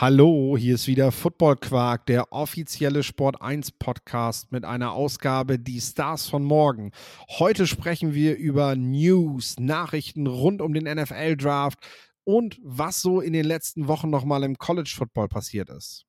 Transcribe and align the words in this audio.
Hallo, 0.00 0.56
hier 0.56 0.76
ist 0.76 0.86
wieder 0.86 1.10
Football 1.10 1.56
Quark, 1.56 2.06
der 2.06 2.32
offizielle 2.32 3.02
Sport 3.02 3.42
1 3.42 3.72
Podcast 3.72 4.52
mit 4.52 4.64
einer 4.64 4.92
Ausgabe 4.92 5.58
Die 5.58 5.80
Stars 5.80 6.28
von 6.28 6.44
morgen. 6.44 6.92
Heute 7.40 7.66
sprechen 7.66 8.14
wir 8.14 8.36
über 8.36 8.76
News, 8.76 9.56
Nachrichten 9.58 10.28
rund 10.28 10.62
um 10.62 10.72
den 10.72 10.84
NFL 10.84 11.36
Draft 11.36 11.80
und 12.22 12.60
was 12.62 13.02
so 13.02 13.20
in 13.20 13.32
den 13.32 13.44
letzten 13.44 13.88
Wochen 13.88 14.08
nochmal 14.08 14.44
im 14.44 14.56
College 14.56 14.94
Football 14.96 15.26
passiert 15.26 15.68
ist. 15.68 16.06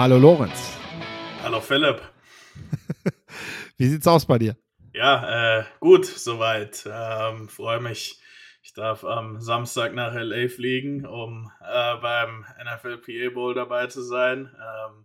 Hallo 0.00 0.16
Lorenz. 0.16 0.78
Hallo 1.42 1.60
Philipp. 1.60 2.00
Wie 3.76 3.86
sieht's 3.86 4.06
aus 4.06 4.24
bei 4.24 4.38
dir? 4.38 4.56
Ja, 4.94 5.58
äh, 5.58 5.64
gut, 5.78 6.06
soweit. 6.06 6.88
Ähm, 6.90 7.50
Freue 7.50 7.80
mich. 7.80 8.18
Ich 8.62 8.72
darf 8.72 9.04
am 9.04 9.42
Samstag 9.42 9.92
nach 9.92 10.14
LA 10.14 10.48
fliegen, 10.48 11.04
um 11.04 11.52
äh, 11.60 11.96
beim 11.96 12.46
NFL 12.64 12.96
PA 12.96 13.34
Bowl 13.34 13.52
dabei 13.52 13.88
zu 13.88 14.00
sein. 14.00 14.50
Ähm, 14.56 15.04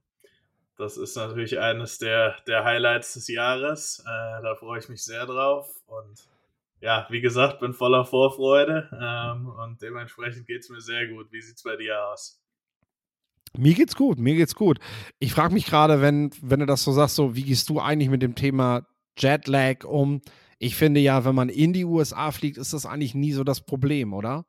das 0.77 0.95
ist 0.95 1.17
natürlich 1.17 1.59
eines 1.59 1.97
der, 1.97 2.37
der 2.47 2.63
Highlights 2.63 3.15
des 3.15 3.27
Jahres. 3.27 3.99
Äh, 3.99 4.43
da 4.43 4.55
freue 4.55 4.79
ich 4.79 4.87
mich 4.87 5.03
sehr 5.03 5.25
drauf. 5.25 5.75
Und 5.87 6.25
ja, 6.79 7.05
wie 7.09 7.19
gesagt, 7.19 7.59
bin 7.59 7.73
voller 7.73 8.05
Vorfreude 8.05 8.89
ähm, 8.97 9.49
und 9.49 9.81
dementsprechend 9.81 10.47
geht 10.47 10.61
es 10.61 10.69
mir 10.69 10.79
sehr 10.79 11.05
gut. 11.09 11.33
Wie 11.33 11.41
sieht 11.41 11.57
es 11.57 11.63
bei 11.63 11.75
dir 11.75 12.01
aus? 12.01 12.41
Mir 13.57 13.73
geht's 13.73 13.95
gut, 13.95 14.19
mir 14.19 14.35
geht's 14.35 14.55
gut. 14.55 14.79
Ich 15.19 15.33
frage 15.33 15.53
mich 15.53 15.65
gerade, 15.65 16.01
wenn, 16.01 16.31
wenn 16.41 16.59
du 16.59 16.65
das 16.65 16.83
so 16.83 16.91
sagst, 16.91 17.15
so, 17.15 17.35
wie 17.35 17.43
gehst 17.43 17.69
du 17.69 17.79
eigentlich 17.79 18.09
mit 18.09 18.21
dem 18.21 18.35
Thema 18.35 18.85
Jetlag 19.17 19.83
um? 19.85 20.21
Ich 20.59 20.75
finde 20.75 20.99
ja, 20.99 21.25
wenn 21.25 21.35
man 21.35 21.49
in 21.49 21.73
die 21.73 21.85
USA 21.85 22.31
fliegt, 22.31 22.57
ist 22.57 22.73
das 22.73 22.85
eigentlich 22.85 23.15
nie 23.15 23.33
so 23.33 23.43
das 23.43 23.61
Problem, 23.61 24.13
oder? 24.13 24.45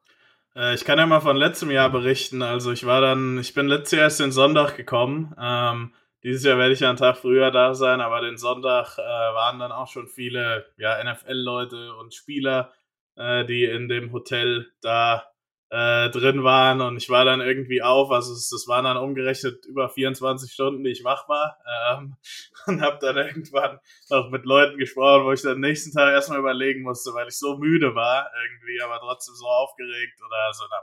Äh, 0.55 0.75
ich 0.75 0.84
kann 0.84 0.99
ja 0.99 1.07
mal 1.07 1.21
von 1.21 1.37
letztem 1.37 1.71
Jahr 1.71 1.91
berichten. 1.91 2.43
Also 2.43 2.73
ich 2.73 2.87
war 2.87 3.01
dann, 3.01 3.39
ich 3.39 3.55
bin 3.55 3.67
letztes 3.67 3.93
Jahr 3.93 4.03
erst 4.05 4.21
den 4.21 4.33
Sonntag 4.33 4.77
gekommen. 4.77 5.34
Ähm, 5.39 5.93
dieses 6.23 6.45
Jahr 6.45 6.59
werde 6.59 6.73
ich 6.73 6.81
ja 6.81 6.89
einen 6.89 6.99
Tag 6.99 7.19
früher 7.19 7.51
da 7.51 7.75
sein, 7.75 8.01
aber 8.01 8.21
den 8.21 8.39
Sonntag 8.39 8.99
äh, 8.99 9.03
waren 9.03 9.59
dann 9.59 9.71
auch 9.71 9.89
schon 9.89 10.09
viele 10.09 10.67
ja, 10.77 11.03
NFL-Leute 11.05 11.95
und 11.95 12.15
Spieler, 12.15 12.73
äh, 13.17 13.45
die 13.45 13.65
in 13.65 13.89
dem 13.89 14.12
Hotel 14.12 14.67
da 14.81 15.25
äh, 15.70 16.11
drin 16.11 16.45
waren 16.45 16.81
und 16.81 16.97
ich 16.97 17.11
war 17.11 17.25
dann 17.25 17.41
irgendwie 17.41 17.83
auf, 17.83 18.11
also 18.12 18.33
es, 18.33 18.53
es 18.53 18.69
waren 18.69 18.84
dann 18.84 18.97
umgerechnet 18.97 19.67
über 19.67 19.89
24 19.89 20.53
Stunden, 20.53 20.84
die 20.84 20.91
ich 20.91 21.03
wach 21.03 21.28
war 21.28 21.59
ähm, 21.91 22.17
und 22.67 22.81
habe 22.81 22.98
dann 23.00 23.17
irgendwann 23.17 23.81
noch 24.09 24.31
mit 24.31 24.44
Leuten 24.44 24.78
gesprochen, 24.78 25.25
wo 25.25 25.33
ich 25.33 25.42
dann 25.42 25.61
nächsten 25.61 25.92
Tag 25.92 26.12
erstmal 26.12 26.39
überlegen 26.39 26.83
musste, 26.83 27.12
weil 27.14 27.28
ich 27.28 27.39
so 27.39 27.59
müde 27.59 27.94
war 27.94 28.31
irgendwie, 28.44 28.81
aber 28.83 29.00
trotzdem 29.00 29.34
so 29.34 29.47
aufgeregt 29.47 30.20
oder 30.25 30.53
so 30.53 30.64
einer 30.64 30.83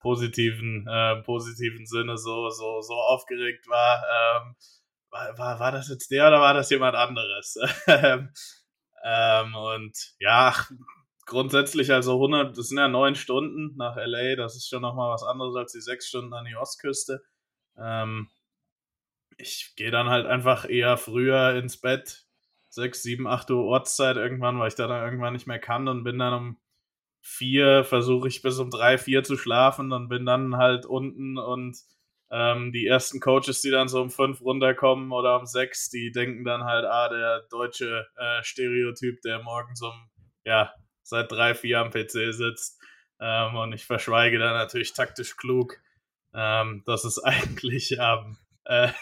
positiven, 0.00 0.86
äh, 0.88 1.22
positiven 1.22 1.86
Sinne 1.86 2.16
so, 2.16 2.48
so, 2.50 2.80
so 2.80 2.94
aufgeregt 2.94 3.68
war. 3.68 4.04
Ähm, 4.04 4.56
war, 5.10 5.38
war, 5.38 5.60
war 5.60 5.72
das 5.72 5.88
jetzt 5.88 6.10
der 6.10 6.28
oder 6.28 6.40
war 6.40 6.54
das 6.54 6.70
jemand 6.70 6.94
anderes? 6.96 7.58
ähm, 7.86 9.54
und 9.54 10.14
ja, 10.18 10.54
grundsätzlich 11.26 11.92
also 11.92 12.14
100, 12.14 12.56
das 12.56 12.68
sind 12.68 12.78
ja 12.78 12.88
neun 12.88 13.14
Stunden 13.14 13.76
nach 13.76 13.96
LA, 13.96 14.36
das 14.36 14.56
ist 14.56 14.68
schon 14.68 14.82
nochmal 14.82 15.12
was 15.12 15.24
anderes 15.24 15.54
als 15.56 15.72
die 15.72 15.80
sechs 15.80 16.08
Stunden 16.08 16.32
an 16.32 16.46
die 16.46 16.56
Ostküste. 16.56 17.22
Ähm, 17.76 18.28
ich 19.36 19.74
gehe 19.76 19.90
dann 19.90 20.08
halt 20.08 20.26
einfach 20.26 20.68
eher 20.68 20.96
früher 20.96 21.54
ins 21.56 21.80
Bett, 21.80 22.26
sechs, 22.68 23.02
sieben, 23.02 23.26
acht 23.26 23.50
Uhr 23.50 23.64
Ortszeit 23.64 24.16
irgendwann, 24.16 24.58
weil 24.58 24.68
ich 24.68 24.74
da 24.76 24.86
dann 24.86 25.04
irgendwann 25.04 25.34
nicht 25.34 25.46
mehr 25.46 25.58
kann 25.58 25.88
und 25.88 26.04
bin 26.04 26.18
dann 26.18 26.34
um 26.34 26.60
vier, 27.20 27.84
versuche 27.84 28.28
ich 28.28 28.42
bis 28.42 28.58
um 28.58 28.70
drei, 28.70 28.98
vier 28.98 29.24
zu 29.24 29.36
schlafen 29.36 29.92
und 29.92 30.08
bin 30.08 30.24
dann 30.26 30.56
halt 30.56 30.86
unten 30.86 31.38
und 31.38 31.76
ähm, 32.30 32.72
die 32.72 32.86
ersten 32.86 33.20
Coaches, 33.20 33.62
die 33.62 33.70
dann 33.70 33.88
so 33.88 34.00
um 34.00 34.10
fünf 34.10 34.40
runterkommen 34.40 35.12
oder 35.12 35.38
um 35.38 35.46
sechs, 35.46 35.90
die 35.90 36.12
denken 36.12 36.44
dann 36.44 36.64
halt, 36.64 36.84
ah, 36.84 37.08
der 37.08 37.42
deutsche 37.50 38.06
äh, 38.16 38.42
Stereotyp, 38.42 39.20
der 39.22 39.42
morgens 39.42 39.82
um, 39.82 40.08
ja, 40.44 40.72
seit 41.08 41.30
drei, 41.30 41.54
vier 41.54 41.80
am 41.80 41.90
PC 41.90 42.32
sitzt. 42.32 42.80
Ähm, 43.20 43.56
und 43.56 43.72
ich 43.72 43.86
verschweige 43.86 44.38
dann 44.38 44.54
natürlich 44.54 44.92
taktisch 44.92 45.36
klug, 45.36 45.78
ähm, 46.34 46.82
dass 46.86 47.04
es 47.04 47.22
eigentlich 47.22 48.00
am, 48.00 48.38
äh, 48.64 48.92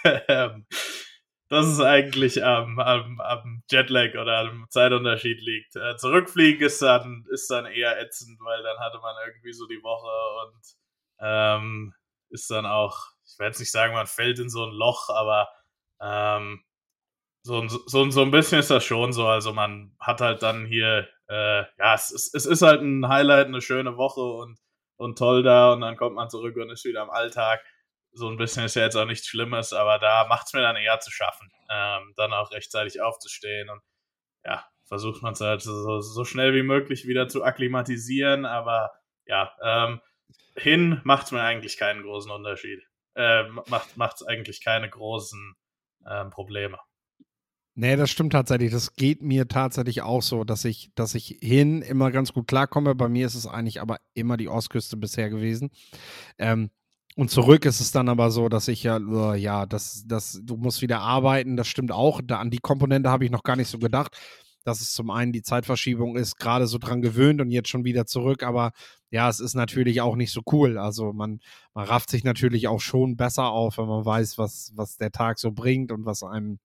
dass 1.49 1.67
es 1.67 1.81
eigentlich 1.81 2.45
am, 2.45 2.79
am, 2.79 3.21
am 3.21 3.63
Jetlag 3.71 4.15
oder 4.15 4.39
am 4.39 4.67
Zeitunterschied 4.71 5.41
liegt. 5.41 5.77
Äh, 5.77 5.97
zurückfliegen 5.97 6.63
ist 6.65 6.81
dann, 6.83 7.25
ist 7.31 7.51
dann 7.51 7.67
eher 7.67 8.01
ätzend, 8.01 8.39
weil 8.41 8.63
dann 8.63 8.79
hatte 8.79 8.99
man 8.99 9.17
irgendwie 9.27 9.53
so 9.53 9.67
die 9.67 9.83
Woche 9.83 10.47
und 10.47 10.63
ähm, 11.21 11.95
ist 12.31 12.51
dann 12.51 12.67
auch 12.67 13.15
ich 13.35 13.39
werde 13.39 13.51
jetzt 13.51 13.61
nicht 13.61 13.71
sagen, 13.71 13.95
man 13.95 14.07
fällt 14.07 14.39
in 14.39 14.49
so 14.49 14.65
ein 14.65 14.73
Loch, 14.73 15.09
aber 15.09 15.49
ähm, 16.01 16.65
so, 17.43 17.67
so, 17.69 18.11
so 18.11 18.23
ein 18.23 18.31
bisschen 18.31 18.61
ist 18.61 18.71
das 18.71 18.85
schon 18.85 19.13
so. 19.13 19.27
Also 19.27 19.53
man 19.53 19.95
hat 19.99 20.21
halt 20.21 20.43
dann 20.43 20.67
hier, 20.67 21.09
äh, 21.29 21.62
ja, 21.79 21.95
es 21.95 22.11
ist, 22.11 22.35
es 22.35 22.47
ist 22.47 22.62
halt 22.62 22.83
ein 22.83 23.09
Highlight, 23.09 23.47
eine 23.47 23.61
schöne 23.61 23.97
Woche 23.97 24.21
und, 24.21 24.59
und 24.97 25.19
toll 25.19 25.43
da 25.43 25.73
und 25.73 25.81
dann 25.81 25.97
kommt 25.97 26.17
man 26.17 26.31
zurück 26.31 26.57
und 26.57 26.71
ist 26.71 26.85
wieder 26.85 27.03
am 27.03 27.11
Alltag. 27.11 27.65
So 28.12 28.29
ein 28.29 28.37
bisschen 28.37 28.65
ist 28.65 28.77
ja 28.77 28.83
jetzt 28.83 28.97
auch 28.97 29.07
nichts 29.07 29.27
Schlimmes, 29.27 29.73
aber 29.73 29.99
da 29.99 30.27
macht 30.29 30.47
es 30.47 30.53
mir 30.53 30.62
dann 30.62 30.77
eher 30.77 31.01
zu 31.01 31.11
schaffen, 31.11 31.51
ähm, 31.71 32.12
dann 32.17 32.33
auch 32.33 32.53
rechtzeitig 32.53 33.01
aufzustehen 33.01 33.69
und 33.71 33.83
ja, 34.45 34.65
versucht 34.87 35.23
man 35.23 35.33
es 35.33 35.41
halt 35.41 35.62
so, 35.62 36.01
so 36.01 36.25
schnell 36.25 36.55
wie 36.55 36.62
möglich 36.62 37.07
wieder 37.07 37.29
zu 37.29 37.43
akklimatisieren, 37.45 38.47
aber 38.47 38.93
ja, 39.27 39.55
ähm, 39.62 40.01
hin 40.56 41.01
macht 41.05 41.27
es 41.27 41.33
mir 41.33 41.43
eigentlich 41.43 41.77
keinen 41.77 42.03
großen 42.03 42.31
Unterschied 42.31 42.83
äh, 43.15 43.45
macht 43.97 44.15
es 44.17 44.27
eigentlich 44.27 44.62
keine 44.62 44.89
großen 44.89 45.55
äh, 46.05 46.25
Probleme. 46.27 46.79
Nee, 47.77 47.97
das 47.97 48.11
stimmt 48.11 48.33
tatsächlich. 48.33 48.71
Das 48.71 48.95
geht 48.95 49.23
mir 49.23 49.49
tatsächlich 49.49 50.03
auch 50.03 50.23
so, 50.23 50.45
dass 50.45 50.65
ich, 50.65 50.93
dass 50.95 51.15
ich 51.15 51.39
hin 51.41 51.83
immer 51.83 52.12
ganz 52.12 52.33
gut 52.33 52.47
klarkomme. 52.47 52.95
Bei 52.95 53.09
mir 53.09 53.27
ist 53.27 53.35
es 53.35 53.47
eigentlich 53.47 53.81
aber 53.81 53.99
immer 54.15 54.37
die 54.37 54.49
Ostküste 54.49 54.97
bisher 54.97 55.29
gewesen. 55.29 55.71
Ähm, 56.39 56.71
und 57.17 57.31
zurück 57.31 57.65
ist 57.65 57.81
es 57.81 57.91
dann 57.91 58.09
aber 58.09 58.31
so, 58.31 58.49
dass 58.49 58.69
ich 58.69 58.85
ja, 58.85 58.99
uh, 58.99 59.35
ja, 59.35 59.67
das, 59.67 60.05
das, 60.07 60.41
du 60.43 60.57
musst 60.57 60.83
wieder 60.83 61.01
arbeiten, 61.01 61.57
das 61.57 61.69
stimmt 61.69 61.93
auch. 61.93 62.21
Da, 62.25 62.39
an 62.39 62.51
die 62.51 62.59
Komponente 62.59 63.11
habe 63.11 63.25
ich 63.25 63.31
noch 63.31 63.43
gar 63.43 63.57
nicht 63.57 63.69
so 63.69 63.79
gedacht 63.79 64.17
dass 64.65 64.81
es 64.81 64.93
zum 64.93 65.11
einen 65.11 65.33
die 65.33 65.43
Zeitverschiebung 65.43 66.17
ist, 66.17 66.37
gerade 66.39 66.67
so 66.67 66.79
dran 66.79 67.03
gewöhnt 67.03 67.41
und 67.41 67.51
jetzt 67.51 67.69
schon 67.69 67.85
wieder 67.85 68.06
zurück. 68.06 68.43
Aber 68.43 68.73
ja, 69.11 69.29
es 69.29 69.39
ist 69.39 69.55
natürlich 69.55 70.01
auch 70.01 70.17
nicht 70.17 70.33
so 70.33 70.41
cool. 70.53 70.79
Also 70.79 71.12
man, 71.12 71.41
man 71.75 71.85
rafft 71.85 72.11
sich 72.11 72.25
natürlich 72.25 72.67
auch 72.67 72.81
schon 72.81 73.17
besser 73.17 73.51
auf, 73.51 73.79
wenn 73.79 73.87
man 73.87 74.05
weiß, 74.05 74.39
was, 74.39 74.73
was 74.75 74.97
der 74.97 75.12
Tag 75.12 75.39
so 75.39 75.53
bringt 75.53 75.93
und 75.93 76.06
was 76.06 76.23
einem, 76.23 76.59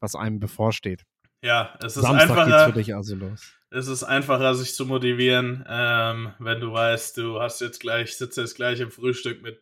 was 0.00 0.14
einem 0.14 0.40
bevorsteht. 0.40 1.04
Ja, 1.42 1.74
es 1.80 1.96
ist 1.96 2.02
Samstag 2.02 2.30
einfacher. 2.30 2.46
Geht's 2.46 2.64
für 2.64 2.72
dich 2.72 2.94
also 2.94 3.14
los. 3.16 3.54
Es 3.70 3.86
ist 3.86 4.02
einfacher, 4.02 4.54
sich 4.54 4.74
zu 4.74 4.84
motivieren, 4.84 5.64
ähm, 5.68 6.32
wenn 6.38 6.60
du 6.60 6.72
weißt, 6.72 7.16
du 7.16 7.40
hast 7.40 7.60
jetzt 7.60 7.78
gleich, 7.78 8.16
sitzt 8.16 8.36
jetzt 8.36 8.56
gleich 8.56 8.80
im 8.80 8.90
Frühstück 8.90 9.42
mit 9.42 9.60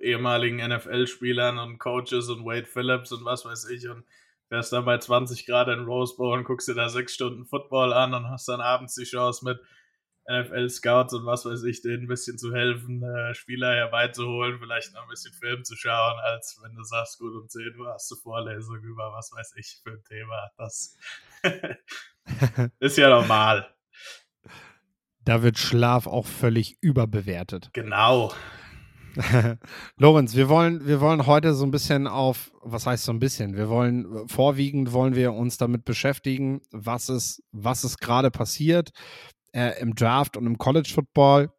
ehemaligen 0.00 0.56
NFL-Spielern 0.56 1.58
und 1.58 1.78
Coaches 1.78 2.28
und 2.28 2.44
Wade 2.44 2.66
Phillips 2.66 3.12
und 3.12 3.24
was 3.24 3.44
weiß 3.44 3.70
ich 3.70 3.88
und 3.88 4.04
wärst 4.48 4.72
dann 4.72 4.84
bei 4.84 4.98
20 4.98 5.46
Grad 5.46 5.68
in 5.68 5.84
Rose 5.84 6.16
Bowl 6.16 6.36
und 6.36 6.44
guckst 6.44 6.68
dir 6.68 6.74
da 6.74 6.88
sechs 6.88 7.14
Stunden 7.14 7.46
Football 7.46 7.92
an 7.92 8.14
und 8.14 8.28
hast 8.28 8.48
dann 8.48 8.60
abends 8.60 8.94
die 8.94 9.04
Chance 9.04 9.44
mit 9.44 9.60
NFL-Scouts 10.28 11.14
und 11.14 11.26
was 11.26 11.44
weiß 11.44 11.62
ich, 11.64 11.82
denen 11.82 12.04
ein 12.04 12.08
bisschen 12.08 12.38
zu 12.38 12.52
helfen, 12.52 13.02
äh, 13.02 13.34
Spieler 13.34 13.74
herbeizuholen, 13.74 14.58
vielleicht 14.58 14.92
noch 14.92 15.02
ein 15.02 15.08
bisschen 15.08 15.32
Film 15.32 15.64
zu 15.64 15.76
schauen, 15.76 16.18
als 16.24 16.58
wenn 16.62 16.74
du 16.74 16.82
sagst, 16.82 17.18
gut, 17.18 17.34
um 17.34 17.48
10 17.48 17.78
Uhr 17.78 17.92
hast 17.92 18.10
du 18.10 18.16
Vorlesung 18.16 18.82
über 18.82 19.12
was 19.12 19.30
weiß 19.32 19.54
ich 19.56 19.80
für 19.82 19.90
ein 19.90 20.04
Thema. 20.04 20.50
Das 20.58 20.96
ist 22.80 22.98
ja 22.98 23.08
normal. 23.08 23.68
Da 25.24 25.42
wird 25.42 25.58
Schlaf 25.58 26.06
auch 26.06 26.26
völlig 26.26 26.76
überbewertet. 26.80 27.70
Genau. 27.72 28.32
Lorenz, 29.96 30.36
wir 30.36 30.48
wollen, 30.48 30.86
wir 30.86 31.00
wollen 31.00 31.26
heute 31.26 31.54
so 31.54 31.64
ein 31.64 31.70
bisschen 31.70 32.06
auf, 32.06 32.52
was 32.62 32.86
heißt 32.86 33.04
so 33.04 33.12
ein 33.12 33.18
bisschen? 33.18 33.56
Wir 33.56 33.68
wollen, 33.68 34.28
vorwiegend 34.28 34.92
wollen 34.92 35.14
wir 35.14 35.32
uns 35.32 35.56
damit 35.56 35.84
beschäftigen, 35.84 36.60
was 36.70 37.08
ist, 37.08 37.42
was 37.50 37.82
ist 37.82 37.98
gerade 37.98 38.30
passiert 38.30 38.90
äh, 39.56 39.80
im 39.80 39.94
Draft 39.94 40.36
und 40.36 40.46
im 40.46 40.58
College 40.58 40.90
Football. 40.94 41.50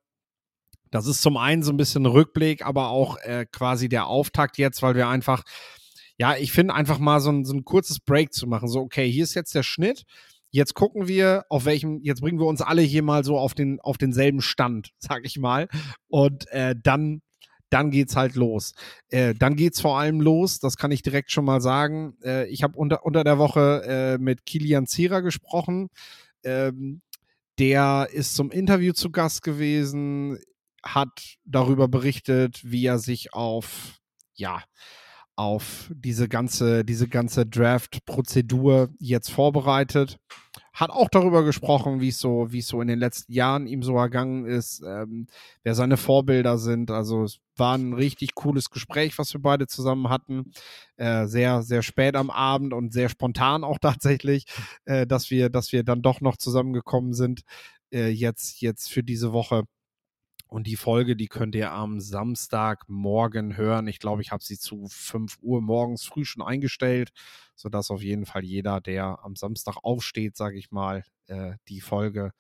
Das 0.92 1.08
ist 1.08 1.22
zum 1.22 1.36
einen 1.36 1.64
so 1.64 1.74
ein 1.74 1.78
bisschen 1.78 2.06
Rückblick, 2.06 2.64
aber 2.64 2.90
auch 2.90 3.18
äh, 3.18 3.46
quasi 3.52 3.90
der 3.90 4.06
Auftakt 4.06 4.58
jetzt, 4.58 4.82
weil 4.84 4.96
wir 4.96 5.08
einfach, 5.08 5.44
ja, 6.18 6.38
ich 6.38 6.52
finde 6.52 6.76
einfach 6.76 7.00
mal 7.00 7.20
so 7.20 7.32
ein, 7.32 7.44
so 7.44 7.54
ein 7.54 7.66
kurzes 7.66 8.00
Break 8.00 8.34
zu 8.34 8.48
machen. 8.48 8.70
So, 8.70 8.82
okay, 8.82 9.12
hier 9.12 9.24
ist 9.24 9.34
jetzt 9.34 9.56
der 9.56 9.64
Schnitt. 9.64 10.04
jetzt 10.52 10.76
gucken 10.76 11.08
wir, 11.08 11.46
auf 11.50 11.66
welchem, 11.66 12.00
jetzt 12.04 12.22
bringen 12.22 12.40
wir 12.40 12.46
uns 12.46 12.62
alle 12.62 12.82
hier 12.84 13.04
mal 13.04 13.24
so 13.24 13.38
auf, 13.38 13.54
den, 13.54 13.80
auf 13.82 13.98
denselben 13.98 14.42
Stand, 14.42 14.92
sag 15.00 15.26
ich 15.26 15.40
mal. 15.40 15.68
Und 16.08 16.48
äh, 16.52 16.76
dann, 16.82 17.22
dann 17.70 17.90
geht's 17.92 18.16
halt 18.16 18.36
los. 18.36 18.74
Äh, 19.10 19.34
dann 19.34 19.56
geht's 19.56 19.82
vor 19.82 20.00
allem 20.00 20.22
los, 20.22 20.60
das 20.60 20.78
kann 20.78 20.92
ich 20.92 21.02
direkt 21.02 21.32
schon 21.32 21.46
mal 21.46 21.62
sagen. 21.62 22.16
Äh, 22.24 22.48
ich 22.48 22.64
habe 22.64 22.78
unter, 22.78 23.06
unter 23.06 23.24
der 23.24 23.40
Woche 23.40 23.84
äh, 23.86 24.18
mit 24.20 24.46
Kilian 24.46 24.86
Zierer 24.86 25.22
gesprochen. 25.22 25.90
Ähm, 26.44 27.02
der 27.60 28.10
ist 28.12 28.36
zum 28.36 28.52
Interview 28.52 28.94
zu 28.94 29.12
Gast 29.12 29.42
gewesen, 29.42 30.40
hat 30.84 31.38
darüber 31.46 31.88
berichtet, 31.88 32.62
wie 32.64 32.86
er 32.86 33.00
sich 33.00 33.34
auf, 33.34 34.00
ja, 34.36 34.64
auf 35.36 35.92
diese 35.94 36.28
ganze, 36.28 36.84
diese 36.84 37.08
ganze 37.08 37.46
Draft-Prozedur 37.46 38.90
jetzt 39.00 39.30
vorbereitet. 39.30 40.18
Hat 40.78 40.92
auch 40.92 41.10
darüber 41.10 41.44
gesprochen, 41.44 42.02
wie 42.02 42.12
so, 42.12 42.50
es 42.54 42.68
so 42.68 42.82
in 42.82 42.88
den 42.88 43.00
letzten 43.00 43.34
Jahren 43.34 43.66
ihm 43.66 43.82
so 43.82 43.98
ergangen 43.98 44.46
ist, 44.46 44.84
ähm, 44.86 45.26
wer 45.64 45.74
seine 45.74 45.98
Vorbilder 45.98 46.60
sind. 46.60 46.92
Also 46.92 47.24
es 47.24 47.40
war 47.56 47.76
ein 47.76 47.94
richtig 47.94 48.36
cooles 48.36 48.70
Gespräch, 48.70 49.18
was 49.18 49.34
wir 49.34 49.42
beide 49.42 49.66
zusammen 49.66 50.10
hatten. 50.10 50.52
Äh, 50.98 51.26
sehr, 51.26 51.64
sehr 51.64 51.82
spät 51.82 52.16
am 52.16 52.30
Abend 52.30 52.74
und 52.74 52.94
sehr 52.94 53.10
spontan 53.10 53.64
auch 53.64 53.80
tatsächlich, 53.82 54.46
äh, 54.86 55.08
dass 55.08 55.32
wir, 55.32 55.50
dass 55.50 55.72
wir 55.72 55.84
dann 55.84 56.04
doch 56.04 56.22
noch 56.22 56.38
zusammengekommen 56.38 57.14
sind. 57.14 57.42
Äh, 57.92 58.10
jetzt, 58.10 58.62
jetzt 58.62 58.92
für 58.92 59.02
diese 59.02 59.34
Woche. 59.34 59.64
Und 60.48 60.66
die 60.66 60.78
Folge, 60.78 61.16
die 61.16 61.28
könnt 61.28 61.56
ihr 61.56 61.72
am 61.72 62.00
Samstagmorgen 62.00 63.58
hören. 63.58 63.88
Ich 63.88 64.00
glaube, 64.00 64.22
ich 64.22 64.32
habe 64.32 64.44
sie 64.44 64.58
zu 64.58 64.88
5 64.88 65.38
Uhr 65.42 65.62
morgens 65.62 66.06
früh 66.06 66.24
schon 66.24 66.42
eingestellt, 66.42 67.12
sodass 67.56 67.92
auf 67.92 68.02
jeden 68.02 68.26
Fall 68.26 68.44
jeder, 68.44 68.80
der 68.80 69.20
am 69.24 69.36
Samstag 69.36 69.78
aufsteht, 69.84 70.38
sage 70.38 70.58
ich 70.58 70.72
mal, 70.72 71.04
äh, 71.28 71.56
die 71.68 71.82
Folge 71.82 72.32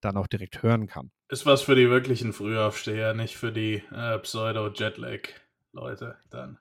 dann 0.00 0.16
auch 0.16 0.26
direkt 0.26 0.62
hören 0.62 0.86
kann. 0.86 1.10
Ist 1.28 1.46
was 1.46 1.62
für 1.62 1.74
die 1.74 1.88
wirklichen 1.88 2.34
Frühaufsteher, 2.34 3.14
nicht 3.14 3.36
für 3.36 3.52
die 3.52 3.82
äh, 3.90 4.18
Pseudo-Jetlag-Leute 4.18 6.18
dann. 6.30 6.58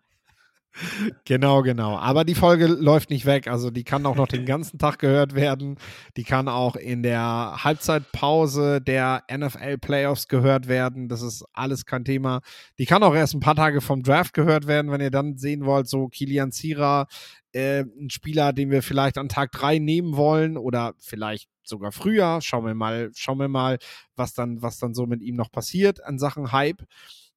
Genau, 1.26 1.62
genau. 1.62 1.98
Aber 1.98 2.24
die 2.24 2.36
Folge 2.36 2.66
läuft 2.66 3.10
nicht 3.10 3.26
weg. 3.26 3.48
Also 3.48 3.70
die 3.70 3.84
kann 3.84 4.06
auch 4.06 4.16
noch 4.16 4.28
den 4.28 4.46
ganzen 4.46 4.80
Tag 4.80 5.00
gehört 5.00 5.36
werden. 5.36 5.78
Die 6.18 6.24
kann 6.24 6.48
auch 6.48 6.76
in 6.76 7.04
der 7.04 7.64
Halbzeitpause 7.64 8.82
der 8.82 9.24
NFL 9.32 9.78
Playoffs 9.78 10.28
gehört 10.28 10.68
werden. 10.68 11.10
Das 11.10 11.22
ist 11.22 11.46
alles 11.54 11.86
kein 11.86 12.06
Thema. 12.06 12.42
Die 12.80 12.86
kann 12.86 13.04
auch 13.04 13.14
erst 13.14 13.36
ein 13.36 13.40
paar 13.40 13.56
Tage 13.56 13.82
vom 13.82 14.02
Draft 14.04 14.34
gehört 14.34 14.68
werden, 14.68 14.92
wenn 14.92 15.02
ihr 15.02 15.12
dann 15.12 15.38
sehen 15.38 15.66
wollt, 15.66 15.88
so 15.88 16.08
Kilian 16.08 16.52
Zira, 16.52 17.08
äh, 17.52 17.82
ein 17.82 18.10
Spieler, 18.10 18.52
den 18.52 18.72
wir 18.72 18.82
vielleicht 18.82 19.18
an 19.18 19.30
Tag 19.30 19.52
drei 19.52 19.78
nehmen 19.78 20.16
wollen 20.16 20.58
oder 20.58 20.94
vielleicht 20.98 21.50
sogar 21.64 21.92
früher. 21.92 22.40
Schauen 22.42 22.66
wir 22.66 22.74
mal, 22.74 23.12
schauen 23.16 23.40
wir 23.40 23.48
mal, 23.48 23.78
was 24.16 24.34
dann, 24.34 24.62
was 24.62 24.80
dann 24.80 24.96
so 24.96 25.06
mit 25.06 25.22
ihm 25.22 25.36
noch 25.36 25.52
passiert 25.52 26.04
an 26.04 26.18
Sachen 26.18 26.52
Hype. 26.52 26.84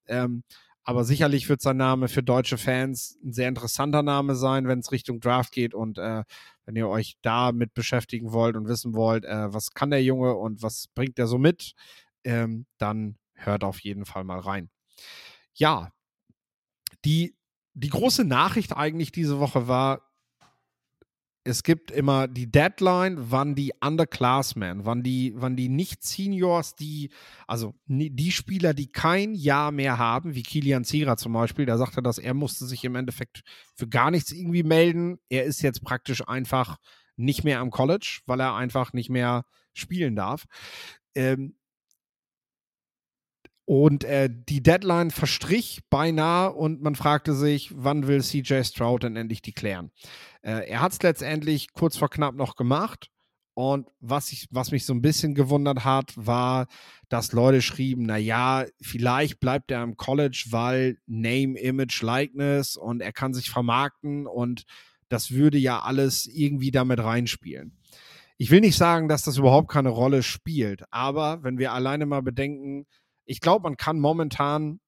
Ähm, 0.08 0.42
aber 0.86 1.02
sicherlich 1.02 1.48
wird 1.48 1.60
sein 1.60 1.78
Name 1.78 2.06
für 2.06 2.22
deutsche 2.22 2.58
Fans 2.58 3.18
ein 3.24 3.32
sehr 3.32 3.48
interessanter 3.48 4.04
Name 4.04 4.36
sein, 4.36 4.68
wenn 4.68 4.78
es 4.78 4.92
Richtung 4.92 5.18
Draft 5.18 5.52
geht. 5.52 5.74
Und 5.74 5.98
äh, 5.98 6.22
wenn 6.64 6.76
ihr 6.76 6.88
euch 6.88 7.16
damit 7.22 7.74
beschäftigen 7.74 8.30
wollt 8.30 8.54
und 8.54 8.68
wissen 8.68 8.94
wollt, 8.94 9.24
äh, 9.24 9.52
was 9.52 9.72
kann 9.72 9.90
der 9.90 10.04
Junge 10.04 10.36
und 10.36 10.62
was 10.62 10.86
bringt 10.94 11.18
er 11.18 11.26
so 11.26 11.38
mit, 11.38 11.74
ähm, 12.22 12.66
dann 12.78 13.18
hört 13.34 13.64
auf 13.64 13.80
jeden 13.80 14.04
Fall 14.04 14.22
mal 14.22 14.38
rein. 14.38 14.70
Ja, 15.54 15.90
die, 17.04 17.34
die 17.74 17.90
große 17.90 18.24
Nachricht 18.24 18.76
eigentlich 18.76 19.10
diese 19.10 19.40
Woche 19.40 19.66
war, 19.66 20.02
es 21.46 21.62
gibt 21.62 21.92
immer 21.92 22.26
die 22.26 22.50
Deadline, 22.50 23.30
wann 23.30 23.54
die 23.54 23.72
Underclassmen, 23.80 24.84
wann 24.84 25.04
die, 25.04 25.32
wann 25.36 25.54
die 25.54 25.68
Nicht-Seniors, 25.68 26.74
die, 26.74 27.10
also 27.46 27.74
die 27.86 28.32
Spieler, 28.32 28.74
die 28.74 28.88
kein 28.88 29.34
Jahr 29.34 29.70
mehr 29.70 29.96
haben, 29.96 30.34
wie 30.34 30.42
Kilian 30.42 30.84
Zira 30.84 31.16
zum 31.16 31.32
Beispiel, 31.32 31.64
der 31.64 31.78
sagte, 31.78 32.02
dass 32.02 32.18
er 32.18 32.34
musste 32.34 32.66
sich 32.66 32.82
im 32.84 32.96
Endeffekt 32.96 33.42
für 33.76 33.88
gar 33.88 34.10
nichts 34.10 34.32
irgendwie 34.32 34.64
melden. 34.64 35.18
Er 35.28 35.44
ist 35.44 35.62
jetzt 35.62 35.82
praktisch 35.82 36.26
einfach 36.26 36.78
nicht 37.16 37.44
mehr 37.44 37.60
am 37.60 37.70
College, 37.70 38.20
weil 38.26 38.40
er 38.40 38.56
einfach 38.56 38.92
nicht 38.92 39.08
mehr 39.08 39.44
spielen 39.72 40.16
darf. 40.16 40.46
Ähm, 41.14 41.54
und 43.68 44.04
äh, 44.04 44.30
die 44.30 44.62
Deadline 44.62 45.10
verstrich 45.10 45.80
beinahe 45.90 46.52
und 46.52 46.82
man 46.82 46.94
fragte 46.94 47.34
sich, 47.34 47.72
wann 47.74 48.06
will 48.06 48.22
CJ 48.22 48.62
Stroud 48.62 49.02
denn 49.02 49.16
endlich 49.16 49.42
die 49.42 49.52
klären? 49.52 49.90
Äh, 50.46 50.68
er 50.68 50.80
hat 50.80 50.92
es 50.92 51.02
letztendlich 51.02 51.72
kurz 51.72 51.96
vor 51.96 52.08
knapp 52.08 52.36
noch 52.36 52.54
gemacht. 52.54 53.10
Und 53.54 53.88
was, 54.00 54.32
ich, 54.32 54.46
was 54.50 54.70
mich 54.70 54.84
so 54.84 54.92
ein 54.92 55.00
bisschen 55.00 55.34
gewundert 55.34 55.84
hat, 55.84 56.12
war, 56.14 56.66
dass 57.08 57.32
Leute 57.32 57.62
schrieben, 57.62 58.04
naja, 58.04 58.66
vielleicht 58.80 59.40
bleibt 59.40 59.70
er 59.70 59.80
am 59.80 59.96
College, 59.96 60.46
weil 60.50 60.98
Name, 61.06 61.58
Image, 61.58 62.02
Likeness 62.02 62.76
und 62.76 63.00
er 63.00 63.12
kann 63.12 63.32
sich 63.32 63.50
vermarkten 63.50 64.26
und 64.26 64.64
das 65.08 65.30
würde 65.30 65.56
ja 65.56 65.80
alles 65.80 66.26
irgendwie 66.26 66.70
damit 66.70 67.00
reinspielen. 67.00 67.78
Ich 68.36 68.50
will 68.50 68.60
nicht 68.60 68.76
sagen, 68.76 69.08
dass 69.08 69.22
das 69.22 69.38
überhaupt 69.38 69.70
keine 69.70 69.88
Rolle 69.88 70.22
spielt, 70.22 70.84
aber 70.92 71.42
wenn 71.42 71.56
wir 71.56 71.72
alleine 71.72 72.04
mal 72.04 72.22
bedenken, 72.22 72.86
ich 73.24 73.40
glaube, 73.40 73.62
man 73.62 73.78
kann 73.78 73.98
momentan 73.98 74.80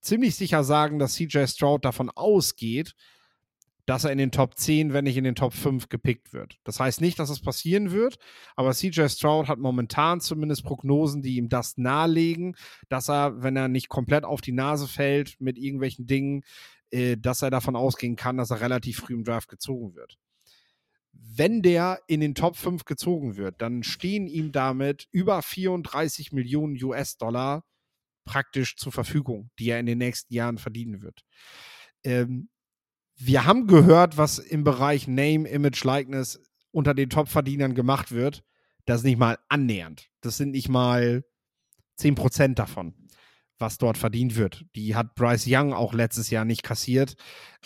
ziemlich 0.00 0.34
sicher 0.34 0.64
sagen, 0.64 0.98
dass 0.98 1.14
CJ 1.14 1.46
Stroud 1.46 1.84
davon 1.84 2.10
ausgeht, 2.10 2.94
dass 3.88 4.04
er 4.04 4.12
in 4.12 4.18
den 4.18 4.30
Top 4.30 4.58
10, 4.58 4.92
wenn 4.92 5.04
nicht 5.04 5.16
in 5.16 5.24
den 5.24 5.34
Top 5.34 5.54
5 5.54 5.88
gepickt 5.88 6.34
wird. 6.34 6.58
Das 6.62 6.78
heißt 6.78 7.00
nicht, 7.00 7.18
dass 7.18 7.30
es 7.30 7.40
passieren 7.40 7.90
wird, 7.90 8.18
aber 8.54 8.74
CJ 8.74 9.08
Stroud 9.08 9.48
hat 9.48 9.58
momentan 9.58 10.20
zumindest 10.20 10.64
Prognosen, 10.64 11.22
die 11.22 11.36
ihm 11.36 11.48
das 11.48 11.78
nahelegen, 11.78 12.54
dass 12.90 13.08
er, 13.08 13.42
wenn 13.42 13.56
er 13.56 13.68
nicht 13.68 13.88
komplett 13.88 14.24
auf 14.24 14.42
die 14.42 14.52
Nase 14.52 14.86
fällt 14.86 15.40
mit 15.40 15.56
irgendwelchen 15.56 16.06
Dingen, 16.06 16.44
äh, 16.90 17.16
dass 17.16 17.40
er 17.40 17.48
davon 17.48 17.76
ausgehen 17.76 18.14
kann, 18.14 18.36
dass 18.36 18.50
er 18.50 18.60
relativ 18.60 18.98
früh 18.98 19.14
im 19.14 19.24
Draft 19.24 19.48
gezogen 19.48 19.94
wird. 19.94 20.18
Wenn 21.12 21.62
der 21.62 21.98
in 22.08 22.20
den 22.20 22.34
Top 22.34 22.56
5 22.56 22.84
gezogen 22.84 23.36
wird, 23.36 23.62
dann 23.62 23.82
stehen 23.82 24.26
ihm 24.26 24.52
damit 24.52 25.08
über 25.12 25.40
34 25.40 26.32
Millionen 26.32 26.76
US-Dollar 26.84 27.64
praktisch 28.26 28.76
zur 28.76 28.92
Verfügung, 28.92 29.48
die 29.58 29.70
er 29.70 29.80
in 29.80 29.86
den 29.86 29.96
nächsten 29.96 30.34
Jahren 30.34 30.58
verdienen 30.58 31.00
wird. 31.00 31.22
Ähm, 32.04 32.50
wir 33.18 33.44
haben 33.44 33.66
gehört, 33.66 34.16
was 34.16 34.38
im 34.38 34.64
Bereich 34.64 35.08
Name, 35.08 35.48
Image, 35.48 35.82
Likeness 35.84 36.40
unter 36.70 36.94
den 36.94 37.10
Top-Verdienern 37.10 37.74
gemacht 37.74 38.12
wird. 38.12 38.44
Das 38.86 38.98
ist 38.98 39.04
nicht 39.04 39.18
mal 39.18 39.38
annähernd. 39.48 40.08
Das 40.20 40.36
sind 40.36 40.52
nicht 40.52 40.68
mal 40.68 41.24
10% 41.98 42.54
davon, 42.54 42.94
was 43.58 43.78
dort 43.78 43.98
verdient 43.98 44.36
wird. 44.36 44.64
Die 44.76 44.94
hat 44.94 45.14
Bryce 45.16 45.46
Young 45.48 45.72
auch 45.72 45.92
letztes 45.92 46.30
Jahr 46.30 46.44
nicht 46.44 46.62
kassiert. 46.62 47.16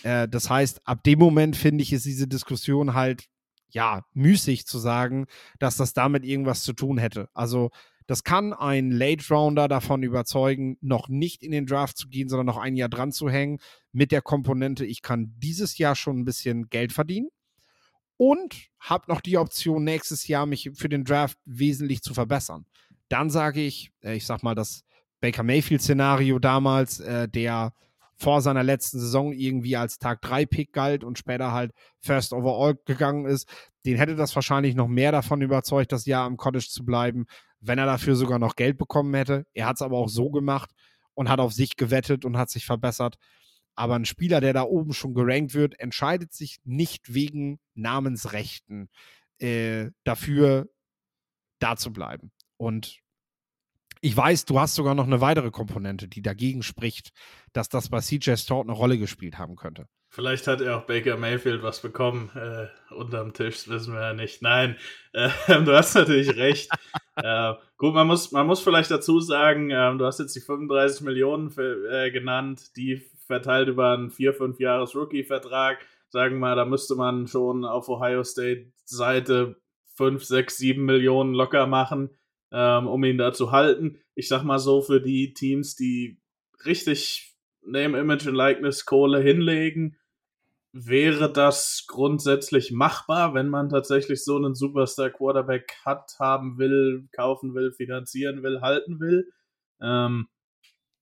Äh, 0.01 0.27
das 0.27 0.49
heißt, 0.49 0.81
ab 0.87 1.03
dem 1.03 1.19
Moment 1.19 1.55
finde 1.55 1.83
ich, 1.83 1.93
ist 1.93 2.05
diese 2.05 2.27
Diskussion 2.27 2.95
halt, 2.95 3.29
ja, 3.69 4.05
müßig 4.13 4.65
zu 4.65 4.79
sagen, 4.79 5.25
dass 5.59 5.77
das 5.77 5.93
damit 5.93 6.25
irgendwas 6.25 6.63
zu 6.63 6.73
tun 6.73 6.97
hätte. 6.97 7.29
Also, 7.33 7.69
das 8.07 8.23
kann 8.23 8.53
ein 8.53 8.91
Late 8.91 9.23
Rounder 9.29 9.67
davon 9.67 10.03
überzeugen, 10.03 10.77
noch 10.81 11.09
nicht 11.09 11.43
in 11.43 11.51
den 11.51 11.65
Draft 11.65 11.97
zu 11.97 12.07
gehen, 12.07 12.29
sondern 12.29 12.47
noch 12.47 12.57
ein 12.57 12.75
Jahr 12.75 12.89
dran 12.89 13.11
zu 13.11 13.29
hängen, 13.29 13.59
mit 13.91 14.11
der 14.11 14.21
Komponente, 14.21 14.85
ich 14.85 15.01
kann 15.01 15.33
dieses 15.37 15.77
Jahr 15.77 15.95
schon 15.95 16.19
ein 16.19 16.25
bisschen 16.25 16.69
Geld 16.69 16.93
verdienen 16.93 17.29
und 18.17 18.69
habe 18.79 19.05
noch 19.07 19.21
die 19.21 19.37
Option, 19.37 19.83
nächstes 19.83 20.27
Jahr 20.27 20.45
mich 20.45 20.71
für 20.73 20.89
den 20.89 21.03
Draft 21.03 21.37
wesentlich 21.45 22.01
zu 22.01 22.13
verbessern. 22.13 22.65
Dann 23.09 23.29
sage 23.29 23.61
ich, 23.61 23.91
äh, 24.01 24.15
ich 24.15 24.25
sag 24.25 24.43
mal, 24.43 24.55
das 24.55 24.83
Baker 25.21 25.43
Mayfield-Szenario 25.43 26.39
damals, 26.39 26.99
äh, 26.99 27.29
der 27.29 27.73
vor 28.15 28.41
seiner 28.41 28.63
letzten 28.63 28.99
Saison 28.99 29.33
irgendwie 29.33 29.75
als 29.75 29.97
Tag 29.97 30.21
3 30.21 30.45
Pick 30.45 30.71
galt 30.71 31.03
und 31.03 31.17
später 31.17 31.51
halt 31.51 31.71
First 31.99 32.33
Overall 32.33 32.77
gegangen 32.85 33.25
ist, 33.25 33.47
den 33.85 33.97
hätte 33.97 34.15
das 34.15 34.35
wahrscheinlich 34.35 34.75
noch 34.75 34.87
mehr 34.87 35.11
davon 35.11 35.41
überzeugt, 35.41 35.91
das 35.91 36.05
Jahr 36.05 36.25
am 36.25 36.37
College 36.37 36.67
zu 36.69 36.85
bleiben, 36.85 37.25
wenn 37.63 37.79
er 37.79 37.85
dafür 37.85 38.15
sogar 38.15 38.39
noch 38.39 38.55
Geld 38.55 38.77
bekommen 38.77 39.13
hätte. 39.13 39.45
Er 39.53 39.65
hat 39.65 39.77
es 39.77 39.81
aber 39.81 39.97
auch 39.97 40.09
so 40.09 40.29
gemacht 40.29 40.71
und 41.13 41.29
hat 41.29 41.39
auf 41.39 41.53
sich 41.53 41.75
gewettet 41.75 42.25
und 42.25 42.37
hat 42.37 42.49
sich 42.49 42.65
verbessert. 42.65 43.17
Aber 43.75 43.95
ein 43.95 44.05
Spieler, 44.05 44.41
der 44.41 44.53
da 44.53 44.63
oben 44.63 44.93
schon 44.93 45.13
gerankt 45.13 45.53
wird, 45.53 45.79
entscheidet 45.79 46.33
sich 46.33 46.57
nicht 46.63 47.13
wegen 47.13 47.59
Namensrechten 47.73 48.89
äh, 49.39 49.89
dafür, 50.03 50.69
da 51.59 51.75
zu 51.75 51.91
bleiben. 51.91 52.31
Und 52.57 52.99
ich 54.01 54.15
weiß, 54.15 54.45
du 54.45 54.59
hast 54.59 54.75
sogar 54.75 54.95
noch 54.95 55.07
eine 55.07 55.21
weitere 55.21 55.49
Komponente, 55.49 56.07
die 56.07 56.21
dagegen 56.21 56.61
spricht, 56.61 57.11
dass 57.53 57.69
das 57.69 57.89
bei 57.89 58.01
CJ 58.01 58.35
Stroud 58.35 58.65
eine 58.67 58.73
Rolle 58.75 58.97
gespielt 58.97 59.37
haben 59.37 59.55
könnte. 59.55 59.87
Vielleicht 60.09 60.45
hat 60.45 60.61
er 60.61 60.77
auch 60.77 60.85
Baker 60.85 61.17
Mayfield 61.17 61.63
was 61.63 61.81
bekommen 61.81 62.29
äh, 62.35 62.67
unterm 62.93 63.33
Tisch, 63.33 63.55
das 63.59 63.69
wissen 63.69 63.93
wir 63.93 64.01
ja 64.01 64.13
nicht. 64.13 64.41
Nein, 64.41 64.77
äh, 65.13 65.29
du 65.47 65.73
hast 65.73 65.95
natürlich 65.95 66.35
recht. 66.35 66.69
Äh, 67.15 67.53
gut, 67.77 67.93
man 67.93 68.07
muss, 68.07 68.31
man 68.31 68.47
muss 68.47 68.61
vielleicht 68.61 68.91
dazu 68.91 69.19
sagen, 69.19 69.69
ähm, 69.69 69.97
du 69.97 70.05
hast 70.05 70.19
jetzt 70.19 70.35
die 70.35 70.41
35 70.41 71.01
Millionen 71.01 71.49
für, 71.49 71.89
äh, 71.91 72.11
genannt, 72.11 72.75
die 72.75 73.01
verteilt 73.27 73.67
über 73.67 73.93
einen 73.93 74.09
4-5 74.09 74.59
Jahres 74.59 74.95
Rookie-Vertrag. 74.95 75.79
Sagen 76.09 76.35
wir 76.35 76.39
mal, 76.39 76.55
da 76.55 76.65
müsste 76.65 76.95
man 76.95 77.27
schon 77.27 77.65
auf 77.65 77.89
Ohio 77.89 78.23
State 78.23 78.71
Seite 78.85 79.55
5, 79.95 80.23
6, 80.23 80.57
7 80.57 80.83
Millionen 80.83 81.33
locker 81.33 81.67
machen, 81.67 82.09
ähm, 82.51 82.87
um 82.87 83.03
ihn 83.03 83.17
da 83.17 83.33
zu 83.33 83.51
halten. 83.51 83.99
Ich 84.15 84.27
sag 84.27 84.43
mal 84.43 84.59
so, 84.59 84.81
für 84.81 85.01
die 85.01 85.33
Teams, 85.33 85.75
die 85.75 86.19
richtig 86.65 87.35
Name, 87.65 87.99
Image 87.99 88.27
und 88.27 88.35
Likeness 88.35 88.85
Kohle 88.85 89.19
hinlegen, 89.19 89.97
wäre 90.73 91.31
das 91.31 91.85
grundsätzlich 91.87 92.71
machbar, 92.71 93.35
wenn 93.35 93.47
man 93.47 93.69
tatsächlich 93.69 94.23
so 94.23 94.35
einen 94.35 94.55
Superstar 94.55 95.11
Quarterback 95.11 95.77
hat, 95.85 96.15
haben 96.19 96.57
will, 96.57 97.07
kaufen 97.11 97.53
will, 97.53 97.71
finanzieren 97.71 98.41
will, 98.41 98.61
halten 98.61 98.99
will. 98.99 99.31
Ähm, 99.79 100.27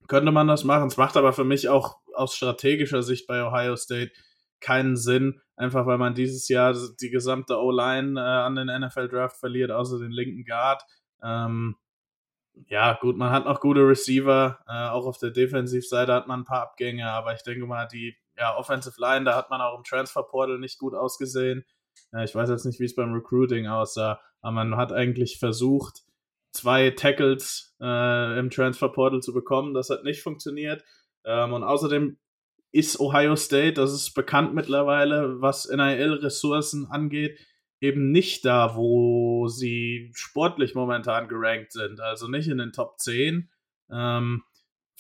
könnte 0.07 0.33
man 0.33 0.47
das 0.47 0.65
machen. 0.65 0.87
Es 0.87 0.97
macht 0.97 1.15
aber 1.15 1.31
für 1.31 1.45
mich 1.45 1.69
auch 1.69 1.99
aus 2.13 2.35
strategischer 2.35 3.01
Sicht 3.01 3.27
bei 3.27 3.45
Ohio 3.45 3.77
State 3.77 4.11
keinen 4.59 4.97
Sinn, 4.97 5.41
einfach 5.55 5.85
weil 5.85 5.97
man 5.97 6.15
dieses 6.15 6.49
Jahr 6.49 6.75
die 6.99 7.09
gesamte 7.09 7.57
O-Line 7.57 8.19
äh, 8.19 8.23
an 8.23 8.55
den 8.55 8.67
NFL 8.67 9.07
Draft 9.07 9.37
verliert, 9.37 9.71
außer 9.71 9.99
den 9.99 10.11
linken 10.11 10.43
Guard. 10.43 10.83
Ähm, 11.23 11.77
ja, 12.67 12.97
gut, 12.99 13.15
man 13.15 13.31
hat 13.31 13.45
noch 13.45 13.61
gute 13.61 13.87
Receiver, 13.87 14.59
äh, 14.67 14.89
auch 14.89 15.05
auf 15.05 15.17
der 15.17 15.31
Defensivseite 15.31 16.13
hat 16.13 16.27
man 16.27 16.41
ein 16.41 16.45
paar 16.45 16.61
Abgänge, 16.61 17.09
aber 17.09 17.33
ich 17.33 17.43
denke 17.43 17.65
mal, 17.65 17.87
die 17.87 18.17
ja, 18.41 18.57
Offensive 18.57 18.99
Line, 18.99 19.23
da 19.23 19.35
hat 19.35 19.51
man 19.51 19.61
auch 19.61 19.77
im 19.77 19.83
Transfer 19.83 20.23
Portal 20.23 20.57
nicht 20.57 20.79
gut 20.79 20.95
ausgesehen. 20.95 21.63
Äh, 22.11 22.25
ich 22.25 22.33
weiß 22.33 22.49
jetzt 22.49 22.65
nicht, 22.65 22.79
wie 22.79 22.85
es 22.85 22.95
beim 22.95 23.13
Recruiting 23.13 23.67
aussah, 23.67 24.19
aber 24.41 24.51
man 24.51 24.75
hat 24.77 24.91
eigentlich 24.91 25.37
versucht, 25.37 26.01
zwei 26.51 26.89
Tackles 26.89 27.75
äh, 27.79 28.39
im 28.39 28.49
Transfer 28.49 28.89
Portal 28.89 29.21
zu 29.21 29.31
bekommen. 29.31 29.75
Das 29.75 29.91
hat 29.91 30.03
nicht 30.03 30.23
funktioniert. 30.23 30.83
Ähm, 31.23 31.53
und 31.53 31.63
außerdem 31.63 32.17
ist 32.71 32.99
Ohio 32.99 33.35
State, 33.35 33.73
das 33.73 33.93
ist 33.93 34.13
bekannt 34.15 34.55
mittlerweile, 34.55 35.39
was 35.39 35.69
NIL-Ressourcen 35.69 36.87
angeht, 36.89 37.37
eben 37.79 38.11
nicht 38.11 38.43
da, 38.43 38.75
wo 38.75 39.49
sie 39.49 40.09
sportlich 40.15 40.73
momentan 40.73 41.27
gerankt 41.27 41.73
sind. 41.73 42.01
Also 42.01 42.27
nicht 42.27 42.47
in 42.47 42.57
den 42.57 42.71
Top 42.71 42.99
10. 42.99 43.51
Ähm, 43.91 44.43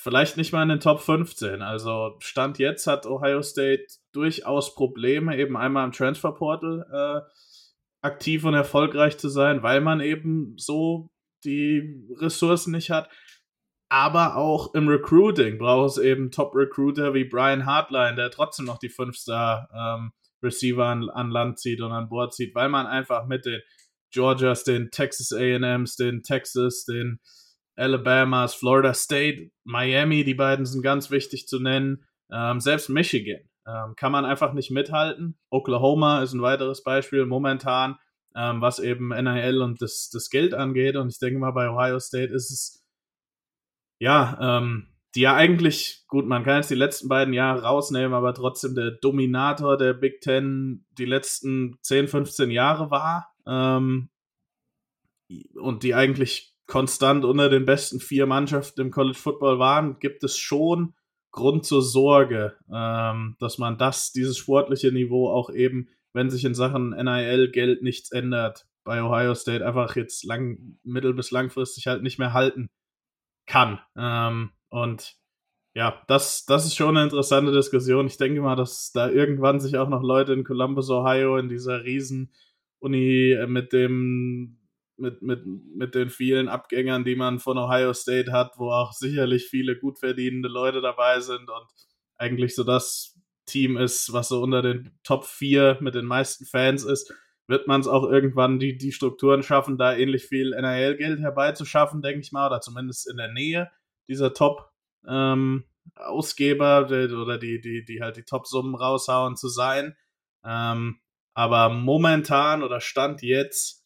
vielleicht 0.01 0.35
nicht 0.37 0.51
mal 0.51 0.63
in 0.63 0.69
den 0.69 0.79
Top 0.79 1.01
15. 1.01 1.61
Also 1.61 2.15
Stand 2.19 2.57
jetzt 2.57 2.87
hat 2.87 3.05
Ohio 3.05 3.43
State 3.43 3.85
durchaus 4.13 4.73
Probleme, 4.73 5.37
eben 5.37 5.55
einmal 5.55 5.85
im 5.85 5.91
Transferportal 5.91 6.85
äh, 6.91 7.21
aktiv 8.01 8.43
und 8.43 8.55
erfolgreich 8.55 9.19
zu 9.19 9.29
sein, 9.29 9.61
weil 9.61 9.79
man 9.81 9.99
eben 10.01 10.55
so 10.57 11.11
die 11.43 12.03
Ressourcen 12.17 12.71
nicht 12.71 12.89
hat. 12.89 13.09
Aber 13.89 14.37
auch 14.37 14.73
im 14.73 14.87
Recruiting 14.87 15.59
braucht 15.59 15.91
es 15.91 15.97
eben 15.97 16.31
Top-Recruiter 16.31 17.13
wie 17.13 17.25
Brian 17.25 17.65
Hartline, 17.65 18.15
der 18.15 18.31
trotzdem 18.31 18.65
noch 18.65 18.79
die 18.79 18.89
5-Star-Receiver 18.89 20.83
ähm, 20.83 21.03
an, 21.03 21.09
an 21.09 21.29
Land 21.29 21.59
zieht 21.59 21.81
und 21.81 21.91
an 21.91 22.09
Bord 22.09 22.33
zieht, 22.33 22.55
weil 22.55 22.69
man 22.69 22.87
einfach 22.87 23.27
mit 23.27 23.45
den 23.45 23.61
Georgias, 24.11 24.63
den 24.63 24.89
Texas 24.91 25.31
AMs, 25.33 25.95
den 25.95 26.23
Texas, 26.23 26.85
den 26.85 27.19
Alabamas, 27.75 28.53
Florida 28.53 28.93
State, 28.93 29.51
Miami, 29.63 30.23
die 30.23 30.33
beiden 30.33 30.65
sind 30.65 30.81
ganz 30.81 31.11
wichtig 31.11 31.47
zu 31.47 31.59
nennen. 31.59 32.05
Ähm, 32.31 32.59
selbst 32.59 32.89
Michigan 32.89 33.41
ähm, 33.67 33.95
kann 33.95 34.11
man 34.11 34.25
einfach 34.25 34.53
nicht 34.53 34.71
mithalten. 34.71 35.37
Oklahoma 35.49 36.21
ist 36.21 36.33
ein 36.33 36.41
weiteres 36.41 36.83
Beispiel 36.83 37.25
momentan, 37.25 37.97
ähm, 38.35 38.61
was 38.61 38.79
eben 38.79 39.09
NIL 39.09 39.61
und 39.61 39.81
das, 39.81 40.09
das 40.11 40.29
Geld 40.29 40.53
angeht. 40.53 40.95
Und 40.95 41.09
ich 41.09 41.19
denke 41.19 41.39
mal, 41.39 41.51
bei 41.51 41.69
Ohio 41.69 41.99
State 41.99 42.33
ist 42.33 42.51
es, 42.51 42.85
ja, 43.99 44.37
ähm, 44.41 44.87
die 45.15 45.21
ja 45.21 45.35
eigentlich, 45.35 46.05
gut, 46.07 46.25
man 46.25 46.43
kann 46.43 46.57
jetzt 46.57 46.71
die 46.71 46.75
letzten 46.75 47.09
beiden 47.09 47.33
Jahre 47.33 47.63
rausnehmen, 47.63 48.13
aber 48.13 48.33
trotzdem 48.33 48.75
der 48.75 48.91
Dominator 48.91 49.77
der 49.77 49.93
Big 49.93 50.21
Ten 50.21 50.85
die 50.97 51.05
letzten 51.05 51.77
10, 51.81 52.07
15 52.07 52.49
Jahre 52.49 52.89
war. 52.91 53.33
Ähm, 53.45 54.09
und 55.55 55.83
die 55.83 55.95
eigentlich 55.95 56.50
konstant 56.71 57.25
unter 57.25 57.49
den 57.49 57.65
besten 57.65 57.99
vier 57.99 58.25
Mannschaften 58.25 58.79
im 58.79 58.91
College 58.91 59.17
Football 59.17 59.59
waren, 59.59 59.99
gibt 59.99 60.23
es 60.23 60.37
schon 60.37 60.93
Grund 61.31 61.65
zur 61.65 61.81
Sorge, 61.81 62.55
ähm, 62.73 63.35
dass 63.39 63.57
man 63.57 63.77
das, 63.77 64.13
dieses 64.13 64.37
sportliche 64.37 64.93
Niveau 64.93 65.29
auch 65.29 65.49
eben, 65.49 65.89
wenn 66.13 66.29
sich 66.29 66.45
in 66.45 66.55
Sachen 66.55 66.91
NIL-Geld 66.91 67.83
nichts 67.83 68.13
ändert, 68.13 68.67
bei 68.85 69.03
Ohio 69.03 69.35
State 69.35 69.67
einfach 69.67 69.97
jetzt 69.97 70.23
lang, 70.23 70.77
mittel- 70.83 71.13
bis 71.13 71.31
langfristig 71.31 71.87
halt 71.87 72.03
nicht 72.03 72.19
mehr 72.19 72.31
halten 72.31 72.69
kann. 73.47 73.81
Ähm, 73.97 74.51
und 74.69 75.17
ja, 75.73 76.01
das, 76.07 76.45
das 76.45 76.65
ist 76.65 76.77
schon 76.77 76.95
eine 76.95 77.03
interessante 77.03 77.51
Diskussion. 77.51 78.07
Ich 78.07 78.15
denke 78.15 78.39
mal, 78.39 78.55
dass 78.55 78.93
da 78.93 79.09
irgendwann 79.09 79.59
sich 79.59 79.75
auch 79.75 79.89
noch 79.89 80.03
Leute 80.03 80.31
in 80.31 80.45
Columbus, 80.45 80.89
Ohio, 80.89 81.35
in 81.35 81.49
dieser 81.49 81.83
riesen 81.83 82.31
Uni 82.79 83.33
äh, 83.33 83.45
mit 83.45 83.73
dem 83.73 84.60
mit, 84.97 85.21
mit, 85.21 85.45
mit 85.45 85.95
den 85.95 86.09
vielen 86.09 86.47
Abgängern, 86.47 87.03
die 87.03 87.15
man 87.15 87.39
von 87.39 87.57
Ohio 87.57 87.93
State 87.93 88.31
hat, 88.31 88.53
wo 88.57 88.71
auch 88.71 88.93
sicherlich 88.93 89.47
viele 89.47 89.77
gut 89.77 89.99
verdienende 89.99 90.49
Leute 90.49 90.81
dabei 90.81 91.19
sind 91.19 91.49
und 91.49 91.67
eigentlich 92.17 92.55
so 92.55 92.63
das 92.63 93.19
Team 93.45 93.77
ist, 93.77 94.13
was 94.13 94.29
so 94.29 94.41
unter 94.41 94.61
den 94.61 94.97
Top 95.03 95.25
4 95.25 95.79
mit 95.81 95.95
den 95.95 96.05
meisten 96.05 96.45
Fans 96.45 96.83
ist, 96.83 97.13
wird 97.47 97.67
man 97.67 97.81
es 97.81 97.87
auch 97.87 98.03
irgendwann 98.03 98.59
die, 98.59 98.77
die 98.77 98.91
Strukturen 98.91 99.43
schaffen, 99.43 99.77
da 99.77 99.95
ähnlich 99.95 100.25
viel 100.25 100.53
NRL-Geld 100.53 101.19
herbeizuschaffen, 101.19 102.01
denke 102.01 102.21
ich 102.21 102.31
mal, 102.31 102.47
oder 102.47 102.61
zumindest 102.61 103.09
in 103.09 103.17
der 103.17 103.33
Nähe 103.33 103.69
dieser 104.07 104.33
Top-Ausgeber 104.33 105.67
ähm, 106.89 107.19
oder 107.21 107.37
die, 107.37 107.59
die, 107.59 107.83
die 107.83 108.01
halt 108.01 108.17
die 108.17 108.23
Top-Summen 108.23 108.75
raushauen 108.75 109.35
zu 109.35 109.49
sein. 109.49 109.97
Ähm, 110.45 111.01
aber 111.33 111.69
momentan 111.69 112.63
oder 112.63 112.79
Stand 112.79 113.21
jetzt 113.21 113.80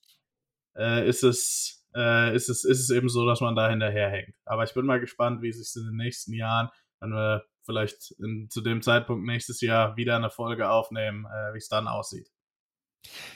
äh, 0.78 1.08
ist, 1.08 1.24
es, 1.24 1.86
äh, 1.96 2.36
ist, 2.36 2.50
es, 2.50 2.64
ist 2.64 2.80
es 2.80 2.90
eben 2.90 3.10
so, 3.10 3.26
dass 3.26 3.42
man 3.42 3.56
da 3.56 3.70
hinterherhängt. 3.70 4.36
Aber 4.46 4.64
ich 4.64 4.74
bin 4.74 4.86
mal 4.86 5.00
gespannt, 5.00 5.42
wie 5.42 5.50
es 5.50 5.58
sich 5.58 5.82
in 5.82 5.90
den 5.90 5.98
nächsten 5.98 6.34
Jahren, 6.34 6.70
wenn 7.00 7.12
wir 7.12 7.44
vielleicht 7.66 8.12
in, 8.20 8.50
zu 8.50 8.62
dem 8.62 8.82
Zeitpunkt 8.82 9.26
nächstes 9.26 9.62
Jahr 9.62 9.98
wieder 9.98 10.16
eine 10.16 10.30
Folge 10.30 10.70
aufnehmen, 10.70 11.26
äh, 11.26 11.54
wie 11.54 11.58
es 11.58 11.68
dann 11.68 11.88
aussieht. 11.88 12.30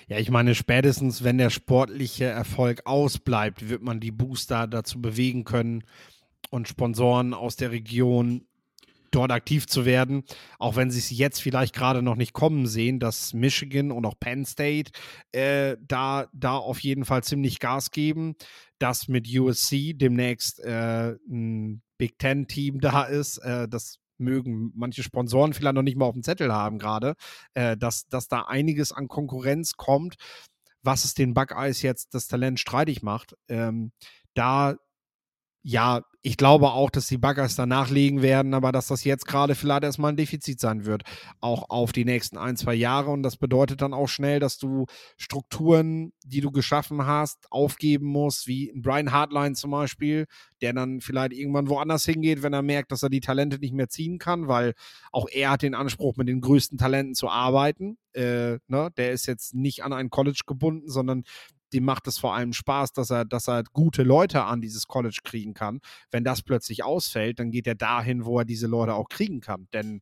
Ja, 0.08 0.18
ich 0.18 0.32
meine, 0.32 0.56
spätestens 0.56 1.24
wenn 1.24 1.38
der 1.38 1.50
sportliche 1.50 2.26
Erfolg 2.26 2.82
ausbleibt, 2.86 3.70
wird 3.70 3.82
man 3.82 4.00
die 4.00 4.12
Booster 4.12 4.68
dazu 4.68 5.02
bewegen 5.02 5.44
können 5.44 5.84
und 6.50 6.68
Sponsoren 6.68 7.34
aus 7.34 7.56
der 7.56 7.72
Region 7.72 8.48
dort 9.12 9.32
aktiv 9.32 9.68
zu 9.68 9.86
werden, 9.86 10.24
auch 10.58 10.76
wenn 10.76 10.92
sie 10.92 11.00
es 11.00 11.10
jetzt 11.10 11.42
vielleicht 11.42 11.74
gerade 11.74 12.02
noch 12.02 12.16
nicht 12.16 12.34
kommen 12.34 12.68
sehen, 12.68 13.00
dass 13.00 13.34
Michigan 13.34 13.92
und 13.92 14.06
auch 14.06 14.20
Penn 14.20 14.46
State 14.46 14.92
äh, 15.32 15.78
da, 15.82 16.28
da 16.34 16.58
auf 16.58 16.80
jeden 16.80 17.06
Fall 17.06 17.24
ziemlich 17.24 17.60
Gas 17.60 17.92
geben, 17.92 18.36
dass 18.80 19.08
mit 19.08 19.28
USC 19.28 19.94
demnächst 19.94 20.60
äh, 20.60 21.16
ein 21.30 21.82
Big 21.98 22.18
Ten-Team 22.18 22.80
da 22.80 23.04
ist, 23.04 23.38
äh, 23.40 23.68
das 23.68 24.00
mögen 24.20 24.72
manche 24.76 25.04
Sponsoren 25.04 25.54
vielleicht 25.54 25.76
noch 25.76 25.82
nicht 25.82 25.98
mal 25.98 26.06
auf 26.06 26.14
dem 26.14 26.24
Zettel 26.24 26.54
haben 26.54 26.78
gerade, 26.78 27.16
äh, 27.54 27.78
dass, 27.78 28.08
dass 28.08 28.28
da 28.28 28.44
einiges 28.44 28.92
an 28.92 29.08
Konkurrenz 29.08 29.74
kommt, 29.74 30.16
was 30.84 31.06
es 31.06 31.14
den 31.14 31.34
Buckeyes 31.34 31.82
jetzt 31.82 32.14
das 32.14 32.28
Talent 32.28 32.60
streitig 32.60 33.02
macht. 33.02 33.36
Ähm, 33.48 33.92
da 34.34 34.76
ja, 35.62 36.02
ich 36.22 36.38
glaube 36.38 36.72
auch, 36.72 36.90
dass 36.90 37.08
die 37.08 37.18
Buggers 37.18 37.56
da 37.56 37.66
nachlegen 37.66 38.22
werden, 38.22 38.54
aber 38.54 38.72
dass 38.72 38.88
das 38.88 39.04
jetzt 39.04 39.26
gerade 39.26 39.56
vielleicht 39.56 39.84
erstmal 39.84 40.12
ein 40.12 40.18
Defizit 40.18 40.60
sein 40.60 40.86
wird, 40.86 41.04
auch 41.40 41.70
auf 41.70 41.92
die 41.94 42.04
nächsten 42.04 42.38
ein, 42.38 42.58
zwei 42.58 42.74
Jahre. 42.74 43.12
Und 43.12 43.24
das 43.24 43.38
bedeutet 43.38 43.82
dann 43.82 43.94
auch 43.94 44.08
schnell, 44.08 44.40
dass 44.40 44.58
du 44.58 44.86
Strukturen, 45.18 46.12
die 46.26 46.42
du 46.42 46.52
geschaffen 46.52 47.06
hast, 47.06 47.52
aufgeben 47.52 48.08
musst, 48.08 48.48
wie 48.48 48.72
Brian 48.76 49.12
Hartline 49.12 49.56
zum 49.56 49.72
Beispiel, 49.72 50.26
der 50.62 50.74
dann 50.74 51.02
vielleicht 51.02 51.34
irgendwann 51.34 51.70
woanders 51.70 52.06
hingeht, 52.06 52.42
wenn 52.42 52.54
er 52.54 52.64
merkt, 52.64 52.92
dass 52.92 53.04
er 53.04 53.10
die 53.10 53.22
Talente 53.22 53.60
nicht 53.60 53.74
mehr 53.74 53.90
ziehen 53.90 54.18
kann, 54.18 54.48
weil 54.48 54.74
auch 55.12 55.28
er 55.32 55.52
hat 55.52 55.62
den 55.62 55.76
Anspruch, 55.76 56.18
mit 56.18 56.28
den 56.28 56.42
größten 56.42 56.78
Talenten 56.78 57.16
zu 57.16 57.30
arbeiten. 57.30 57.98
Äh, 58.14 58.58
ne? 58.68 58.92
Der 58.98 59.12
ist 59.12 59.26
jetzt 59.26 59.54
nicht 59.54 59.84
an 59.84 59.94
ein 59.94 60.10
College 60.10 60.42
gebunden, 60.46 60.90
sondern 60.90 61.24
dem 61.74 61.86
macht 61.86 62.08
es 62.08 62.18
vor 62.18 62.36
allem 62.36 62.54
Spaß, 62.54 62.94
dass 62.94 63.10
er, 63.10 63.26
dass 63.26 63.48
er 63.48 63.64
gute 63.74 64.04
Leute 64.04 64.44
an 64.44 64.62
dieses 64.62 64.88
College 64.88 65.20
kriegen 65.24 65.54
kann. 65.54 65.80
Wenn 66.12 66.24
das 66.24 66.42
plötzlich 66.42 66.84
ausfällt, 66.84 67.40
dann 67.40 67.52
geht 67.52 67.68
er 67.68 67.76
dahin, 67.76 68.26
wo 68.26 68.40
er 68.40 68.46
diese 68.46 68.68
Leute 68.68 68.94
auch 68.94 69.10
kriegen 69.10 69.42
kann. 69.42 69.68
Denn 69.74 70.02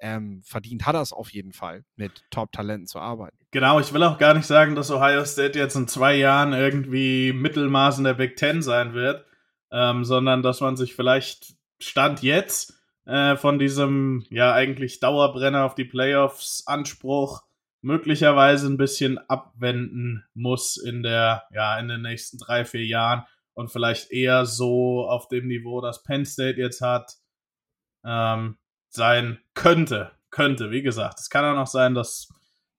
ähm, 0.00 0.40
verdient 0.44 0.86
hat 0.86 0.94
er 0.94 1.02
es 1.02 1.12
auf 1.12 1.30
jeden 1.30 1.52
Fall, 1.52 1.84
mit 1.96 2.24
Top-Talenten 2.30 2.86
zu 2.86 2.98
arbeiten. 2.98 3.36
Genau, 3.50 3.80
ich 3.80 3.92
will 3.92 4.02
auch 4.02 4.18
gar 4.18 4.34
nicht 4.34 4.46
sagen, 4.46 4.74
dass 4.74 4.90
Ohio 4.90 5.24
State 5.24 5.58
jetzt 5.58 5.76
in 5.76 5.88
zwei 5.88 6.16
Jahren 6.16 6.52
irgendwie 6.52 7.32
Mittelmaß 7.32 7.98
in 7.98 8.04
der 8.04 8.14
Big 8.14 8.36
Ten 8.36 8.62
sein 8.62 8.94
wird, 8.94 9.24
ähm, 9.70 10.04
sondern 10.04 10.42
dass 10.42 10.60
man 10.60 10.76
sich 10.76 10.94
vielleicht 10.94 11.54
Stand 11.78 12.22
jetzt 12.22 12.74
äh, 13.06 13.36
von 13.36 13.58
diesem 13.58 14.24
ja 14.30 14.52
eigentlich 14.52 15.00
Dauerbrenner 15.00 15.64
auf 15.64 15.74
die 15.74 15.84
Playoffs 15.84 16.64
Anspruch 16.66 17.42
möglicherweise 17.82 18.66
ein 18.66 18.76
bisschen 18.76 19.18
abwenden 19.28 20.24
muss 20.34 20.76
in 20.76 21.02
der, 21.02 21.44
ja, 21.52 21.78
in 21.78 21.88
den 21.88 22.02
nächsten 22.02 22.38
drei, 22.38 22.64
vier 22.64 22.84
Jahren 22.84 23.24
und 23.54 23.70
vielleicht 23.70 24.10
eher 24.10 24.46
so 24.46 25.06
auf 25.08 25.28
dem 25.28 25.46
Niveau, 25.46 25.80
das 25.80 26.02
Penn 26.02 26.24
State 26.24 26.60
jetzt 26.60 26.80
hat, 26.80 27.14
ähm, 28.04 28.58
sein 28.88 29.38
könnte. 29.54 30.12
Könnte, 30.30 30.70
wie 30.70 30.82
gesagt. 30.82 31.18
Es 31.18 31.28
kann 31.28 31.44
auch 31.44 31.56
noch 31.56 31.66
sein, 31.66 31.94
dass 31.94 32.28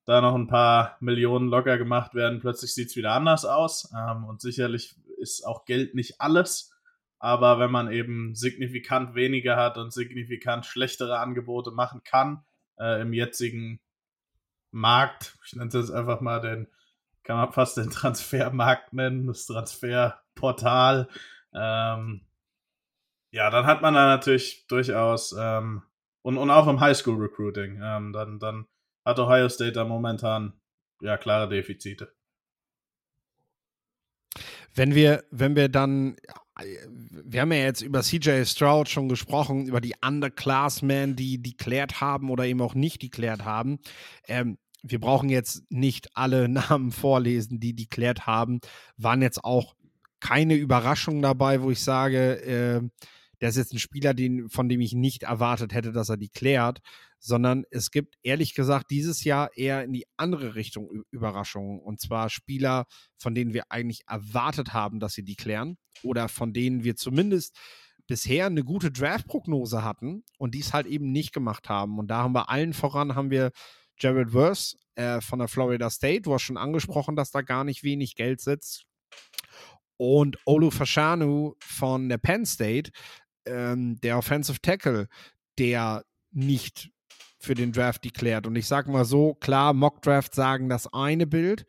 da 0.06 0.22
noch 0.22 0.36
ein 0.36 0.48
paar 0.48 0.98
Millionen 1.00 1.50
locker 1.50 1.78
gemacht 1.78 2.16
werden, 2.16 2.40
plötzlich 2.40 2.74
sieht 2.74 2.90
es 2.90 2.96
wieder 2.96 3.12
anders 3.12 3.46
aus. 3.46 3.92
Ähm, 3.96 4.24
und 4.24 4.42
sicherlich 4.42 4.96
ist 5.18 5.46
auch 5.46 5.66
Geld 5.66 5.94
nicht 5.94 6.20
alles. 6.20 6.74
Aber 7.20 7.60
wenn 7.60 7.70
man 7.70 7.92
eben 7.92 8.34
signifikant 8.34 9.14
weniger 9.14 9.56
hat 9.56 9.78
und 9.78 9.94
signifikant 9.94 10.66
schlechtere 10.66 11.20
Angebote 11.20 11.72
machen 11.72 12.02
kann, 12.04 12.44
äh, 12.80 13.02
im 13.02 13.14
jetzigen 13.14 13.80
Markt, 14.72 15.38
ich 15.46 15.56
nenne 15.56 15.70
es 15.70 15.92
einfach 15.92 16.22
mal 16.22 16.42
den, 16.42 16.68
kann 17.24 17.38
man 17.38 17.52
fast 17.52 17.78
den 17.78 17.90
Transfermarkt 17.90 18.94
nennen, 18.94 19.28
das 19.28 19.46
Transferportal, 19.46 21.08
ähm, 21.54 22.22
ja, 23.32 23.50
dann 23.50 23.66
hat 23.66 23.82
man 23.82 23.94
da 23.94 24.08
natürlich 24.08 24.68
durchaus 24.68 25.36
ähm, 25.38 25.84
und, 26.22 26.38
und 26.38 26.50
auch 26.50 26.68
im 26.68 26.80
Highschool-Recruiting, 26.80 27.80
ähm, 27.82 28.14
dann, 28.14 28.40
dann 28.40 28.68
hat 29.06 29.20
Ohio 29.20 29.50
State 29.50 29.74
da 29.74 29.86
momentan 29.86 30.54
ja 31.02 31.18
klare 31.18 31.50
Defizite. 31.50 32.14
Wenn 34.74 34.96
wir, 34.96 35.24
wenn 35.32 35.56
wir 35.56 35.70
dann, 35.70 36.16
wir 37.24 37.42
haben 37.42 37.52
ja 37.52 37.60
jetzt 37.60 37.82
über 37.82 38.02
CJ 38.02 38.44
Stroud 38.46 38.90
schon 38.90 39.10
gesprochen, 39.10 39.68
über 39.68 39.82
die 39.82 39.96
Underclassmen, 40.06 41.16
die 41.16 41.42
deklärt 41.42 42.02
haben 42.02 42.30
oder 42.30 42.46
eben 42.46 42.62
auch 42.62 42.76
nicht 42.76 43.02
deklärt 43.02 43.46
haben. 43.46 43.80
Ähm, 44.28 44.58
wir 44.84 45.00
brauchen 45.00 45.30
jetzt 45.30 45.64
nicht 45.70 46.16
alle 46.16 46.50
Namen 46.50 46.92
vorlesen, 46.92 47.60
die 47.60 47.76
deklärt 47.76 48.26
haben. 48.26 48.60
Waren 48.98 49.22
jetzt 49.22 49.44
auch 49.44 49.76
keine 50.20 50.56
Überraschungen 50.56 51.22
dabei, 51.22 51.62
wo 51.62 51.72
ich 51.72 51.84
sage, 51.84 52.42
äh, 52.42 52.82
der 53.42 53.50
ist 53.50 53.58
jetzt 53.58 53.74
ein 53.74 53.80
Spieler, 53.80 54.14
den, 54.14 54.50
von 54.50 54.70
dem 54.70 54.82
ich 54.82 54.94
nicht 54.94 55.24
erwartet 55.24 55.74
hätte, 55.74 55.92
dass 55.92 56.10
er 56.10 56.18
die 56.18 56.30
klärt, 56.30 56.80
sondern 57.22 57.66
es 57.70 57.92
gibt 57.92 58.16
ehrlich 58.24 58.56
gesagt 58.56 58.90
dieses 58.90 59.24
Jahr 59.24 59.56
eher 59.56 59.84
in 59.84 59.94
die 59.94 60.08
andere 60.18 60.56
Richtung 60.56 61.04
Überraschungen. 61.12 61.80
Und 61.80 62.02
zwar 62.02 62.30
Spieler, 62.30 62.86
von 63.18 63.36
denen 63.36 63.54
wir 63.54 63.66
eigentlich 63.70 64.02
erwartet 64.08 64.74
haben, 64.74 65.00
dass 65.00 65.14
sie 65.14 65.24
die 65.24 65.36
klären 65.36 65.78
oder 66.02 66.28
von 66.28 66.52
denen 66.52 66.84
wir 66.84 66.96
zumindest 66.96 67.56
bisher 68.08 68.48
eine 68.48 68.64
gute 68.64 68.92
Draft-Prognose 68.92 69.84
hatten 69.84 70.24
und 70.40 70.56
dies 70.56 70.74
halt 70.74 70.88
eben 70.88 71.12
nicht 71.12 71.32
gemacht 71.32 71.70
haben. 71.70 72.00
Und 72.00 72.08
da 72.08 72.24
haben 72.24 72.34
wir 72.34 72.50
allen 72.50 72.74
voran, 72.74 73.14
haben 73.16 73.30
wir 73.30 73.52
Jared 74.00 74.32
Verse 74.32 74.76
äh, 74.96 75.22
von 75.22 75.38
der 75.38 75.48
Florida 75.48 75.92
State. 75.92 76.24
Du 76.24 76.34
hast 76.34 76.42
schon 76.42 76.58
angesprochen, 76.58 77.16
dass 77.16 77.30
da 77.30 77.42
gar 77.44 77.64
nicht 77.64 77.84
wenig 77.84 78.16
Geld 78.16 78.42
sitzt. 78.42 78.86
Und 79.98 80.40
Olu 80.46 80.72
Fashanu 80.72 81.54
von 81.60 82.10
der 82.10 82.18
Penn 82.18 82.48
State, 82.48 82.92
ähm, 83.46 84.00
der 84.02 84.18
Offensive 84.18 84.60
Tackle, 84.60 85.08
der 85.60 86.04
nicht 86.32 86.90
für 87.44 87.56
den 87.56 87.72
Draft 87.72 88.04
deklärt. 88.06 88.48
Und 88.48 88.56
ich 88.56 88.68
sage 88.68 88.92
mal 88.92 89.06
so, 89.06 89.34
klar, 89.36 89.74
Mock 89.74 90.02
Draft 90.02 90.36
sagen 90.36 90.70
das 90.70 90.92
eine 90.94 91.28
Bild, 91.28 91.66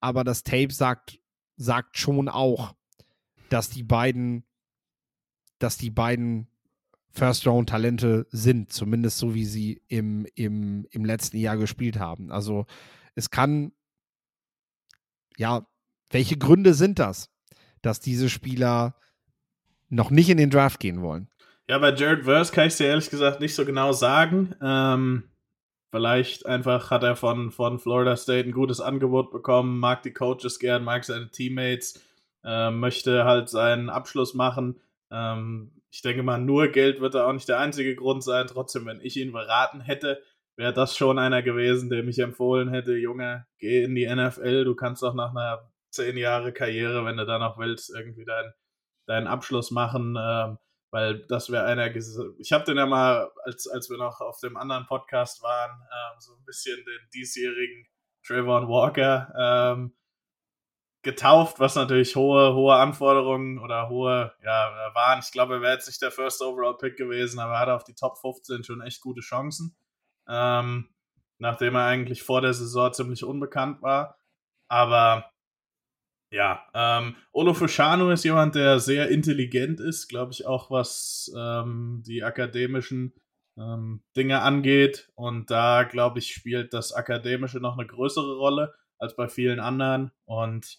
aber 0.00 0.24
das 0.24 0.42
Tape 0.42 0.72
sagt, 0.72 1.18
sagt 1.56 1.98
schon 1.98 2.28
auch, 2.28 2.74
dass 3.48 3.70
die 3.70 3.82
beiden, 3.82 4.44
dass 5.58 5.78
die 5.78 5.90
beiden 5.90 6.48
First-Round-Talente 7.10 8.26
sind, 8.30 8.72
zumindest 8.72 9.18
so 9.18 9.34
wie 9.34 9.44
sie 9.44 9.82
im, 9.88 10.26
im, 10.34 10.86
im 10.90 11.04
letzten 11.04 11.36
Jahr 11.36 11.56
gespielt 11.56 11.98
haben. 11.98 12.32
Also 12.32 12.66
es 13.14 13.30
kann, 13.30 13.72
ja, 15.36 15.66
welche 16.10 16.36
Gründe 16.36 16.74
sind 16.74 16.98
das, 16.98 17.30
dass 17.82 18.00
diese 18.00 18.28
Spieler 18.28 18.96
noch 19.88 20.10
nicht 20.10 20.28
in 20.28 20.38
den 20.38 20.50
Draft 20.50 20.80
gehen 20.80 21.02
wollen. 21.02 21.28
Ja, 21.68 21.78
bei 21.78 21.94
Jared 21.94 22.24
Verse 22.24 22.52
kann 22.52 22.66
ich 22.66 22.76
dir 22.76 22.88
ehrlich 22.88 23.08
gesagt 23.08 23.40
nicht 23.40 23.54
so 23.54 23.64
genau 23.64 23.92
sagen. 23.92 24.54
Ähm, 24.60 25.30
vielleicht 25.90 26.44
einfach 26.44 26.90
hat 26.90 27.02
er 27.02 27.16
von, 27.16 27.50
von 27.52 27.78
Florida 27.78 28.16
State 28.16 28.48
ein 28.48 28.52
gutes 28.52 28.82
Angebot 28.82 29.30
bekommen, 29.30 29.78
mag 29.78 30.02
die 30.02 30.12
Coaches 30.12 30.58
gern, 30.58 30.84
mag 30.84 31.04
seine 31.04 31.30
Teammates, 31.30 32.04
äh, 32.44 32.70
möchte 32.70 33.24
halt 33.24 33.48
seinen 33.48 33.88
Abschluss 33.88 34.34
machen. 34.34 34.78
Ähm, 35.10 35.72
ich 35.90 36.02
denke 36.02 36.22
mal, 36.22 36.38
nur 36.38 36.68
Geld 36.68 37.00
wird 37.00 37.14
da 37.14 37.26
auch 37.26 37.32
nicht 37.32 37.48
der 37.48 37.60
einzige 37.60 37.94
Grund 37.96 38.22
sein. 38.22 38.46
Trotzdem, 38.46 38.84
wenn 38.84 39.00
ich 39.00 39.16
ihn 39.16 39.32
beraten 39.32 39.80
hätte, 39.80 40.22
wäre 40.56 40.74
das 40.74 40.96
schon 40.96 41.18
einer 41.18 41.42
gewesen, 41.42 41.88
der 41.88 42.02
mich 42.02 42.18
empfohlen 42.18 42.68
hätte, 42.68 42.94
Junge, 42.96 43.46
geh 43.58 43.84
in 43.84 43.94
die 43.94 44.06
NFL, 44.06 44.64
du 44.64 44.74
kannst 44.74 45.02
auch 45.02 45.14
nach 45.14 45.30
einer 45.30 45.70
zehn 45.90 46.18
Jahre 46.18 46.52
Karriere, 46.52 47.06
wenn 47.06 47.16
du 47.16 47.24
da 47.24 47.38
noch 47.38 47.58
willst, 47.58 47.94
irgendwie 47.94 48.24
dein 48.26 48.52
deinen 49.06 49.26
Abschluss 49.26 49.70
machen, 49.70 50.16
ähm, 50.18 50.58
weil 50.94 51.26
das 51.26 51.50
wäre 51.50 51.64
einer. 51.64 51.92
Ich 52.38 52.52
habe 52.52 52.62
den 52.62 52.76
ja 52.76 52.86
mal, 52.86 53.28
als, 53.42 53.66
als 53.66 53.90
wir 53.90 53.98
noch 53.98 54.20
auf 54.20 54.38
dem 54.38 54.56
anderen 54.56 54.86
Podcast 54.86 55.42
waren, 55.42 55.72
ähm, 55.72 56.20
so 56.20 56.34
ein 56.34 56.44
bisschen 56.44 56.76
den 56.76 57.10
diesjährigen 57.12 57.88
Trayvon 58.24 58.68
Walker 58.68 59.34
ähm, 59.36 59.96
getauft, 61.02 61.58
was 61.58 61.74
natürlich 61.74 62.14
hohe, 62.14 62.54
hohe 62.54 62.76
Anforderungen 62.76 63.58
oder 63.58 63.88
hohe, 63.88 64.34
ja, 64.44 64.92
waren. 64.94 65.18
Ich 65.18 65.32
glaube, 65.32 65.54
er 65.54 65.62
wäre 65.62 65.72
jetzt 65.72 65.88
nicht 65.88 66.00
der 66.00 66.12
First 66.12 66.40
Overall 66.40 66.76
Pick 66.78 66.96
gewesen, 66.96 67.40
aber 67.40 67.54
er 67.54 67.58
hatte 67.58 67.74
auf 67.74 67.82
die 67.82 67.96
Top 67.96 68.16
15 68.18 68.62
schon 68.62 68.80
echt 68.80 69.00
gute 69.00 69.20
Chancen. 69.20 69.76
Ähm, 70.28 70.94
nachdem 71.38 71.74
er 71.74 71.86
eigentlich 71.86 72.22
vor 72.22 72.40
der 72.40 72.54
Saison 72.54 72.92
ziemlich 72.92 73.24
unbekannt 73.24 73.82
war. 73.82 74.16
Aber 74.68 75.28
ja, 76.34 76.66
ähm, 76.74 77.14
Olo 77.32 77.54
Fushano 77.54 78.10
ist 78.10 78.24
jemand, 78.24 78.56
der 78.56 78.80
sehr 78.80 79.08
intelligent 79.08 79.78
ist, 79.78 80.08
glaube 80.08 80.32
ich, 80.32 80.46
auch 80.46 80.68
was 80.68 81.32
ähm, 81.36 82.02
die 82.04 82.24
akademischen 82.24 83.14
ähm, 83.56 84.02
Dinge 84.16 84.42
angeht. 84.42 85.12
Und 85.14 85.50
da, 85.52 85.84
glaube 85.84 86.18
ich, 86.18 86.34
spielt 86.34 86.74
das 86.74 86.92
Akademische 86.92 87.60
noch 87.60 87.78
eine 87.78 87.86
größere 87.86 88.36
Rolle 88.36 88.74
als 88.98 89.14
bei 89.14 89.28
vielen 89.28 89.60
anderen. 89.60 90.10
Und 90.24 90.78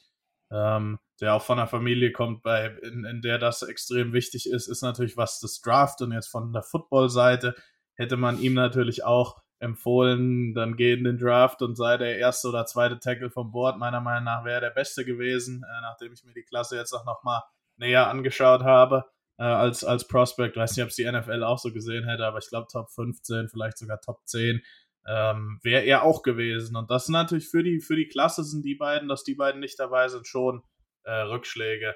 ähm, 0.52 1.00
der 1.22 1.36
auch 1.36 1.44
von 1.44 1.58
einer 1.58 1.70
Familie 1.70 2.12
kommt, 2.12 2.44
bei, 2.44 2.76
in, 2.84 3.06
in 3.06 3.22
der 3.22 3.38
das 3.38 3.62
extrem 3.62 4.12
wichtig 4.12 4.50
ist, 4.50 4.68
ist 4.68 4.82
natürlich, 4.82 5.16
was 5.16 5.40
das 5.40 5.62
Draft 5.62 6.02
und 6.02 6.12
jetzt 6.12 6.28
von 6.28 6.52
der 6.52 6.64
Football-Seite 6.64 7.56
hätte 7.96 8.18
man 8.18 8.40
ihm 8.40 8.56
natürlich 8.56 9.06
auch 9.06 9.42
empfohlen, 9.66 10.54
dann 10.54 10.78
geh 10.78 10.94
in 10.94 11.04
den 11.04 11.18
Draft 11.18 11.62
und 11.62 11.76
sei 11.76 11.98
der 11.98 12.18
erste 12.18 12.48
oder 12.50 12.66
zweite 12.66 13.00
Tackle 13.00 13.30
vom 13.30 13.52
Board. 13.52 13.78
Meiner 13.78 14.00
Meinung 14.00 14.24
nach 14.24 14.46
wäre 14.46 14.62
der 14.62 14.70
beste 14.70 15.04
gewesen, 15.04 15.64
äh, 15.64 15.82
nachdem 15.82 16.14
ich 16.14 16.24
mir 16.24 16.34
die 16.34 16.44
Klasse 16.44 16.78
jetzt 16.78 16.94
auch 16.94 17.06
nochmal 17.06 17.42
näher 17.78 18.08
angeschaut 18.08 18.64
habe 18.64 19.06
äh, 19.38 19.44
als, 19.44 19.84
als 19.84 20.08
Prospect. 20.08 20.56
Weiß 20.56 20.78
nicht, 20.78 20.84
ob 20.84 20.90
es 20.90 20.96
die 20.96 21.12
NFL 21.12 21.44
auch 21.44 21.58
so 21.58 21.74
gesehen 21.74 22.06
hätte, 22.06 22.26
aber 22.26 22.38
ich 22.38 22.48
glaube 22.48 22.68
Top 22.72 22.90
15, 22.92 23.50
vielleicht 23.50 23.78
sogar 23.78 24.00
Top 24.00 24.22
10 24.26 24.62
ähm, 25.08 25.60
wäre 25.62 25.84
er 25.84 26.04
auch 26.04 26.22
gewesen. 26.24 26.76
Und 26.76 26.90
das 26.90 27.06
sind 27.06 27.14
natürlich 27.14 27.50
für 27.50 27.64
die, 27.64 27.80
für 27.80 27.96
die 27.96 28.08
Klasse 28.08 28.44
sind 28.44 28.64
die 28.64 28.76
beiden, 28.76 29.10
dass 29.10 29.24
die 29.24 29.36
beiden 29.36 29.60
nicht 29.60 29.80
dabei 29.80 30.08
sind, 30.08 30.28
schon 30.28 30.64
äh, 31.04 31.12
Rückschläge. 31.12 31.96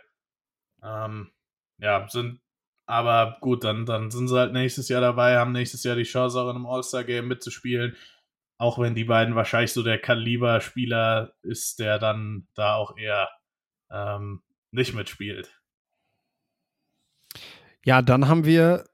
Ähm, 0.84 1.32
ja, 1.80 2.08
sind 2.10 2.42
aber 2.90 3.38
gut, 3.42 3.64
dann, 3.64 3.86
dann 3.86 4.10
sind 4.10 4.30
sie 4.30 4.36
halt 4.36 4.52
nächstes 4.52 4.90
Jahr 4.90 5.00
dabei, 5.00 5.38
haben 5.38 5.52
nächstes 5.52 5.84
Jahr 5.84 5.96
die 5.96 6.02
Chance, 6.02 6.40
auch 6.40 6.50
in 6.50 6.56
einem 6.56 6.66
All-Star-Game 6.66 7.28
mitzuspielen. 7.28 7.96
Auch 8.58 8.80
wenn 8.80 8.96
die 8.96 9.04
beiden 9.04 9.36
wahrscheinlich 9.36 9.74
so 9.74 9.84
der 9.84 10.00
Kaliber-Spieler 10.00 11.36
ist, 11.44 11.78
der 11.78 12.00
dann 12.00 12.48
da 12.56 12.74
auch 12.74 12.98
eher 12.98 13.30
ähm, 13.92 14.42
nicht 14.72 14.96
mitspielt. 14.96 15.62
Ja, 17.86 18.02
dann 18.02 18.28
haben 18.28 18.44
wir 18.44 18.86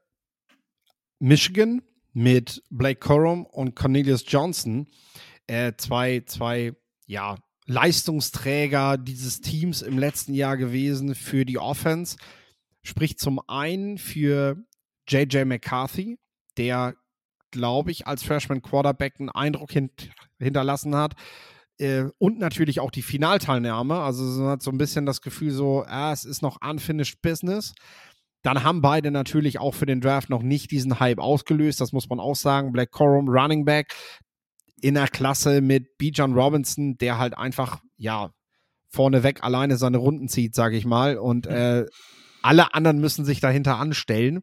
Michigan 1.18 1.80
mit 2.12 2.62
Blake 2.68 3.00
Corum 3.00 3.46
und 3.46 3.76
Cornelius 3.76 4.24
Johnson. 4.28 4.88
Äh, 5.46 5.72
zwei, 5.78 6.20
zwei, 6.26 6.74
ja, 7.06 7.36
Leistungsträger 7.64 8.98
dieses 8.98 9.40
Teams 9.40 9.80
im 9.80 9.98
letzten 9.98 10.34
Jahr 10.34 10.58
gewesen 10.58 11.14
für 11.14 11.46
die 11.46 11.58
Offense 11.58 12.18
spricht 12.86 13.18
zum 13.20 13.40
einen 13.48 13.98
für 13.98 14.56
JJ 15.08 15.44
McCarthy, 15.44 16.18
der, 16.56 16.94
glaube 17.50 17.90
ich, 17.90 18.06
als 18.06 18.22
Freshman 18.22 18.62
Quarterback 18.62 19.14
einen 19.18 19.30
Eindruck 19.30 19.72
hint 19.72 20.10
hinterlassen 20.38 20.94
hat. 20.94 21.14
Äh, 21.78 22.04
und 22.18 22.38
natürlich 22.38 22.80
auch 22.80 22.90
die 22.90 23.02
Finalteilnahme. 23.02 24.00
Also 24.00 24.22
man 24.40 24.50
hat 24.50 24.62
so 24.62 24.70
ein 24.70 24.78
bisschen 24.78 25.06
das 25.06 25.20
Gefühl, 25.20 25.50
so, 25.50 25.84
ah, 25.86 26.12
es 26.12 26.24
ist 26.24 26.42
noch 26.42 26.58
unfinished 26.62 27.20
business. 27.22 27.74
Dann 28.42 28.62
haben 28.62 28.80
beide 28.80 29.10
natürlich 29.10 29.58
auch 29.58 29.74
für 29.74 29.86
den 29.86 30.00
Draft 30.00 30.30
noch 30.30 30.42
nicht 30.42 30.70
diesen 30.70 31.00
Hype 31.00 31.18
ausgelöst. 31.18 31.80
Das 31.80 31.92
muss 31.92 32.08
man 32.08 32.20
auch 32.20 32.36
sagen. 32.36 32.72
Black 32.72 32.92
Corum, 32.92 33.28
Running 33.28 33.64
Back 33.64 33.94
in 34.80 34.94
der 34.94 35.08
Klasse 35.08 35.60
mit 35.60 35.98
Bijan 35.98 36.34
Robinson, 36.34 36.96
der 36.98 37.18
halt 37.18 37.36
einfach, 37.36 37.80
ja, 37.96 38.30
vorneweg 38.88 39.42
alleine 39.42 39.76
seine 39.76 39.98
Runden 39.98 40.28
zieht, 40.28 40.54
sage 40.54 40.76
ich 40.76 40.86
mal. 40.86 41.18
Und 41.18 41.46
äh, 41.46 41.86
alle 42.46 42.74
anderen 42.74 43.00
müssen 43.00 43.24
sich 43.24 43.40
dahinter 43.40 43.78
anstellen. 43.78 44.42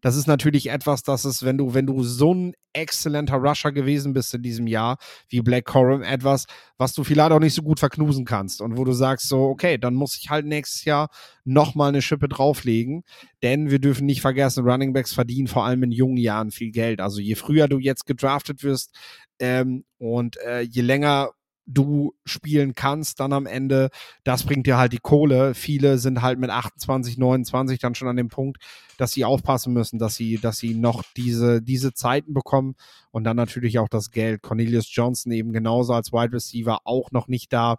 Das 0.00 0.16
ist 0.16 0.26
natürlich 0.26 0.70
etwas, 0.70 1.02
das 1.02 1.26
ist, 1.26 1.44
wenn 1.44 1.58
du, 1.58 1.74
wenn 1.74 1.86
du 1.86 2.02
so 2.02 2.32
ein 2.32 2.54
exzellenter 2.72 3.36
Rusher 3.36 3.72
gewesen 3.72 4.14
bist 4.14 4.32
in 4.32 4.40
diesem 4.40 4.66
Jahr, 4.66 4.96
wie 5.28 5.42
Black 5.42 5.66
Corum, 5.66 6.02
etwas, 6.02 6.46
was 6.78 6.94
du 6.94 7.04
vielleicht 7.04 7.30
auch 7.30 7.40
nicht 7.40 7.52
so 7.52 7.60
gut 7.60 7.78
verknusen 7.78 8.24
kannst 8.24 8.62
und 8.62 8.78
wo 8.78 8.84
du 8.84 8.92
sagst 8.92 9.28
so, 9.28 9.42
okay, 9.42 9.76
dann 9.76 9.92
muss 9.92 10.16
ich 10.16 10.30
halt 10.30 10.46
nächstes 10.46 10.86
Jahr 10.86 11.10
nochmal 11.44 11.90
eine 11.90 12.00
Schippe 12.00 12.26
drauflegen, 12.26 13.02
denn 13.42 13.70
wir 13.70 13.80
dürfen 13.80 14.06
nicht 14.06 14.22
vergessen, 14.22 14.66
Running 14.66 14.94
Backs 14.94 15.12
verdienen 15.12 15.46
vor 15.46 15.66
allem 15.66 15.82
in 15.82 15.92
jungen 15.92 16.16
Jahren 16.16 16.52
viel 16.52 16.70
Geld. 16.70 17.02
Also 17.02 17.20
je 17.20 17.34
früher 17.34 17.68
du 17.68 17.78
jetzt 17.78 18.06
gedraftet 18.06 18.62
wirst 18.62 18.96
ähm, 19.40 19.84
und 19.98 20.38
äh, 20.38 20.62
je 20.62 20.80
länger 20.80 21.32
du 21.72 22.14
spielen 22.24 22.74
kannst 22.74 23.20
dann 23.20 23.32
am 23.32 23.46
Ende, 23.46 23.90
das 24.24 24.44
bringt 24.44 24.66
dir 24.66 24.76
halt 24.76 24.92
die 24.92 24.98
Kohle. 24.98 25.54
Viele 25.54 25.98
sind 25.98 26.22
halt 26.22 26.38
mit 26.38 26.50
28, 26.50 27.18
29 27.18 27.78
dann 27.78 27.94
schon 27.94 28.08
an 28.08 28.16
dem 28.16 28.28
Punkt, 28.28 28.62
dass 28.98 29.12
sie 29.12 29.24
aufpassen 29.24 29.72
müssen, 29.72 29.98
dass 29.98 30.14
sie, 30.14 30.38
dass 30.38 30.58
sie 30.58 30.74
noch 30.74 31.02
diese, 31.16 31.62
diese 31.62 31.94
Zeiten 31.94 32.34
bekommen 32.34 32.74
und 33.10 33.24
dann 33.24 33.36
natürlich 33.36 33.78
auch 33.78 33.88
das 33.88 34.10
Geld. 34.10 34.42
Cornelius 34.42 34.94
Johnson 34.94 35.32
eben 35.32 35.52
genauso 35.52 35.92
als 35.92 36.12
Wide 36.12 36.32
Receiver 36.32 36.80
auch 36.84 37.10
noch 37.10 37.28
nicht 37.28 37.52
da, 37.52 37.76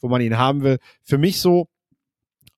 wo 0.00 0.08
man 0.08 0.20
ihn 0.20 0.38
haben 0.38 0.62
will. 0.62 0.78
Für 1.02 1.18
mich 1.18 1.40
so, 1.40 1.68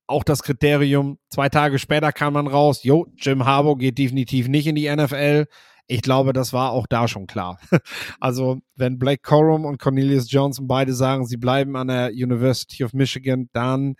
auch 0.06 0.24
das 0.24 0.42
Kriterium, 0.42 1.18
zwei 1.28 1.50
Tage 1.50 1.78
später 1.78 2.12
kam 2.12 2.32
man 2.32 2.46
raus, 2.46 2.82
jo, 2.82 3.06
Jim 3.16 3.44
Harbour 3.44 3.76
geht 3.76 3.98
definitiv 3.98 4.48
nicht 4.48 4.66
in 4.66 4.74
die 4.74 4.88
NFL 4.88 5.46
ich 5.88 6.02
glaube, 6.02 6.34
das 6.34 6.52
war 6.52 6.70
auch 6.72 6.86
da 6.86 7.08
schon 7.08 7.26
klar. 7.26 7.58
Also, 8.20 8.60
wenn 8.76 8.98
Blake 8.98 9.22
Corum 9.22 9.64
und 9.64 9.78
Cornelius 9.78 10.30
Johnson 10.30 10.68
beide 10.68 10.92
sagen, 10.92 11.26
sie 11.26 11.36
bleiben 11.36 11.76
an 11.76 11.88
der 11.88 12.10
University 12.10 12.84
of 12.84 12.92
Michigan, 12.92 13.48
dann, 13.52 13.96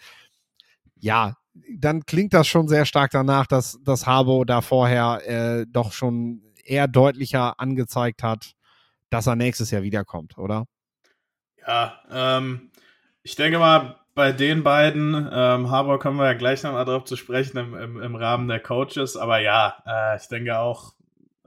ja, 0.97 1.37
dann 1.77 2.05
klingt 2.05 2.35
das 2.35 2.47
schon 2.47 2.69
sehr 2.69 2.85
stark 2.85 3.11
danach, 3.11 3.47
dass, 3.47 3.79
dass 3.83 4.07
Harbo 4.07 4.45
da 4.45 4.61
vorher 4.61 5.23
äh, 5.27 5.67
doch 5.69 5.93
schon 5.93 6.43
eher 6.63 6.89
deutlicher 6.89 7.59
angezeigt 7.59 8.23
hat, 8.23 8.53
dass 9.11 9.27
er 9.27 9.37
nächstes 9.37 9.71
Jahr 9.71 9.83
wiederkommt, 9.83 10.37
oder? 10.37 10.67
Ja, 11.67 12.01
ähm, 12.11 12.71
ich 13.23 13.35
denke 13.35 13.59
mal, 13.59 13.97
bei 14.15 14.33
den 14.33 14.63
beiden, 14.63 15.15
ähm, 15.33 15.71
Harbour 15.71 15.99
kommen 15.99 16.19
wir 16.19 16.27
ja 16.27 16.35
gleich 16.35 16.63
nochmal 16.63 16.85
drauf 16.85 17.05
zu 17.05 17.17
sprechen 17.17 17.57
im, 17.57 17.75
im, 17.75 18.03
im 18.03 18.15
Rahmen 18.15 18.49
der 18.49 18.61
Coaches, 18.61 19.17
aber 19.17 19.39
ja, 19.39 19.83
äh, 19.87 20.17
ich 20.17 20.29
denke 20.29 20.59
auch, 20.59 20.98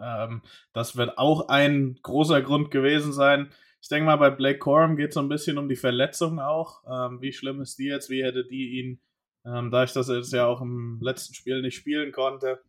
ähm, 0.04 0.42
das 0.74 0.96
wird 0.96 1.18
auch 1.18 1.50
ein 1.50 2.00
großer 2.02 2.42
Grund 2.42 2.72
gewesen 2.72 3.14
sein. 3.14 3.52
Ich 3.82 3.88
denke 3.88 4.06
mal, 4.06 4.18
bei 4.18 4.30
Blake 4.30 4.60
Corum 4.60 4.96
geht 4.96 5.10
es 5.10 5.14
so 5.16 5.22
ein 5.22 5.30
bisschen 5.30 5.58
um 5.58 5.68
die 5.68 5.76
Verletzung 5.76 6.40
auch. 6.40 6.84
Ähm, 6.90 7.22
wie 7.22 7.34
schlimm 7.34 7.62
ist 7.62 7.80
die 7.80 7.88
jetzt? 7.88 8.10
Wie 8.10 8.24
hätte 8.24 8.46
die 8.46 8.80
ihn, 8.80 9.00
ähm, 9.46 9.72
da 9.72 9.84
ich 9.84 9.94
das 9.94 10.08
jetzt 10.08 10.34
ja 10.34 10.46
auch 10.46 10.62
im 10.62 11.00
letzten 11.02 11.34
Spiel 11.34 11.62
nicht 11.62 11.76
spielen 11.76 12.12
konnte, 12.12 12.60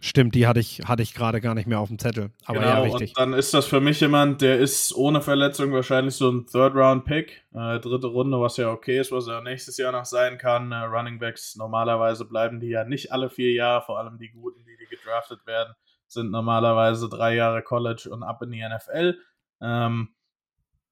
Stimmt, 0.00 0.34
die 0.34 0.46
hatte 0.46 0.60
ich, 0.60 0.82
hatte 0.84 1.02
ich 1.02 1.14
gerade 1.14 1.40
gar 1.40 1.54
nicht 1.54 1.66
mehr 1.66 1.80
auf 1.80 1.88
dem 1.88 1.98
Zettel. 1.98 2.30
Aber 2.44 2.58
genau, 2.58 2.68
ja, 2.68 2.80
richtig. 2.82 3.10
Und 3.10 3.18
dann 3.18 3.32
ist 3.32 3.54
das 3.54 3.64
für 3.64 3.80
mich 3.80 4.00
jemand, 4.00 4.42
der 4.42 4.58
ist 4.58 4.94
ohne 4.94 5.22
Verletzung 5.22 5.72
wahrscheinlich 5.72 6.14
so 6.14 6.30
ein 6.30 6.46
Third-Round-Pick. 6.46 7.46
Äh, 7.54 7.80
dritte 7.80 8.08
Runde, 8.08 8.38
was 8.38 8.58
ja 8.58 8.70
okay 8.70 9.00
ist, 9.00 9.12
was 9.12 9.28
er 9.28 9.40
nächstes 9.40 9.78
Jahr 9.78 9.92
noch 9.92 10.04
sein 10.04 10.36
kann. 10.36 10.72
Äh, 10.72 10.76
Running 10.76 11.18
Backs, 11.18 11.56
normalerweise 11.56 12.26
bleiben 12.26 12.60
die 12.60 12.68
ja 12.68 12.84
nicht 12.84 13.12
alle 13.12 13.30
vier 13.30 13.52
Jahre, 13.52 13.82
vor 13.86 13.98
allem 13.98 14.18
die 14.18 14.28
guten, 14.28 14.62
die, 14.64 14.76
die 14.76 14.94
gedraftet 14.94 15.46
werden 15.46 15.74
sind 16.14 16.30
normalerweise 16.30 17.08
drei 17.08 17.34
Jahre 17.34 17.62
College 17.62 18.08
und 18.10 18.22
ab 18.22 18.42
in 18.42 18.50
die 18.50 18.62
NFL. 18.66 19.18
Ähm, 19.60 20.14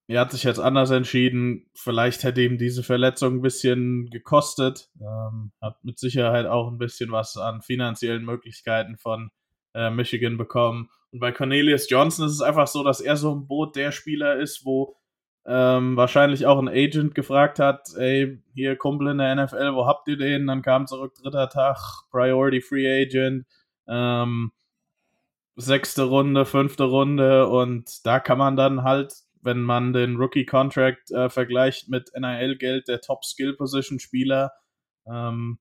er 0.09 0.21
hat 0.21 0.33
sich 0.33 0.45
jetzt 0.45 0.59
anders 0.59 0.91
entschieden. 0.91 1.71
Vielleicht 1.75 2.25
hätte 2.25 2.43
ihm 2.43 2.59
diese 2.59 2.83
Verletzung 2.83 3.37
ein 3.37 3.43
bisschen 3.43 4.11
gekostet. 4.11 4.91
Ähm, 5.01 5.53
hat 5.61 5.83
mit 5.85 5.99
Sicherheit 5.99 6.47
auch 6.47 6.71
ein 6.71 6.79
bisschen 6.79 7.13
was 7.13 7.37
an 7.37 7.63
finanziellen 7.63 8.25
Möglichkeiten 8.25 8.99
von 8.99 9.31
äh, 9.75 9.91
Michigan 9.91 10.37
bekommen. 10.37 10.91
Und 11.13 11.21
bei 11.21 11.33
Cornelius 11.33 11.89
Johnson 11.89 12.27
ist 12.27 12.33
es 12.33 12.43
einfach 12.43 12.67
so, 12.67 12.83
dass 12.83 13.01
er 13.01 13.17
so 13.17 13.35
ein 13.35 13.47
Boot 13.47 13.77
der 13.77 13.93
Spieler 13.93 14.37
ist, 14.37 14.65
wo 14.65 14.97
ähm, 15.45 15.97
wahrscheinlich 15.97 16.47
auch 16.47 16.59
ein 16.59 16.69
Agent 16.69 17.15
gefragt 17.15 17.59
hat, 17.59 17.89
ey, 17.97 18.39
hier 18.55 18.77
Kumpel 18.77 19.09
in 19.09 19.19
der 19.19 19.35
NFL, 19.35 19.75
wo 19.75 19.87
habt 19.87 20.09
ihr 20.09 20.17
den? 20.17 20.47
Dann 20.47 20.63
kam 20.63 20.87
zurück 20.87 21.15
dritter 21.15 21.49
Tag, 21.49 22.05
Priority 22.11 22.61
Free 22.61 23.03
Agent. 23.03 23.47
Ähm, 23.89 24.53
sechste 25.57 26.05
Runde, 26.05 26.45
fünfte 26.47 26.85
Runde 26.85 27.47
und 27.49 28.07
da 28.07 28.21
kann 28.21 28.39
man 28.39 28.57
dann 28.57 28.83
halt, 28.83 29.15
wenn 29.43 29.63
man 29.63 29.93
den 29.93 30.17
Rookie-Contract 30.17 31.11
äh, 31.11 31.29
vergleicht 31.29 31.89
mit 31.89 32.11
NIL-Geld, 32.17 32.89
der 32.89 33.01
Top-Skill-Position-Spieler 33.01 34.53
ähm, 35.07 35.59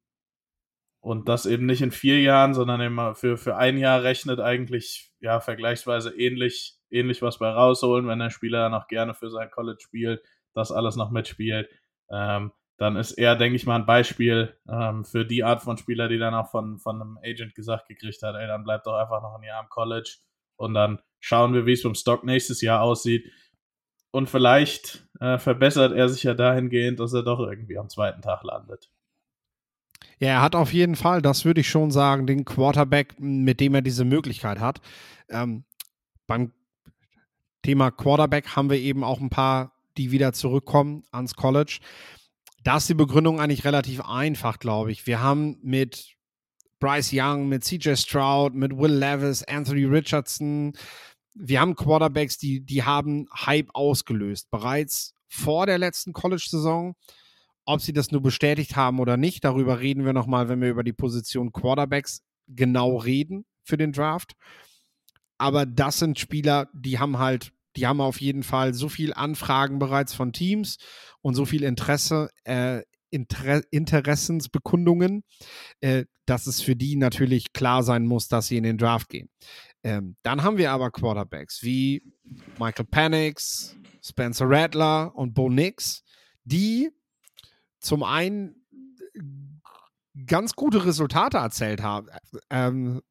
und 1.01 1.27
das 1.27 1.45
eben 1.45 1.65
nicht 1.65 1.81
in 1.81 1.91
vier 1.91 2.21
Jahren, 2.21 2.53
sondern 2.53 2.79
immer 2.79 3.15
für, 3.15 3.37
für 3.37 3.57
ein 3.57 3.77
Jahr 3.77 4.03
rechnet 4.03 4.39
eigentlich 4.39 5.11
ja 5.19 5.39
vergleichsweise 5.39 6.15
ähnlich, 6.15 6.77
ähnlich 6.91 7.21
was 7.21 7.39
bei 7.39 7.49
rausholen, 7.49 8.07
wenn 8.07 8.19
der 8.19 8.29
Spieler 8.29 8.69
noch 8.69 8.87
gerne 8.87 9.13
für 9.13 9.29
sein 9.29 9.49
College 9.49 9.79
spielt, 9.81 10.21
das 10.53 10.71
alles 10.71 10.95
noch 10.95 11.11
mitspielt. 11.11 11.69
Ähm, 12.09 12.51
dann 12.81 12.95
ist 12.95 13.11
er, 13.11 13.35
denke 13.35 13.55
ich 13.55 13.67
mal, 13.67 13.75
ein 13.75 13.85
Beispiel 13.85 14.57
ähm, 14.67 15.05
für 15.05 15.23
die 15.23 15.43
Art 15.43 15.61
von 15.61 15.77
Spieler, 15.77 16.09
die 16.09 16.17
dann 16.17 16.33
auch 16.33 16.49
von, 16.49 16.79
von 16.79 16.99
einem 16.99 17.19
Agent 17.23 17.53
gesagt 17.53 17.87
gekriegt 17.87 18.23
hat, 18.23 18.33
ey, 18.33 18.47
dann 18.47 18.63
bleibt 18.63 18.87
doch 18.87 18.95
einfach 18.95 19.21
noch 19.21 19.35
ein 19.35 19.43
Jahr 19.43 19.59
am 19.59 19.69
College 19.69 20.15
und 20.55 20.73
dann 20.73 20.99
schauen 21.19 21.53
wir, 21.53 21.67
wie 21.67 21.73
es 21.73 21.83
vom 21.83 21.93
Stock 21.93 22.23
nächstes 22.23 22.59
Jahr 22.59 22.81
aussieht. 22.81 23.31
Und 24.09 24.31
vielleicht 24.31 25.07
äh, 25.19 25.37
verbessert 25.37 25.93
er 25.93 26.09
sich 26.09 26.23
ja 26.23 26.33
dahingehend, 26.33 26.99
dass 26.99 27.13
er 27.13 27.21
doch 27.21 27.39
irgendwie 27.39 27.77
am 27.77 27.87
zweiten 27.87 28.23
Tag 28.23 28.43
landet. 28.43 28.89
Ja, 30.17 30.29
er 30.29 30.41
hat 30.41 30.55
auf 30.55 30.73
jeden 30.73 30.95
Fall, 30.95 31.21
das 31.21 31.45
würde 31.45 31.61
ich 31.61 31.69
schon 31.69 31.91
sagen, 31.91 32.25
den 32.25 32.45
Quarterback, 32.45 33.19
mit 33.19 33.59
dem 33.59 33.75
er 33.75 33.83
diese 33.83 34.05
Möglichkeit 34.05 34.59
hat. 34.59 34.81
Ähm, 35.29 35.65
beim 36.25 36.51
Thema 37.61 37.91
Quarterback 37.91 38.55
haben 38.55 38.71
wir 38.71 38.79
eben 38.79 39.03
auch 39.03 39.21
ein 39.21 39.29
paar, 39.29 39.71
die 39.97 40.09
wieder 40.09 40.33
zurückkommen 40.33 41.03
ans 41.11 41.35
College. 41.35 41.79
Da 42.63 42.77
ist 42.77 42.89
die 42.89 42.93
Begründung 42.93 43.39
eigentlich 43.39 43.65
relativ 43.65 44.01
einfach, 44.01 44.59
glaube 44.59 44.91
ich. 44.91 45.07
Wir 45.07 45.21
haben 45.21 45.57
mit 45.63 46.15
Bryce 46.79 47.11
Young, 47.13 47.47
mit 47.47 47.63
CJ 47.63 47.95
Stroud, 47.95 48.53
mit 48.53 48.77
Will 48.77 48.93
Levis, 48.93 49.43
Anthony 49.43 49.85
Richardson, 49.85 50.73
wir 51.33 51.61
haben 51.61 51.75
Quarterbacks, 51.75 52.37
die, 52.37 52.61
die 52.61 52.83
haben 52.83 53.27
Hype 53.33 53.69
ausgelöst. 53.73 54.49
Bereits 54.51 55.13
vor 55.27 55.65
der 55.65 55.77
letzten 55.77 56.13
College-Saison. 56.13 56.95
Ob 57.63 57.79
sie 57.79 57.93
das 57.93 58.11
nur 58.11 58.21
bestätigt 58.21 58.75
haben 58.75 58.99
oder 58.99 59.17
nicht, 59.17 59.43
darüber 59.43 59.79
reden 59.79 60.03
wir 60.03 60.13
nochmal, 60.13 60.49
wenn 60.49 60.61
wir 60.61 60.69
über 60.69 60.83
die 60.83 60.93
Position 60.93 61.51
Quarterbacks 61.51 62.23
genau 62.47 62.97
reden 62.97 63.45
für 63.63 63.77
den 63.77 63.91
Draft. 63.91 64.33
Aber 65.37 65.65
das 65.65 65.99
sind 65.99 66.19
Spieler, 66.19 66.69
die 66.73 66.99
haben 66.99 67.19
halt 67.19 67.53
die 67.75 67.87
haben 67.87 68.01
auf 68.01 68.21
jeden 68.21 68.43
Fall 68.43 68.73
so 68.73 68.89
viel 68.89 69.13
Anfragen 69.13 69.79
bereits 69.79 70.13
von 70.13 70.33
Teams 70.33 70.77
und 71.21 71.35
so 71.35 71.45
viel 71.45 71.63
Interesse, 71.63 72.29
äh, 72.43 72.81
Inter 73.09 73.61
Interessensbekundungen, 73.71 75.23
äh, 75.81 76.05
dass 76.25 76.47
es 76.47 76.61
für 76.61 76.75
die 76.75 76.95
natürlich 76.95 77.51
klar 77.53 77.83
sein 77.83 78.05
muss, 78.05 78.27
dass 78.27 78.47
sie 78.47 78.57
in 78.57 78.63
den 78.63 78.77
Draft 78.77 79.09
gehen. 79.09 79.29
Ähm, 79.83 80.15
dann 80.23 80.43
haben 80.43 80.57
wir 80.57 80.71
aber 80.71 80.91
Quarterbacks 80.91 81.61
wie 81.61 82.03
Michael 82.57 82.85
Panix, 82.85 83.75
Spencer 84.01 84.45
Rattler 84.49 85.13
und 85.15 85.33
Bo 85.33 85.49
Nix, 85.49 86.03
die 86.45 86.91
zum 87.79 88.03
einen 88.03 88.65
ganz 90.25 90.53
gute 90.53 90.85
Resultate 90.85 91.37
erzählt 91.37 91.81
haben, 91.81 92.07
ähm, 92.49 93.01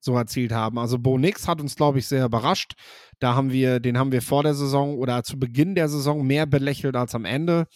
so 0.00 0.16
erzielt 0.16 0.52
haben. 0.52 0.78
Also 0.78 0.98
Bo 0.98 1.18
Nix 1.18 1.48
hat 1.48 1.60
uns, 1.60 1.76
glaube 1.76 1.98
ich, 1.98 2.06
sehr 2.06 2.24
überrascht. 2.24 2.74
Da 3.18 3.34
haben 3.34 3.50
wir, 3.50 3.80
den 3.80 3.98
haben 3.98 4.12
wir 4.12 4.22
vor 4.22 4.42
der 4.42 4.54
Saison 4.54 4.96
oder 4.96 5.24
zu 5.24 5.38
Beginn 5.38 5.74
der 5.74 5.88
Saison 5.88 6.26
mehr 6.26 6.46
belächelt 6.46 6.96
als 6.96 7.14
am 7.14 7.24
Ende. 7.24 7.66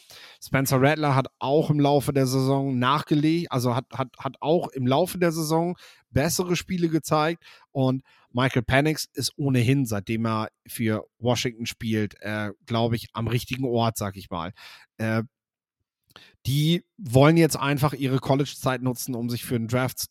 Spencer 0.42 0.80
Rattler 0.80 1.14
hat 1.14 1.28
auch 1.38 1.70
im 1.70 1.80
Laufe 1.80 2.12
der 2.12 2.26
Saison 2.26 2.78
nachgelegt, 2.78 3.50
also 3.50 3.74
hat, 3.74 3.86
hat, 3.92 4.08
hat 4.18 4.36
auch 4.40 4.68
im 4.68 4.86
Laufe 4.86 5.18
der 5.18 5.32
Saison 5.32 5.76
bessere 6.10 6.56
Spiele 6.56 6.88
gezeigt 6.88 7.42
und 7.72 8.02
Michael 8.30 8.62
Panix 8.62 9.08
ist 9.12 9.32
ohnehin, 9.36 9.84
seitdem 9.84 10.26
er 10.26 10.48
für 10.66 11.04
Washington 11.18 11.66
spielt, 11.66 12.14
äh, 12.20 12.52
glaube 12.66 12.96
ich, 12.96 13.08
am 13.12 13.28
richtigen 13.28 13.64
Ort, 13.64 13.98
sag 13.98 14.16
ich 14.16 14.30
mal. 14.30 14.52
Äh, 14.96 15.22
die 16.46 16.84
wollen 16.96 17.36
jetzt 17.36 17.56
einfach 17.56 17.92
ihre 17.92 18.18
College-Zeit 18.18 18.82
nutzen, 18.82 19.14
um 19.14 19.30
sich 19.30 19.44
für 19.44 19.58
den 19.58 19.68
Draft 19.68 20.06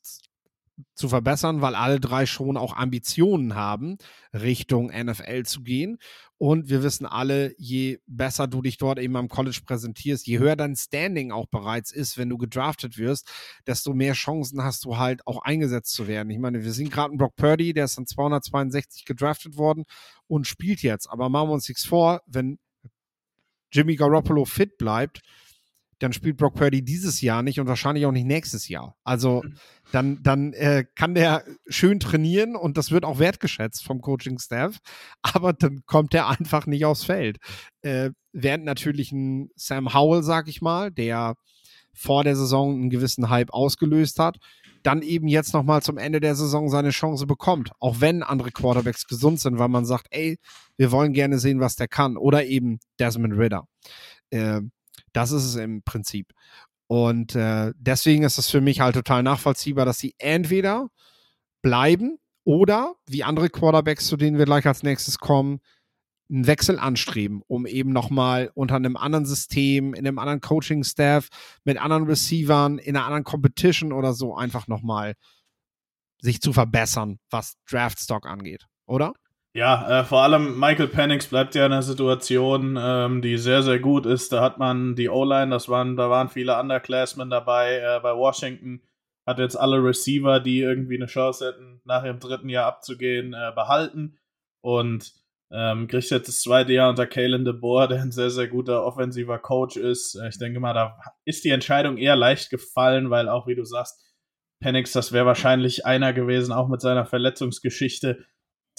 zu 0.93 1.09
verbessern, 1.09 1.61
weil 1.61 1.75
alle 1.75 1.99
drei 1.99 2.25
schon 2.25 2.57
auch 2.57 2.75
Ambitionen 2.75 3.55
haben, 3.55 3.97
Richtung 4.33 4.87
NFL 4.87 5.43
zu 5.43 5.61
gehen. 5.61 5.97
Und 6.37 6.69
wir 6.69 6.81
wissen 6.81 7.05
alle, 7.05 7.53
je 7.59 7.99
besser 8.07 8.47
du 8.47 8.63
dich 8.63 8.77
dort 8.77 8.97
eben 8.97 9.15
am 9.15 9.27
College 9.27 9.61
präsentierst, 9.63 10.25
je 10.25 10.39
höher 10.39 10.55
dein 10.55 10.75
Standing 10.75 11.31
auch 11.31 11.45
bereits 11.45 11.91
ist, 11.91 12.17
wenn 12.17 12.29
du 12.29 12.37
gedraftet 12.37 12.97
wirst, 12.97 13.29
desto 13.67 13.93
mehr 13.93 14.13
Chancen 14.13 14.63
hast 14.63 14.85
du 14.85 14.97
halt 14.97 15.27
auch 15.27 15.43
eingesetzt 15.43 15.93
zu 15.93 16.07
werden. 16.07 16.31
Ich 16.31 16.39
meine, 16.39 16.63
wir 16.63 16.71
sehen 16.73 16.89
gerade 16.89 17.11
einen 17.11 17.19
Brock 17.19 17.35
Purdy, 17.35 17.73
der 17.73 17.85
ist 17.85 17.97
dann 17.97 18.07
262 18.07 19.05
gedraftet 19.05 19.55
worden 19.57 19.83
und 20.25 20.47
spielt 20.47 20.81
jetzt. 20.81 21.07
Aber 21.11 21.29
machen 21.29 21.49
wir 21.49 21.53
uns 21.53 21.69
nichts 21.69 21.85
vor, 21.85 22.21
wenn 22.25 22.57
Jimmy 23.71 23.95
Garoppolo 23.95 24.45
fit 24.45 24.77
bleibt, 24.77 25.21
dann 26.01 26.13
spielt 26.13 26.37
Brock 26.37 26.55
Purdy 26.55 26.83
dieses 26.83 27.21
Jahr 27.21 27.43
nicht 27.43 27.59
und 27.59 27.67
wahrscheinlich 27.67 28.07
auch 28.07 28.11
nicht 28.11 28.25
nächstes 28.25 28.67
Jahr. 28.67 28.95
Also 29.03 29.43
mhm. 29.43 29.53
dann, 29.91 30.23
dann 30.23 30.53
äh, 30.53 30.83
kann 30.95 31.13
der 31.13 31.45
schön 31.67 31.99
trainieren 31.99 32.55
und 32.55 32.75
das 32.77 32.89
wird 32.89 33.05
auch 33.05 33.19
wertgeschätzt 33.19 33.83
vom 33.85 34.01
Coaching-Staff, 34.01 34.79
aber 35.21 35.53
dann 35.53 35.81
kommt 35.85 36.15
er 36.15 36.27
einfach 36.27 36.65
nicht 36.65 36.85
aufs 36.85 37.03
Feld. 37.03 37.37
Äh, 37.83 38.09
während 38.33 38.65
natürlich 38.65 39.11
ein 39.11 39.51
Sam 39.55 39.93
Howell, 39.93 40.23
sag 40.23 40.47
ich 40.47 40.61
mal, 40.61 40.89
der 40.89 41.35
vor 41.93 42.23
der 42.23 42.35
Saison 42.35 42.73
einen 42.73 42.89
gewissen 42.89 43.29
Hype 43.29 43.51
ausgelöst 43.51 44.17
hat, 44.17 44.37
dann 44.81 45.03
eben 45.03 45.27
jetzt 45.27 45.53
nochmal 45.53 45.83
zum 45.83 45.99
Ende 45.99 46.19
der 46.19 46.33
Saison 46.33 46.67
seine 46.69 46.89
Chance 46.89 47.27
bekommt. 47.27 47.71
Auch 47.79 48.01
wenn 48.01 48.23
andere 48.23 48.51
Quarterbacks 48.51 49.05
gesund 49.05 49.39
sind, 49.39 49.59
weil 49.59 49.67
man 49.67 49.85
sagt, 49.85 50.07
ey, 50.09 50.39
wir 50.77 50.91
wollen 50.91 51.13
gerne 51.13 51.37
sehen, 51.37 51.59
was 51.59 51.75
der 51.75 51.87
kann. 51.87 52.17
Oder 52.17 52.45
eben 52.45 52.79
Desmond 52.97 53.37
Ritter. 53.37 53.67
Äh, 54.31 54.61
das 55.13 55.31
ist 55.31 55.43
es 55.43 55.55
im 55.55 55.83
Prinzip. 55.83 56.33
Und 56.87 57.35
äh, 57.35 57.71
deswegen 57.77 58.23
ist 58.23 58.37
es 58.37 58.49
für 58.49 58.61
mich 58.61 58.81
halt 58.81 58.95
total 58.95 59.23
nachvollziehbar, 59.23 59.85
dass 59.85 59.97
sie 59.97 60.13
entweder 60.17 60.89
bleiben 61.61 62.17
oder, 62.43 62.95
wie 63.07 63.23
andere 63.23 63.49
Quarterbacks, 63.49 64.07
zu 64.07 64.17
denen 64.17 64.37
wir 64.37 64.45
gleich 64.45 64.65
als 64.65 64.83
nächstes 64.83 65.17
kommen, 65.17 65.59
einen 66.29 66.47
Wechsel 66.47 66.79
anstreben, 66.79 67.43
um 67.47 67.65
eben 67.65 67.91
nochmal 67.91 68.51
unter 68.55 68.75
einem 68.75 68.95
anderen 68.95 69.25
System, 69.25 69.93
in 69.93 70.07
einem 70.07 70.17
anderen 70.17 70.41
Coaching-Staff, 70.41 71.27
mit 71.65 71.77
anderen 71.77 72.05
Receivern, 72.05 72.77
in 72.77 72.95
einer 72.95 73.05
anderen 73.05 73.25
Competition 73.25 73.91
oder 73.91 74.13
so 74.13 74.35
einfach 74.35 74.67
nochmal 74.67 75.15
sich 76.21 76.41
zu 76.41 76.53
verbessern, 76.53 77.19
was 77.29 77.55
Draftstock 77.69 78.25
angeht, 78.25 78.67
oder? 78.85 79.13
Ja, 79.53 79.99
äh, 79.99 80.05
vor 80.05 80.21
allem 80.23 80.57
Michael 80.57 80.87
Penix 80.87 81.27
bleibt 81.27 81.55
ja 81.55 81.65
in 81.65 81.73
einer 81.73 81.81
Situation, 81.81 82.79
ähm, 82.81 83.21
die 83.21 83.37
sehr, 83.37 83.63
sehr 83.63 83.79
gut 83.79 84.05
ist. 84.05 84.31
Da 84.31 84.41
hat 84.41 84.59
man 84.59 84.95
die 84.95 85.09
O-Line, 85.09 85.53
waren, 85.67 85.97
da 85.97 86.09
waren 86.09 86.29
viele 86.29 86.57
Underclassmen 86.57 87.29
dabei. 87.29 87.79
Äh, 87.79 87.99
bei 88.01 88.15
Washington 88.15 88.81
hat 89.25 89.39
jetzt 89.39 89.57
alle 89.57 89.83
Receiver, 89.83 90.39
die 90.39 90.61
irgendwie 90.61 90.95
eine 90.95 91.07
Chance 91.07 91.47
hätten, 91.47 91.81
nach 91.83 92.05
ihrem 92.05 92.19
dritten 92.19 92.47
Jahr 92.47 92.65
abzugehen, 92.65 93.33
äh, 93.33 93.51
behalten. 93.53 94.17
Und 94.61 95.13
ähm, 95.51 95.87
kriegt 95.89 96.09
jetzt 96.09 96.29
das 96.29 96.41
zweite 96.41 96.71
Jahr 96.71 96.89
unter 96.89 97.05
Kalen 97.05 97.43
DeBoer, 97.43 97.89
der 97.89 98.01
ein 98.01 98.11
sehr, 98.11 98.29
sehr 98.29 98.47
guter 98.47 98.85
offensiver 98.85 99.37
Coach 99.37 99.75
ist. 99.75 100.15
Äh, 100.15 100.29
ich 100.29 100.39
denke 100.39 100.61
mal, 100.61 100.73
da 100.73 100.97
ist 101.25 101.43
die 101.43 101.49
Entscheidung 101.49 101.97
eher 101.97 102.15
leicht 102.15 102.51
gefallen, 102.51 103.09
weil 103.09 103.27
auch, 103.27 103.47
wie 103.47 103.55
du 103.55 103.65
sagst, 103.65 104.01
Penix, 104.61 104.93
das 104.93 105.11
wäre 105.11 105.25
wahrscheinlich 105.25 105.85
einer 105.85 106.13
gewesen, 106.13 106.53
auch 106.53 106.69
mit 106.69 106.79
seiner 106.79 107.05
Verletzungsgeschichte, 107.05 108.25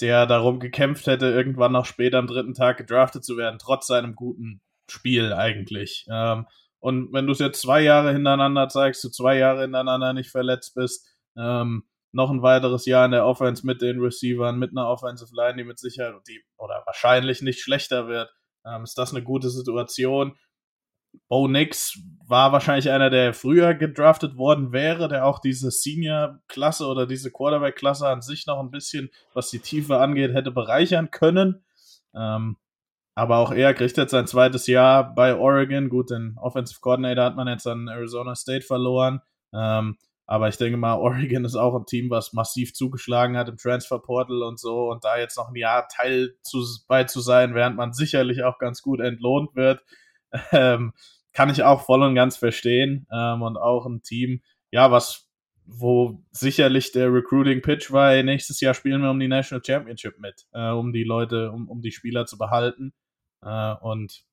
der 0.01 0.25
darum 0.25 0.59
gekämpft 0.59 1.07
hätte, 1.07 1.27
irgendwann 1.27 1.71
noch 1.71 1.85
später 1.85 2.17
am 2.17 2.27
dritten 2.27 2.53
Tag 2.53 2.77
gedraftet 2.77 3.23
zu 3.23 3.37
werden, 3.37 3.59
trotz 3.59 3.87
seinem 3.87 4.15
guten 4.15 4.61
Spiel 4.89 5.33
eigentlich. 5.33 6.05
Ähm, 6.11 6.47
und 6.79 7.13
wenn 7.13 7.25
du 7.25 7.31
es 7.31 7.39
jetzt 7.39 7.61
zwei 7.61 7.81
Jahre 7.81 8.11
hintereinander 8.11 8.67
zeigst, 8.67 9.03
du 9.03 9.09
zwei 9.09 9.37
Jahre 9.37 9.61
hintereinander 9.61 10.13
nicht 10.13 10.31
verletzt 10.31 10.75
bist, 10.75 11.07
ähm, 11.37 11.83
noch 12.11 12.29
ein 12.29 12.41
weiteres 12.41 12.85
Jahr 12.85 13.05
in 13.05 13.11
der 13.11 13.25
Offense 13.25 13.65
mit 13.65 13.81
den 13.81 13.99
Receivern, 13.99 14.59
mit 14.59 14.71
einer 14.71 14.87
Offensive 14.87 15.33
Line, 15.33 15.57
die 15.57 15.63
mit 15.63 15.79
Sicherheit 15.79 16.15
die, 16.27 16.43
oder 16.57 16.83
wahrscheinlich 16.85 17.41
nicht 17.41 17.61
schlechter 17.61 18.07
wird, 18.07 18.29
ähm, 18.65 18.83
ist 18.83 18.97
das 18.97 19.13
eine 19.13 19.23
gute 19.23 19.49
Situation. 19.49 20.37
Bo 21.27 21.47
Nix 21.47 21.99
war 22.27 22.51
wahrscheinlich 22.51 22.89
einer, 22.89 23.09
der 23.09 23.33
früher 23.33 23.73
gedraftet 23.73 24.37
worden 24.37 24.71
wäre, 24.71 25.07
der 25.07 25.25
auch 25.25 25.39
diese 25.39 25.71
Senior-Klasse 25.71 26.87
oder 26.87 27.05
diese 27.05 27.31
Quarterback-Klasse 27.31 28.07
an 28.07 28.21
sich 28.21 28.47
noch 28.47 28.59
ein 28.59 28.71
bisschen, 28.71 29.09
was 29.33 29.49
die 29.49 29.59
Tiefe 29.59 29.97
angeht, 29.97 30.33
hätte 30.33 30.51
bereichern 30.51 31.11
können. 31.11 31.63
Ähm, 32.15 32.57
aber 33.15 33.37
auch 33.37 33.51
er 33.51 33.73
kriegt 33.73 33.97
jetzt 33.97 34.11
sein 34.11 34.27
zweites 34.27 34.67
Jahr 34.67 35.13
bei 35.13 35.35
Oregon. 35.35 35.89
Gut, 35.89 36.09
den 36.09 36.35
Offensive 36.41 36.79
Coordinator 36.81 37.25
hat 37.25 37.35
man 37.35 37.47
jetzt 37.47 37.67
an 37.67 37.87
Arizona 37.87 38.35
State 38.35 38.65
verloren. 38.65 39.21
Ähm, 39.53 39.97
aber 40.25 40.47
ich 40.47 40.57
denke 40.57 40.77
mal, 40.77 40.95
Oregon 40.95 41.45
ist 41.45 41.55
auch 41.55 41.75
ein 41.75 41.85
Team, 41.85 42.09
was 42.09 42.33
massiv 42.33 42.73
zugeschlagen 42.73 43.37
hat 43.37 43.49
im 43.49 43.57
Transferportal 43.57 44.41
und 44.41 44.59
so. 44.59 44.89
Und 44.89 45.03
da 45.03 45.17
jetzt 45.17 45.37
noch 45.37 45.49
ein 45.49 45.55
Jahr 45.55 45.87
Teil 45.87 46.35
zu, 46.41 46.65
bei 46.87 47.03
zu 47.03 47.19
sein, 47.19 47.53
während 47.53 47.75
man 47.75 47.93
sicherlich 47.93 48.43
auch 48.43 48.57
ganz 48.57 48.81
gut 48.81 48.99
entlohnt 48.99 49.55
wird, 49.55 49.81
ähm, 50.51 50.93
kann 51.33 51.49
ich 51.49 51.63
auch 51.63 51.81
voll 51.85 52.03
und 52.03 52.15
ganz 52.15 52.37
verstehen. 52.37 53.07
Ähm, 53.11 53.41
und 53.41 53.57
auch 53.57 53.85
ein 53.85 54.01
Team, 54.01 54.41
ja, 54.71 54.91
was, 54.91 55.29
wo 55.65 56.23
sicherlich 56.31 56.91
der 56.91 57.13
Recruiting 57.13 57.61
Pitch 57.61 57.91
war, 57.91 58.21
nächstes 58.23 58.59
Jahr 58.61 58.73
spielen 58.73 59.01
wir 59.01 59.11
um 59.11 59.19
die 59.19 59.27
National 59.27 59.63
Championship 59.65 60.19
mit, 60.19 60.45
äh, 60.53 60.69
um 60.69 60.93
die 60.93 61.03
Leute, 61.03 61.51
um, 61.51 61.69
um 61.69 61.81
die 61.81 61.91
Spieler 61.91 62.25
zu 62.25 62.37
behalten. 62.37 62.93
Äh, 63.41 63.73
und 63.81 64.25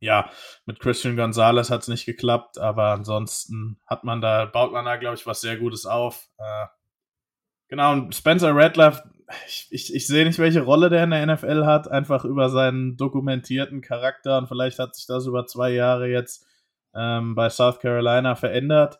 ja, 0.00 0.30
mit 0.66 0.80
Christian 0.80 1.16
Gonzalez 1.16 1.70
hat 1.70 1.82
es 1.82 1.88
nicht 1.88 2.04
geklappt, 2.04 2.58
aber 2.58 2.88
ansonsten 2.88 3.80
hat 3.86 4.04
man 4.04 4.20
da, 4.20 4.44
baut 4.44 4.72
man 4.72 4.84
da, 4.84 4.96
glaube 4.96 5.16
ich, 5.16 5.26
was 5.26 5.40
sehr 5.40 5.56
Gutes 5.56 5.86
auf. 5.86 6.28
Äh, 6.38 6.66
genau, 7.68 7.92
und 7.92 8.14
Spencer 8.14 8.54
Radcliffe, 8.54 9.02
ich, 9.46 9.68
ich, 9.70 9.94
ich 9.94 10.06
sehe 10.06 10.24
nicht, 10.24 10.38
welche 10.38 10.62
Rolle 10.62 10.90
der 10.90 11.04
in 11.04 11.10
der 11.10 11.26
NFL 11.26 11.64
hat, 11.64 11.90
einfach 11.90 12.24
über 12.24 12.50
seinen 12.50 12.96
dokumentierten 12.96 13.80
Charakter 13.80 14.38
und 14.38 14.48
vielleicht 14.48 14.78
hat 14.78 14.94
sich 14.94 15.06
das 15.06 15.26
über 15.26 15.46
zwei 15.46 15.70
Jahre 15.70 16.08
jetzt 16.08 16.46
ähm, 16.94 17.34
bei 17.34 17.48
South 17.50 17.80
Carolina 17.80 18.34
verändert. 18.34 18.98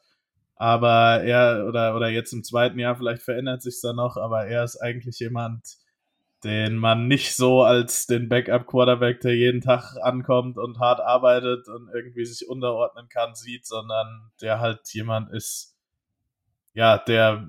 Aber 0.57 1.23
er, 1.23 1.67
oder, 1.67 1.97
oder 1.97 2.09
jetzt 2.09 2.33
im 2.33 2.45
zweiten 2.45 2.79
Jahr, 2.79 2.97
vielleicht 2.97 3.23
verändert 3.23 3.63
sich 3.63 3.81
da 3.83 3.93
noch, 3.93 4.17
aber 4.17 4.47
er 4.47 4.65
ist 4.65 4.77
eigentlich 4.77 5.19
jemand, 5.19 5.77
den 6.45 6.77
man 6.77 7.09
nicht 7.09 7.35
so 7.35 7.63
als 7.63 8.07
den 8.07 8.29
Backup-Quarterback, 8.29 9.21
der 9.21 9.35
jeden 9.35 9.63
Tag 9.63 9.97
ankommt 10.03 10.59
und 10.59 10.79
hart 10.79 11.01
arbeitet 11.01 11.69
und 11.69 11.89
irgendwie 11.93 12.25
sich 12.25 12.49
unterordnen 12.49 13.09
kann, 13.09 13.35
sieht, 13.35 13.67
sondern 13.67 14.31
der 14.41 14.61
halt 14.61 14.81
jemand 14.93 15.33
ist, 15.33 15.77
ja, 16.75 16.99
der, 16.99 17.49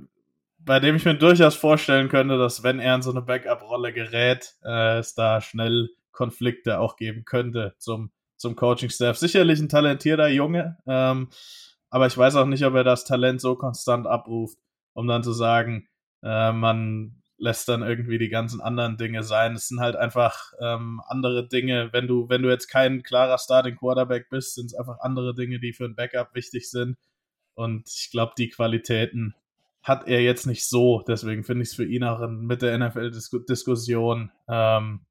bei 0.65 0.79
dem 0.79 0.95
ich 0.95 1.05
mir 1.05 1.15
durchaus 1.15 1.55
vorstellen 1.55 2.09
könnte, 2.09 2.37
dass 2.37 2.63
wenn 2.63 2.79
er 2.79 2.95
in 2.95 3.01
so 3.01 3.11
eine 3.11 3.21
Backup-Rolle 3.21 3.93
gerät, 3.93 4.55
äh, 4.63 4.97
es 4.97 5.13
da 5.13 5.41
schnell 5.41 5.89
Konflikte 6.11 6.79
auch 6.79 6.95
geben 6.95 7.25
könnte 7.25 7.75
zum, 7.77 8.11
zum 8.37 8.55
Coaching-Staff. 8.55 9.17
Sicherlich 9.17 9.59
ein 9.59 9.69
talentierter 9.69 10.27
Junge, 10.27 10.77
ähm, 10.87 11.29
aber 11.89 12.07
ich 12.07 12.17
weiß 12.17 12.35
auch 12.35 12.45
nicht, 12.45 12.65
ob 12.65 12.73
er 12.73 12.83
das 12.83 13.05
Talent 13.05 13.41
so 13.41 13.55
konstant 13.55 14.07
abruft, 14.07 14.57
um 14.93 15.07
dann 15.07 15.23
zu 15.23 15.33
sagen, 15.33 15.87
äh, 16.23 16.51
man 16.51 17.21
lässt 17.37 17.67
dann 17.67 17.83
irgendwie 17.83 18.17
die 18.17 18.29
ganzen 18.29 18.61
anderen 18.61 18.97
Dinge 18.97 19.23
sein. 19.23 19.55
Es 19.55 19.67
sind 19.67 19.79
halt 19.79 19.95
einfach 19.95 20.53
ähm, 20.61 21.01
andere 21.07 21.47
Dinge. 21.47 21.89
Wenn 21.91 22.07
du, 22.07 22.29
wenn 22.29 22.41
du 22.41 22.49
jetzt 22.49 22.67
kein 22.67 23.03
klarer 23.03 23.37
Starting 23.37 23.75
Quarterback 23.75 24.29
bist, 24.29 24.55
sind 24.55 24.67
es 24.67 24.75
einfach 24.75 24.99
andere 25.01 25.35
Dinge, 25.35 25.59
die 25.59 25.73
für 25.73 25.85
ein 25.85 25.95
Backup 25.95 26.33
wichtig 26.33 26.69
sind. 26.69 26.97
Und 27.55 27.89
ich 27.89 28.09
glaube, 28.11 28.33
die 28.37 28.49
Qualitäten 28.49 29.35
hat 29.85 30.07
er 30.07 30.21
jetzt 30.21 30.47
nicht 30.47 30.67
so. 30.67 31.03
Deswegen 31.07 31.43
finde 31.43 31.61
ich 31.61 31.69
es 31.69 31.75
für 31.75 31.85
ihn 31.85 32.03
auch 32.03 32.27
mit 32.27 32.63
der 32.63 32.77
NFL-Diskussion 32.79 34.31
ähm, 34.49 35.05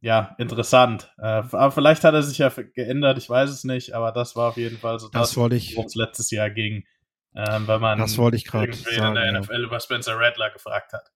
ja 0.00 0.34
interessant. 0.38 1.14
Äh, 1.18 1.44
aber 1.52 1.70
vielleicht 1.70 2.02
hat 2.02 2.12
er 2.12 2.24
sich 2.24 2.38
ja 2.38 2.48
geändert, 2.74 3.18
ich 3.18 3.30
weiß 3.30 3.50
es 3.50 3.62
nicht, 3.62 3.92
aber 3.92 4.10
das 4.10 4.34
war 4.34 4.48
auf 4.48 4.56
jeden 4.56 4.78
Fall 4.78 4.98
so 4.98 5.08
das, 5.08 5.30
das 5.30 5.36
worum 5.36 5.86
es 5.86 5.94
letztes 5.94 6.32
Jahr 6.32 6.50
ging. 6.50 6.84
Ähm, 7.36 7.68
weil 7.68 7.78
man 7.78 7.98
das 7.98 8.18
wollte 8.18 8.36
ich 8.36 8.44
gerade 8.44 8.66
in 8.66 9.14
der 9.14 9.40
NFL 9.40 9.52
ja. 9.52 9.58
über 9.60 9.78
Spencer 9.78 10.18
Rattler 10.18 10.50
gefragt 10.50 10.92
hat. 10.92 11.12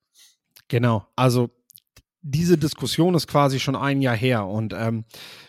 Genau, 0.69 1.07
also 1.17 1.51
diese 2.23 2.59
Diskussion 2.59 3.15
ist 3.15 3.27
quasi 3.27 3.59
schon 3.59 3.77
ein 3.77 4.03
Jahr 4.03 4.17
her 4.17 4.47
und 4.47 4.73
ähm, 4.73 5.05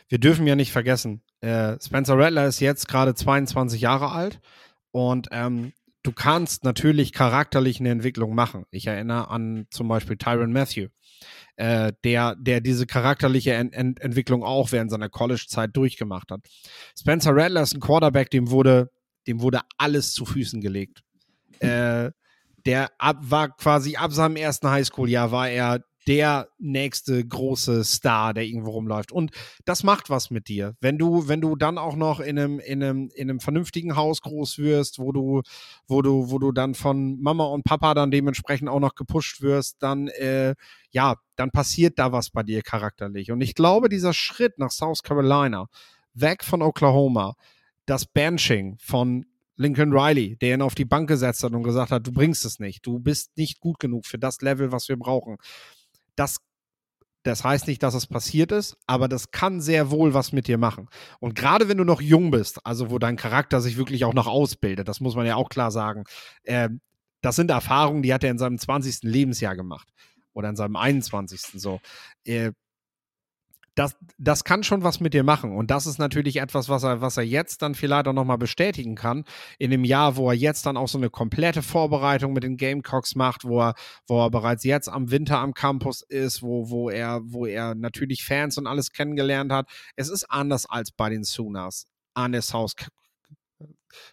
wir 0.08 0.18
dürfen 0.18 0.48
ja 0.48 0.56
nicht 0.56 0.72
vergessen, 0.72 1.22
äh, 1.42 1.78
Spencer 1.80 2.18
Rattler 2.18 2.46
ist 2.46 2.60
jetzt 2.60 2.88
gerade 2.88 3.14
22 3.14 3.82
Jahre 3.82 4.12
alt 4.12 4.40
und 4.92 5.28
ähm, 5.32 5.74
du 6.04 6.12
kannst 6.12 6.64
natürlich 6.64 7.14
charakterlich 7.14 7.80
eine 7.80 7.90
Entwicklung 7.90 8.36
machen. 8.36 8.66
Ich 8.72 8.88
erinnere 8.88 9.30
an 9.30 9.68
zum 9.70 9.88
Beispiel 9.88 10.18
Tyron 10.18 10.52
Matthew, 10.52 10.88
äh, 11.58 11.94
der, 12.04 12.36
der 12.36 12.62
diese 12.62 12.86
charakterliche 12.86 13.54
Ent 13.54 13.74
Ent 13.74 14.00
Entwicklung 14.00 14.44
auch 14.44 14.72
während 14.72 14.92
seiner 14.92 15.10
College-Zeit 15.10 15.76
durchgemacht 15.76 16.32
hat. 16.32 16.42
Spencer 16.98 17.36
Rattler 17.36 17.62
ist 17.62 17.74
ein 17.74 17.82
Quarterback, 17.82 18.30
dem 18.30 18.50
wurde, 18.50 18.92
dem 19.28 19.42
wurde 19.42 19.62
alles 19.78 20.14
zu 20.14 20.26
Füßen 20.26 20.62
gelegt. 20.62 21.04
Äh, 21.60 22.12
der 22.66 22.92
ab, 22.98 23.18
war 23.22 23.56
quasi 23.56 23.96
ab 23.96 24.12
seinem 24.12 24.36
ersten 24.36 24.70
Highschool-Jahr 24.70 25.32
war 25.32 25.50
er 25.50 25.84
der 26.10 26.50
nächste 26.58 27.24
große 27.24 27.84
Star, 27.84 28.34
der 28.34 28.44
irgendwo 28.44 28.72
rumläuft. 28.72 29.12
Und 29.12 29.30
das 29.64 29.84
macht 29.84 30.10
was 30.10 30.32
mit 30.32 30.48
dir. 30.48 30.76
Wenn 30.82 30.98
du, 30.98 31.28
wenn 31.28 31.40
du 31.40 31.56
dann 31.56 31.78
auch 31.78 31.96
noch 31.96 32.20
in 32.20 32.40
einem, 32.40 32.60
in 32.60 32.84
einem, 32.84 33.12
in 33.14 33.30
einem 33.30 33.40
vernünftigen 33.40 33.96
Haus 33.96 34.22
groß 34.24 34.58
wirst, 34.58 34.98
wo 34.98 35.12
du, 35.12 35.44
wo 35.88 36.02
du, 36.02 36.32
wo 36.32 36.40
du 36.40 36.52
dann 36.52 36.74
von 36.74 37.22
Mama 37.22 37.46
und 37.46 37.64
Papa 37.64 37.94
dann 37.94 38.10
dementsprechend 38.10 38.70
auch 38.70 38.80
noch 38.80 38.96
gepusht 38.96 39.44
wirst, 39.44 39.84
dann, 39.84 40.08
äh, 40.08 40.56
ja, 40.90 41.16
dann 41.36 41.52
passiert 41.52 42.00
da 42.00 42.12
was 42.12 42.32
bei 42.32 42.42
dir 42.42 42.64
charakterlich. 42.64 43.32
Und 43.32 43.42
ich 43.42 43.54
glaube, 43.54 43.88
dieser 43.88 44.14
Schritt 44.14 44.58
nach 44.58 44.72
South 44.72 45.04
Carolina, 45.04 45.68
weg 46.16 46.44
von 46.44 46.64
Oklahoma, 46.64 47.36
das 47.86 48.08
Benching 48.08 48.78
von 48.80 49.28
Lincoln 49.58 49.94
Riley, 49.94 50.38
der 50.38 50.56
ihn 50.56 50.62
auf 50.64 50.74
die 50.74 50.86
Bank 50.86 51.08
gesetzt 51.08 51.44
hat 51.44 51.52
und 51.52 51.64
gesagt 51.64 51.92
hat, 51.92 52.08
du 52.08 52.12
bringst 52.12 52.46
es 52.46 52.60
nicht, 52.60 52.84
du 52.88 52.98
bist 52.98 53.38
nicht 53.38 53.60
gut 53.60 53.78
genug 53.78 54.08
für 54.08 54.18
das 54.18 54.42
Level, 54.42 54.72
was 54.72 54.90
wir 54.90 54.98
brauchen. 54.98 55.38
Das 56.16 56.38
Das 57.24 57.44
heißt 57.44 57.68
nicht, 57.68 57.84
dass 57.84 57.94
es 57.96 58.08
passiert 58.08 58.52
ist, 58.52 58.78
aber 58.88 59.08
das 59.10 59.32
kann 59.32 59.62
sehr 59.62 59.92
wohl 59.92 60.14
was 60.14 60.32
mit 60.32 60.48
dir 60.48 60.58
machen. 60.58 60.88
Und 61.20 61.36
gerade 61.36 61.68
wenn 61.68 61.78
du 61.78 61.84
noch 61.84 62.02
jung 62.02 62.32
bist, 62.32 62.66
also 62.66 62.90
wo 62.92 62.98
dein 63.00 63.18
Charakter 63.18 63.62
sich 63.62 63.78
wirklich 63.78 64.06
auch 64.06 64.14
noch 64.14 64.28
ausbildet, 64.28 64.88
das 64.88 65.02
muss 65.02 65.16
man 65.16 65.26
ja 65.26 65.36
auch 65.36 65.50
klar 65.50 65.72
sagen, 65.72 66.06
äh, 66.44 66.70
das 67.22 67.36
sind 67.36 67.52
Erfahrungen, 67.52 68.04
die 68.04 68.14
hat 68.14 68.24
er 68.24 68.32
in 68.32 68.38
seinem 68.40 68.58
20. 68.58 69.04
Lebensjahr 69.04 69.56
gemacht 69.58 69.90
oder 70.34 70.50
in 70.50 70.56
seinem 70.56 70.78
21. 70.78 71.42
so. 71.62 71.82
Äh, 72.26 72.52
das, 73.80 73.96
das 74.18 74.44
kann 74.44 74.64
schon 74.64 74.84
was 74.84 75.00
mit 75.00 75.14
dir 75.14 75.24
machen. 75.24 75.56
Und 75.56 75.72
das 75.72 75.88
ist 75.88 76.00
natürlich 76.00 76.36
etwas, 76.38 76.68
was 76.68 76.84
er, 76.84 77.00
was 77.00 77.16
er 77.16 77.24
jetzt 77.24 77.62
dann 77.62 77.76
vielleicht 77.76 78.10
auch 78.10 78.14
nochmal 78.14 78.38
bestätigen 78.38 78.96
kann. 78.96 79.24
In 79.58 79.72
dem 79.72 79.86
Jahr, 79.86 80.18
wo 80.18 80.30
er 80.30 80.36
jetzt 80.36 80.66
dann 80.66 80.76
auch 80.76 80.90
so 80.90 80.98
eine 80.98 81.10
komplette 81.10 81.62
Vorbereitung 81.62 82.34
mit 82.34 82.44
den 82.44 82.58
Gamecocks 82.58 83.16
macht, 83.16 83.46
wo 83.46 83.62
er, 83.62 83.76
wo 84.06 84.22
er 84.22 84.30
bereits 84.32 84.66
jetzt 84.66 84.90
am 84.90 85.12
Winter 85.12 85.40
am 85.40 85.54
Campus 85.54 86.02
ist, 86.02 86.44
wo, 86.44 86.70
wo 86.70 86.90
er, 86.90 87.22
wo 87.24 87.46
er 87.46 87.74
natürlich 87.74 88.26
Fans 88.26 88.58
und 88.58 88.68
alles 88.68 88.92
kennengelernt 88.92 89.54
hat. 89.54 89.70
Es 89.96 90.10
ist 90.10 90.26
anders 90.30 90.66
als 90.66 90.92
bei 90.92 91.10
den 91.10 91.24
Sooners 91.24 91.86
an 92.14 92.34
der 92.34 92.42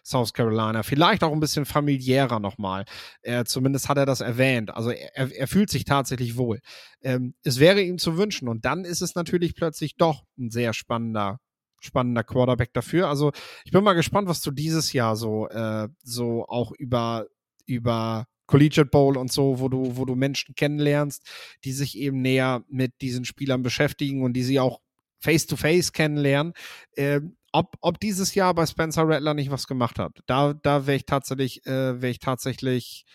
South 0.03 0.33
Carolina. 0.33 0.83
Vielleicht 0.83 1.23
auch 1.23 1.31
ein 1.31 1.39
bisschen 1.39 1.65
familiärer 1.65 2.39
nochmal. 2.39 2.85
Äh, 3.21 3.45
zumindest 3.45 3.89
hat 3.89 3.97
er 3.97 4.05
das 4.05 4.21
erwähnt. 4.21 4.75
Also 4.75 4.91
er, 4.91 5.31
er 5.35 5.47
fühlt 5.47 5.69
sich 5.69 5.85
tatsächlich 5.85 6.37
wohl. 6.37 6.59
Ähm, 7.01 7.35
es 7.43 7.59
wäre 7.59 7.81
ihm 7.81 7.97
zu 7.97 8.17
wünschen. 8.17 8.47
Und 8.47 8.65
dann 8.65 8.85
ist 8.85 9.01
es 9.01 9.15
natürlich 9.15 9.55
plötzlich 9.55 9.95
doch 9.95 10.23
ein 10.37 10.49
sehr 10.49 10.73
spannender 10.73 11.39
spannender 11.79 12.23
Quarterback 12.23 12.73
dafür. 12.73 13.07
Also 13.07 13.31
ich 13.63 13.71
bin 13.71 13.83
mal 13.83 13.93
gespannt, 13.93 14.27
was 14.27 14.41
du 14.41 14.49
dieses 14.51 14.93
Jahr 14.93 15.15
so 15.15 15.47
äh, 15.49 15.87
so 16.03 16.45
auch 16.47 16.71
über 16.71 17.27
über 17.67 18.25
Collegiate 18.47 18.89
Bowl 18.89 19.17
und 19.17 19.31
so, 19.31 19.59
wo 19.59 19.69
du 19.69 19.95
wo 19.95 20.05
du 20.05 20.15
Menschen 20.15 20.55
kennenlernst, 20.55 21.23
die 21.63 21.71
sich 21.71 21.97
eben 21.97 22.21
näher 22.21 22.63
mit 22.67 22.93
diesen 23.01 23.25
Spielern 23.25 23.61
beschäftigen 23.61 24.23
und 24.23 24.33
die 24.33 24.43
sie 24.43 24.59
auch 24.59 24.81
face 25.19 25.45
to 25.45 25.55
face 25.55 25.91
kennenlernen. 25.93 26.53
Ähm, 26.95 27.37
ob, 27.57 27.75
ob 27.81 27.99
dieses 27.99 28.35
Jahr 28.35 28.53
bei 28.53 28.65
Spencer 28.65 29.07
Rattler 29.07 29.33
nicht 29.33 29.49
was 29.49 29.67
gemacht 29.67 29.97
hat. 29.97 30.19
Da, 30.27 30.53
da 30.53 30.85
wäre 30.85 30.97
ich 30.97 31.05
tatsächlich, 31.05 31.65
äh, 31.65 32.01
wäre 32.01 32.11
ich 32.11 32.19
tatsächlich 32.19 33.05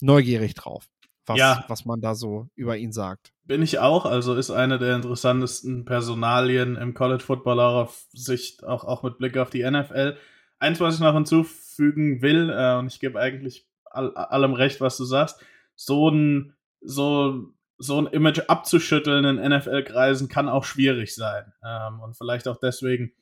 neugierig 0.00 0.54
drauf, 0.54 0.88
was, 1.24 1.38
ja. 1.38 1.64
was 1.68 1.84
man 1.84 2.00
da 2.00 2.14
so 2.16 2.48
über 2.56 2.76
ihn 2.76 2.92
sagt. 2.92 3.32
Bin 3.44 3.62
ich 3.62 3.78
auch, 3.78 4.04
also 4.04 4.34
ist 4.34 4.50
eine 4.50 4.78
der 4.78 4.96
interessantesten 4.96 5.84
Personalien 5.84 6.76
im 6.76 6.94
College 6.94 7.22
Football 7.22 7.60
auf 7.60 8.06
Sicht, 8.12 8.64
auch, 8.64 8.84
auch 8.84 9.04
mit 9.04 9.18
Blick 9.18 9.36
auf 9.36 9.50
die 9.50 9.68
NFL. 9.68 10.16
Eins, 10.58 10.80
was 10.80 10.96
ich 10.96 11.00
noch 11.00 11.14
hinzufügen 11.14 12.22
will, 12.22 12.50
äh, 12.50 12.76
und 12.78 12.88
ich 12.88 12.98
gebe 12.98 13.20
eigentlich 13.20 13.68
all, 13.84 14.14
allem 14.16 14.54
recht, 14.54 14.80
was 14.80 14.96
du 14.96 15.04
sagst, 15.04 15.40
so 15.76 16.08
ein, 16.08 16.54
so, 16.80 17.52
so 17.78 17.98
ein 17.98 18.06
Image 18.06 18.40
abzuschütteln 18.48 19.24
in 19.24 19.36
NFL-Kreisen 19.36 20.28
kann 20.28 20.48
auch 20.48 20.64
schwierig 20.64 21.14
sein. 21.14 21.52
Ähm, 21.64 22.00
und 22.00 22.16
vielleicht 22.16 22.48
auch 22.48 22.56
deswegen 22.56 23.12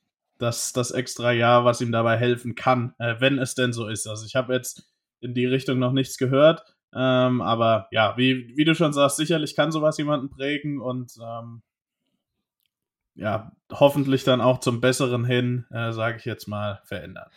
das, 0.40 0.72
das 0.72 0.90
extra 0.90 1.32
Jahr, 1.32 1.64
was 1.64 1.80
ihm 1.80 1.92
dabei 1.92 2.16
helfen 2.16 2.54
kann, 2.54 2.94
äh, 2.98 3.16
wenn 3.18 3.38
es 3.38 3.54
denn 3.54 3.72
so 3.72 3.88
ist. 3.88 4.06
Also 4.06 4.26
ich 4.26 4.36
habe 4.36 4.54
jetzt 4.54 4.90
in 5.20 5.34
die 5.34 5.46
Richtung 5.46 5.78
noch 5.78 5.92
nichts 5.92 6.16
gehört, 6.16 6.62
ähm, 6.94 7.40
aber 7.42 7.88
ja, 7.90 8.16
wie, 8.16 8.56
wie 8.56 8.64
du 8.64 8.74
schon 8.74 8.92
sagst, 8.92 9.16
sicherlich 9.16 9.54
kann 9.54 9.70
sowas 9.70 9.98
jemanden 9.98 10.30
prägen 10.30 10.80
und 10.80 11.12
ähm, 11.22 11.62
ja, 13.14 13.52
hoffentlich 13.70 14.24
dann 14.24 14.40
auch 14.40 14.60
zum 14.60 14.80
Besseren 14.80 15.24
hin, 15.24 15.66
äh, 15.70 15.92
sage 15.92 16.16
ich 16.18 16.24
jetzt 16.24 16.48
mal, 16.48 16.80
verändern. 16.84 17.28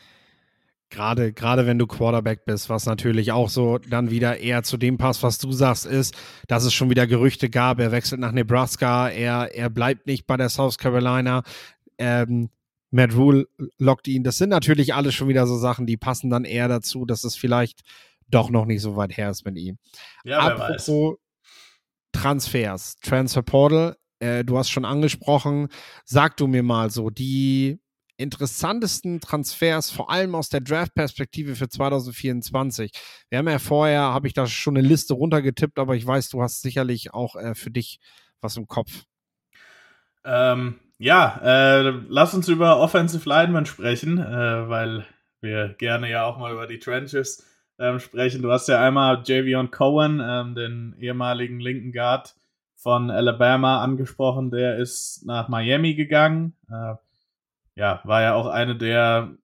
Gerade, 0.90 1.34
gerade 1.34 1.66
wenn 1.66 1.80
du 1.80 1.88
Quarterback 1.88 2.46
bist, 2.46 2.70
was 2.70 2.86
natürlich 2.86 3.32
auch 3.32 3.50
so 3.50 3.80
dann 3.80 4.12
wieder 4.12 4.38
eher 4.38 4.62
zu 4.62 4.78
dem 4.78 4.98
passt, 4.98 5.24
was 5.24 5.40
du 5.40 5.52
sagst, 5.52 5.88
ist, 5.88 6.16
dass 6.48 6.66
es 6.66 6.74
schon 6.74 6.92
wieder 6.92 7.08
Gerüchte 7.08 7.50
gab, 7.50 7.80
er 7.80 7.92
wechselt 7.92 8.22
nach 8.22 8.32
Nebraska, 8.32 9.10
er, 9.10 9.56
er 9.56 9.72
bleibt 9.72 10.06
nicht 10.06 10.28
bei 10.28 10.38
der 10.38 10.50
South 10.50 10.78
Carolina. 10.78 11.42
Ähm, 11.98 12.50
Matt 12.94 13.16
Rule 13.16 13.48
lockt 13.80 14.08
ihn. 14.08 14.24
Das 14.24 14.38
sind 14.38 14.50
natürlich 14.50 14.94
alles 14.94 15.16
schon 15.16 15.28
wieder 15.28 15.48
so 15.48 15.58
Sachen, 15.58 15.88
die 15.88 15.98
passen 15.98 16.30
dann 16.30 16.46
eher 16.46 16.68
dazu, 16.68 17.06
dass 17.06 17.24
es 17.24 17.36
vielleicht 17.36 17.82
doch 18.30 18.50
noch 18.50 18.66
nicht 18.66 18.82
so 18.82 18.96
weit 18.96 19.18
her 19.18 19.30
ist 19.32 19.46
mit 19.46 19.58
ihm. 19.58 19.78
Ja, 20.24 20.40
Apropos 20.40 20.88
wer 20.88 21.12
weiß. 21.12 21.18
Transfers, 22.14 22.96
Transfer 23.02 23.42
Portal, 23.42 23.98
äh, 24.20 24.44
du 24.44 24.58
hast 24.58 24.70
schon 24.70 24.86
angesprochen. 24.86 25.70
Sag 26.06 26.38
du 26.38 26.46
mir 26.46 26.62
mal 26.62 26.92
so, 26.92 27.10
die 27.10 27.80
interessantesten 28.18 29.20
Transfers, 29.20 29.90
vor 29.90 30.12
allem 30.12 30.36
aus 30.36 30.50
der 30.50 30.62
Draft-Perspektive 30.62 31.56
für 31.56 31.68
2024. 31.68 32.92
Wir 33.30 33.40
haben 33.40 33.50
ja 33.50 33.58
vorher, 33.58 34.02
habe 34.02 34.28
ich 34.28 34.34
da 34.34 34.46
schon 34.46 34.78
eine 34.78 34.88
Liste 34.88 35.16
runtergetippt, 35.16 35.80
aber 35.80 35.96
ich 35.96 36.06
weiß, 36.06 36.30
du 36.30 36.44
hast 36.44 36.62
sicherlich 36.62 37.14
auch 37.14 37.36
äh, 37.36 37.56
für 37.56 37.72
dich 37.72 38.00
was 38.40 38.56
im 38.56 38.68
Kopf. 38.68 39.06
Ähm, 40.26 40.80
ja, 40.98 41.40
äh, 41.44 41.90
lass 42.08 42.34
uns 42.34 42.48
über 42.48 42.80
Offensive 42.80 43.28
Linemen 43.28 43.66
sprechen, 43.66 44.20
äh, 44.20 44.70
weil 44.70 45.06
wir 45.42 45.70
gerne 45.78 46.10
ja 46.10 46.26
auch 46.26 46.38
mal 46.38 46.54
über 46.54 46.68
die 46.68 46.80
Trenches 46.80 47.46
ähm, 47.80 48.00
sprechen. 48.00 48.42
Du 48.42 48.52
hast 48.52 48.68
ja 48.68 48.82
einmal 48.82 49.24
Javion 49.26 49.72
Cohen, 49.72 50.22
ähm, 50.24 50.56
den 50.56 50.96
ehemaligen 51.00 51.60
linken 51.60 51.92
Guard 51.92 52.36
von 52.76 53.12
Alabama, 53.12 53.82
angesprochen. 53.84 54.52
Der 54.52 54.78
ist 54.78 55.26
nach 55.26 55.50
Miami 55.50 55.96
gegangen. 55.96 56.56
Äh, 56.70 56.96
ja, 57.76 58.02
war 58.04 58.22
ja 58.22 58.36
auch 58.36 58.48
eine 58.48 58.78
der 58.78 59.38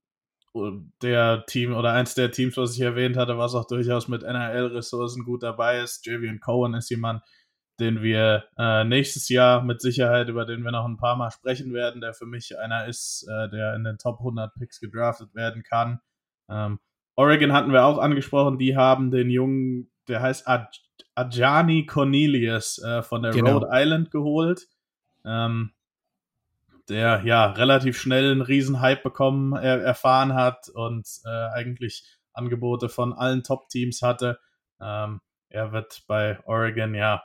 der 1.01 1.45
Team 1.45 1.75
oder 1.75 1.93
eins 1.93 2.15
der 2.15 2.31
Teams, 2.31 2.57
was 2.57 2.73
ich 2.73 2.81
erwähnt 2.81 3.17
hatte, 3.17 3.37
was 3.37 3.53
auch 3.53 3.65
durchaus 3.65 4.07
mit 4.07 4.23
NRL-Ressourcen 4.23 5.23
gut 5.23 5.43
dabei 5.43 5.79
ist. 5.79 6.05
Javion 6.05 6.39
Cohen 6.39 6.73
ist 6.73 6.89
jemand, 6.89 7.21
den 7.79 8.01
wir 8.01 8.45
äh, 8.57 8.83
nächstes 8.83 9.29
Jahr 9.29 9.63
mit 9.63 9.81
Sicherheit, 9.81 10.29
über 10.29 10.45
den 10.45 10.63
wir 10.63 10.71
noch 10.71 10.85
ein 10.85 10.97
paar 10.97 11.15
Mal 11.15 11.31
sprechen 11.31 11.73
werden, 11.73 12.01
der 12.01 12.13
für 12.13 12.25
mich 12.25 12.57
einer 12.59 12.87
ist, 12.87 13.27
äh, 13.29 13.49
der 13.49 13.75
in 13.75 13.83
den 13.83 13.97
Top 13.97 14.19
100 14.19 14.53
Picks 14.55 14.79
gedraftet 14.79 15.33
werden 15.33 15.63
kann. 15.63 15.99
Ähm, 16.49 16.79
Oregon 17.15 17.53
hatten 17.53 17.71
wir 17.71 17.85
auch 17.85 17.97
angesprochen, 17.97 18.57
die 18.57 18.77
haben 18.77 19.11
den 19.11 19.29
Jungen, 19.29 19.91
der 20.07 20.21
heißt 20.21 20.47
Aj 20.47 20.67
Ajani 21.15 21.85
Cornelius 21.85 22.81
äh, 22.81 23.01
von 23.01 23.23
der 23.23 23.33
genau. 23.33 23.53
Rhode 23.53 23.67
Island 23.71 24.11
geholt. 24.11 24.67
Ähm, 25.25 25.71
der 26.89 27.21
ja 27.23 27.45
relativ 27.51 27.99
schnell 27.99 28.31
einen 28.31 28.41
Riesenhype 28.41 29.01
bekommen, 29.03 29.53
er, 29.53 29.81
erfahren 29.81 30.33
hat 30.33 30.69
und 30.69 31.07
äh, 31.25 31.47
eigentlich 31.53 32.17
Angebote 32.33 32.89
von 32.89 33.13
allen 33.13 33.43
Top-Teams 33.43 34.01
hatte. 34.01 34.39
Ähm, 34.81 35.21
er 35.49 35.71
wird 35.71 36.03
bei 36.07 36.39
Oregon 36.45 36.95
ja 36.95 37.23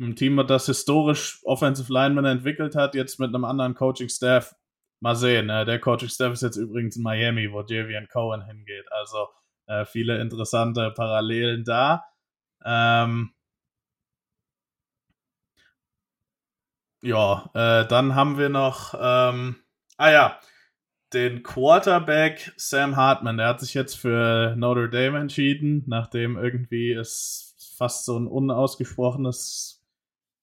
ein 0.00 0.16
Team, 0.16 0.44
das 0.46 0.66
historisch 0.66 1.40
Offensive 1.44 1.92
Lineman 1.92 2.24
entwickelt 2.24 2.74
hat, 2.74 2.94
jetzt 2.94 3.20
mit 3.20 3.34
einem 3.34 3.44
anderen 3.44 3.74
Coaching-Staff. 3.74 4.54
Mal 5.00 5.16
sehen. 5.16 5.50
Äh, 5.50 5.64
der 5.64 5.80
Coaching-Staff 5.80 6.32
ist 6.32 6.42
jetzt 6.42 6.56
übrigens 6.56 6.96
in 6.96 7.02
Miami, 7.02 7.52
wo 7.52 7.62
Javian 7.62 8.08
Cohen 8.08 8.44
hingeht. 8.46 8.90
Also 8.90 9.28
äh, 9.66 9.84
viele 9.84 10.20
interessante 10.20 10.90
Parallelen 10.90 11.64
da. 11.64 12.04
Ähm, 12.64 13.34
ja, 17.02 17.50
äh, 17.54 17.86
dann 17.86 18.14
haben 18.14 18.38
wir 18.38 18.48
noch, 18.48 18.94
ähm, 18.98 19.56
ah 19.98 20.10
ja, 20.10 20.40
den 21.12 21.42
Quarterback 21.42 22.52
Sam 22.56 22.96
Hartman. 22.96 23.36
Der 23.36 23.48
hat 23.48 23.60
sich 23.60 23.74
jetzt 23.74 23.94
für 23.94 24.54
Notre 24.56 24.88
Dame 24.90 25.18
entschieden, 25.20 25.84
nachdem 25.86 26.36
irgendwie 26.36 26.92
es 26.92 27.54
fast 27.76 28.04
so 28.04 28.18
ein 28.18 28.26
unausgesprochenes 28.26 29.83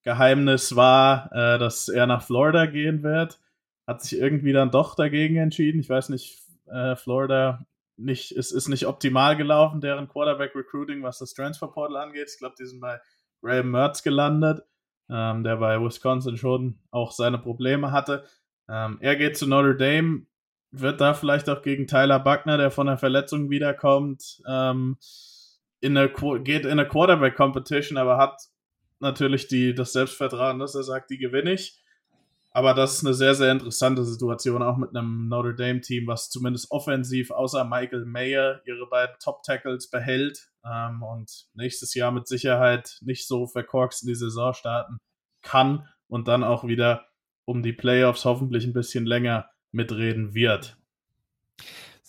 Geheimnis 0.02 0.74
war, 0.76 1.30
äh, 1.32 1.58
dass 1.58 1.88
er 1.88 2.06
nach 2.06 2.22
Florida 2.22 2.66
gehen 2.66 3.02
wird. 3.02 3.40
Hat 3.86 4.02
sich 4.02 4.18
irgendwie 4.18 4.52
dann 4.52 4.70
doch 4.70 4.94
dagegen 4.94 5.36
entschieden. 5.36 5.80
Ich 5.80 5.88
weiß 5.88 6.08
nicht, 6.08 6.38
äh, 6.66 6.96
Florida 6.96 7.66
nicht, 7.96 8.32
es 8.32 8.52
ist 8.52 8.68
nicht 8.68 8.86
optimal 8.86 9.36
gelaufen, 9.36 9.80
deren 9.80 10.08
Quarterback 10.08 10.54
Recruiting, 10.54 11.02
was 11.02 11.18
das 11.18 11.34
Transfer 11.34 11.68
Portal 11.68 11.96
angeht. 11.96 12.30
Ich 12.32 12.38
glaube, 12.38 12.54
die 12.58 12.66
sind 12.66 12.80
bei 12.80 13.00
Graham 13.42 13.70
Mertz 13.70 14.02
gelandet, 14.02 14.62
ähm, 15.10 15.44
der 15.44 15.56
bei 15.56 15.80
Wisconsin 15.80 16.36
schon 16.36 16.78
auch 16.90 17.12
seine 17.12 17.38
Probleme 17.38 17.92
hatte. 17.92 18.24
Ähm, 18.68 18.98
er 19.00 19.16
geht 19.16 19.36
zu 19.36 19.46
Notre 19.46 19.76
Dame, 19.76 20.26
wird 20.70 21.00
da 21.00 21.14
vielleicht 21.14 21.48
auch 21.48 21.62
gegen 21.62 21.86
Tyler 21.86 22.18
Buckner, 22.18 22.56
der 22.56 22.70
von 22.70 22.86
der 22.86 22.96
Verletzung 22.98 23.50
wiederkommt, 23.50 24.42
ähm, 24.48 24.96
in 25.80 25.96
eine, 25.96 26.08
geht 26.44 26.64
in 26.64 26.72
eine 26.72 26.86
Quarterback 26.86 27.34
Competition, 27.36 27.98
aber 27.98 28.16
hat 28.16 28.40
natürlich 29.02 29.48
die, 29.48 29.74
das 29.74 29.92
Selbstvertrauen, 29.92 30.58
dass 30.58 30.74
er 30.74 30.84
sagt, 30.84 31.10
die 31.10 31.18
gewinne 31.18 31.52
ich. 31.52 31.78
Aber 32.54 32.74
das 32.74 32.94
ist 32.94 33.06
eine 33.06 33.14
sehr, 33.14 33.34
sehr 33.34 33.50
interessante 33.50 34.04
Situation, 34.04 34.62
auch 34.62 34.76
mit 34.76 34.94
einem 34.94 35.28
Notre 35.28 35.54
Dame-Team, 35.54 36.06
was 36.06 36.28
zumindest 36.28 36.70
offensiv 36.70 37.30
außer 37.30 37.64
Michael 37.64 38.04
Mayer 38.04 38.60
ihre 38.66 38.86
beiden 38.88 39.16
Top-Tackles 39.20 39.88
behält 39.88 40.50
ähm, 40.64 41.02
und 41.02 41.46
nächstes 41.54 41.94
Jahr 41.94 42.12
mit 42.12 42.28
Sicherheit 42.28 42.98
nicht 43.00 43.26
so 43.26 43.46
verkorkst 43.46 44.02
in 44.02 44.08
die 44.08 44.14
Saison 44.14 44.52
starten 44.52 44.98
kann 45.40 45.88
und 46.08 46.28
dann 46.28 46.44
auch 46.44 46.64
wieder 46.64 47.06
um 47.46 47.62
die 47.62 47.72
Playoffs 47.72 48.26
hoffentlich 48.26 48.64
ein 48.64 48.74
bisschen 48.74 49.06
länger 49.06 49.48
mitreden 49.72 50.34
wird. 50.34 50.76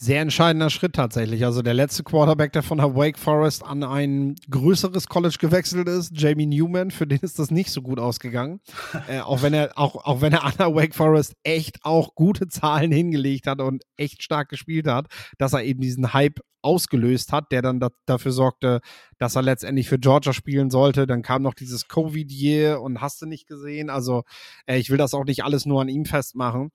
Sehr 0.04 0.22
entscheidender 0.22 0.70
Schritt 0.70 0.94
tatsächlich. 0.94 1.46
Also 1.46 1.62
der 1.62 1.74
letzte 1.74 2.04
Quarterback, 2.04 2.52
der 2.52 2.62
von 2.62 2.78
der 2.78 2.94
Wake 2.96 3.18
Forest 3.18 3.64
an 3.64 3.84
ein 3.84 4.36
größeres 4.50 5.08
College 5.08 5.38
gewechselt 5.40 5.88
ist, 5.88 6.12
Jamie 6.14 6.46
Newman, 6.46 6.92
für 6.92 7.08
den 7.08 7.20
ist 7.20 7.40
das 7.40 7.52
nicht 7.52 7.72
so 7.72 7.82
gut 7.82 8.00
ausgegangen. 8.00 8.60
äh, 9.08 9.22
auch 9.22 9.42
wenn 9.42 9.54
er 9.54 9.72
auch, 9.78 9.96
auch 10.04 10.22
wenn 10.22 10.34
er 10.34 10.44
an 10.44 10.54
der 10.60 10.76
Wake 10.76 10.94
Forest 10.94 11.36
echt 11.44 11.80
auch 11.84 12.16
gute 12.16 12.48
Zahlen 12.50 12.92
hingelegt 12.92 13.48
hat 13.48 13.62
und 13.62 13.84
echt 13.96 14.24
stark 14.24 14.50
gespielt 14.50 14.88
hat, 14.88 15.08
dass 15.38 15.54
er 15.54 15.64
eben 15.64 15.82
diesen 15.82 16.14
Hype 16.14 16.40
ausgelöst 16.64 17.32
hat, 17.32 17.52
der 17.52 17.62
dann 17.62 17.80
da, 17.80 17.90
dafür 18.06 18.32
sorgte, 18.32 18.82
dass 19.18 19.36
er 19.36 19.42
letztendlich 19.42 19.90
für 19.90 20.00
Georgia 20.00 20.34
spielen 20.34 20.70
sollte. 20.70 21.06
Dann 21.06 21.22
kam 21.22 21.42
noch 21.42 21.54
dieses 21.54 21.88
Covid-Year 21.88 22.82
und 22.82 23.02
hast 23.02 23.22
du 23.22 23.26
nicht 23.26 23.48
gesehen. 23.48 23.90
Also 23.90 24.24
äh, 24.66 24.78
ich 24.78 24.90
will 24.90 24.98
das 24.98 25.14
auch 25.14 25.26
nicht 25.26 25.44
alles 25.44 25.66
nur 25.66 25.82
an 25.82 25.90
ihm 25.90 26.06
festmachen. 26.06 26.72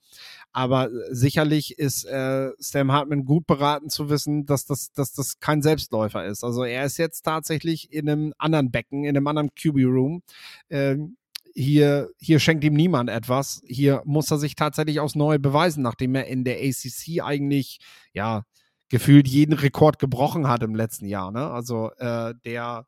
Aber 0.52 0.90
äh, 0.90 1.14
sicherlich 1.14 1.78
ist 1.78 2.04
äh, 2.04 2.50
Sam 2.58 2.92
Hartman 2.92 3.24
gut 3.24 3.46
beraten 3.46 3.90
zu 3.90 4.10
wissen, 4.10 4.46
dass 4.46 4.66
das, 4.66 4.92
dass 4.92 5.12
das 5.12 5.40
kein 5.40 5.62
Selbstläufer 5.62 6.24
ist. 6.24 6.44
Also 6.44 6.64
er 6.64 6.84
ist 6.84 6.98
jetzt 6.98 7.22
tatsächlich 7.22 7.92
in 7.92 8.08
einem 8.08 8.34
anderen 8.38 8.70
Becken, 8.70 9.04
in 9.04 9.16
einem 9.16 9.26
anderen 9.26 9.50
QB-Room. 9.54 10.22
Ähm, 10.70 11.16
hier, 11.54 12.10
hier 12.18 12.38
schenkt 12.38 12.62
ihm 12.62 12.74
niemand 12.74 13.10
etwas. 13.10 13.62
Hier 13.66 14.02
muss 14.04 14.30
er 14.30 14.38
sich 14.38 14.54
tatsächlich 14.54 15.00
aufs 15.00 15.16
Neue 15.16 15.38
beweisen, 15.38 15.82
nachdem 15.82 16.14
er 16.14 16.26
in 16.26 16.44
der 16.44 16.58
ACC 16.58 17.20
eigentlich, 17.22 17.80
ja, 18.12 18.44
gefühlt 18.88 19.28
jeden 19.28 19.52
Rekord 19.52 19.98
gebrochen 19.98 20.48
hat 20.48 20.62
im 20.62 20.74
letzten 20.74 21.06
Jahr. 21.06 21.30
Ne? 21.30 21.50
Also 21.50 21.90
äh, 21.98 22.34
der, 22.44 22.86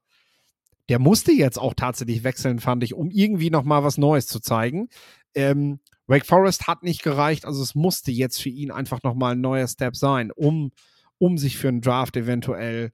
der 0.89 0.99
musste 0.99 1.33
jetzt 1.33 1.59
auch 1.59 1.75
tatsächlich 1.75 2.25
wechseln, 2.25 2.59
fand 2.59 2.83
ich, 2.83 2.95
um 2.95 3.11
irgendwie 3.11 3.51
noch 3.51 3.65
mal 3.65 3.85
was 3.85 3.99
Neues 3.99 4.27
zu 4.27 4.41
zeigen. 4.41 4.89
Ähm, 5.35 5.81
Wake 6.07 6.27
Forest 6.27 6.67
hat 6.67 6.83
nicht 6.83 7.03
gereicht, 7.03 7.45
also 7.45 7.63
es 7.63 7.75
musste 7.75 8.11
jetzt 8.11 8.43
für 8.43 8.49
ihn 8.49 8.73
einfach 8.73 9.03
noch 9.05 9.15
mal 9.15 9.33
ein 9.33 9.41
neuer 9.41 9.69
Step 9.69 9.95
sein, 9.95 10.33
um, 10.33 10.73
um 11.19 11.39
sich 11.39 11.57
für 11.57 11.69
einen 11.69 11.83
Draft 11.83 12.17
eventuell 12.17 12.93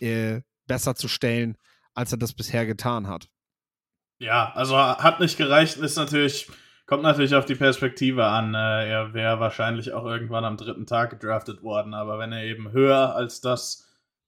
äh, 0.00 0.40
besser 0.66 0.96
zu 0.96 1.06
stellen, 1.06 1.56
als 1.94 2.10
er 2.10 2.18
das 2.18 2.32
bisher 2.32 2.66
getan 2.66 3.06
hat. 3.06 3.28
Ja, 4.18 4.52
also 4.54 4.76
hat 4.76 5.20
nicht 5.20 5.36
gereicht, 5.36 5.76
ist 5.76 5.96
natürlich 5.96 6.48
Kommt 6.86 7.02
natürlich 7.02 7.34
auf 7.34 7.44
die 7.44 7.56
Perspektive 7.56 8.26
an. 8.26 8.54
Äh, 8.54 8.88
er 8.88 9.12
wäre 9.12 9.40
wahrscheinlich 9.40 9.92
auch 9.92 10.04
irgendwann 10.04 10.44
am 10.44 10.56
dritten 10.56 10.86
Tag 10.86 11.10
gedraftet 11.10 11.62
worden, 11.62 11.94
aber 11.94 12.18
wenn 12.18 12.32
er 12.32 12.44
eben 12.44 12.72
höher 12.72 13.14
als 13.14 13.40
das 13.40 13.82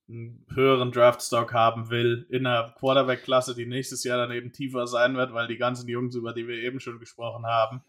einen 0.08 0.44
höheren 0.54 0.90
Draftstock 0.90 1.52
haben 1.52 1.90
will 1.90 2.26
in 2.30 2.46
einer 2.46 2.74
Quarterback-Klasse, 2.78 3.54
die 3.54 3.66
nächstes 3.66 4.04
Jahr 4.04 4.18
dann 4.18 4.32
eben 4.32 4.52
tiefer 4.52 4.86
sein 4.86 5.16
wird, 5.16 5.34
weil 5.34 5.46
die 5.46 5.58
ganzen 5.58 5.88
Jungs, 5.88 6.14
über 6.14 6.32
die 6.32 6.48
wir 6.48 6.56
eben 6.56 6.80
schon 6.80 6.98
gesprochen 6.98 7.46
haben, 7.46 7.82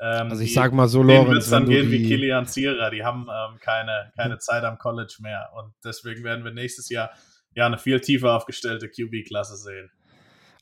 ähm, 0.00 0.30
also 0.30 0.42
ich 0.42 0.50
die, 0.50 0.54
sag 0.54 0.72
mal 0.72 0.88
so, 0.88 1.02
Lorenz, 1.02 1.28
wird 1.28 1.42
es 1.42 1.50
dann 1.50 1.68
gehen 1.68 1.90
wie 1.90 2.06
Kilian 2.06 2.46
Zierer, 2.46 2.90
die 2.90 3.04
haben 3.04 3.28
ähm, 3.28 3.58
keine, 3.60 4.12
keine 4.16 4.38
Zeit 4.38 4.64
am 4.64 4.78
College 4.78 5.16
mehr 5.20 5.50
und 5.56 5.74
deswegen 5.84 6.24
werden 6.24 6.44
wir 6.44 6.52
nächstes 6.52 6.88
Jahr 6.88 7.10
ja 7.54 7.66
eine 7.66 7.78
viel 7.78 8.00
tiefer 8.00 8.34
aufgestellte 8.34 8.88
QB-Klasse 8.88 9.56
sehen. 9.56 9.90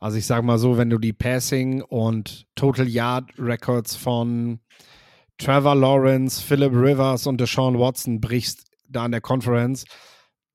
Also 0.00 0.18
ich 0.18 0.26
sage 0.26 0.44
mal 0.44 0.58
so, 0.58 0.76
wenn 0.76 0.90
du 0.90 0.98
die 0.98 1.12
Passing 1.12 1.82
und 1.82 2.46
Total 2.54 2.86
Yard 2.86 3.30
Records 3.38 3.96
von 3.96 4.60
Trevor 5.38 5.74
Lawrence, 5.74 6.42
Philip 6.42 6.72
Rivers 6.72 7.26
und 7.26 7.40
Deshaun 7.40 7.78
Watson 7.78 8.20
brichst 8.20 8.64
da 8.88 9.04
an 9.04 9.12
der 9.12 9.20
Conference, 9.20 9.84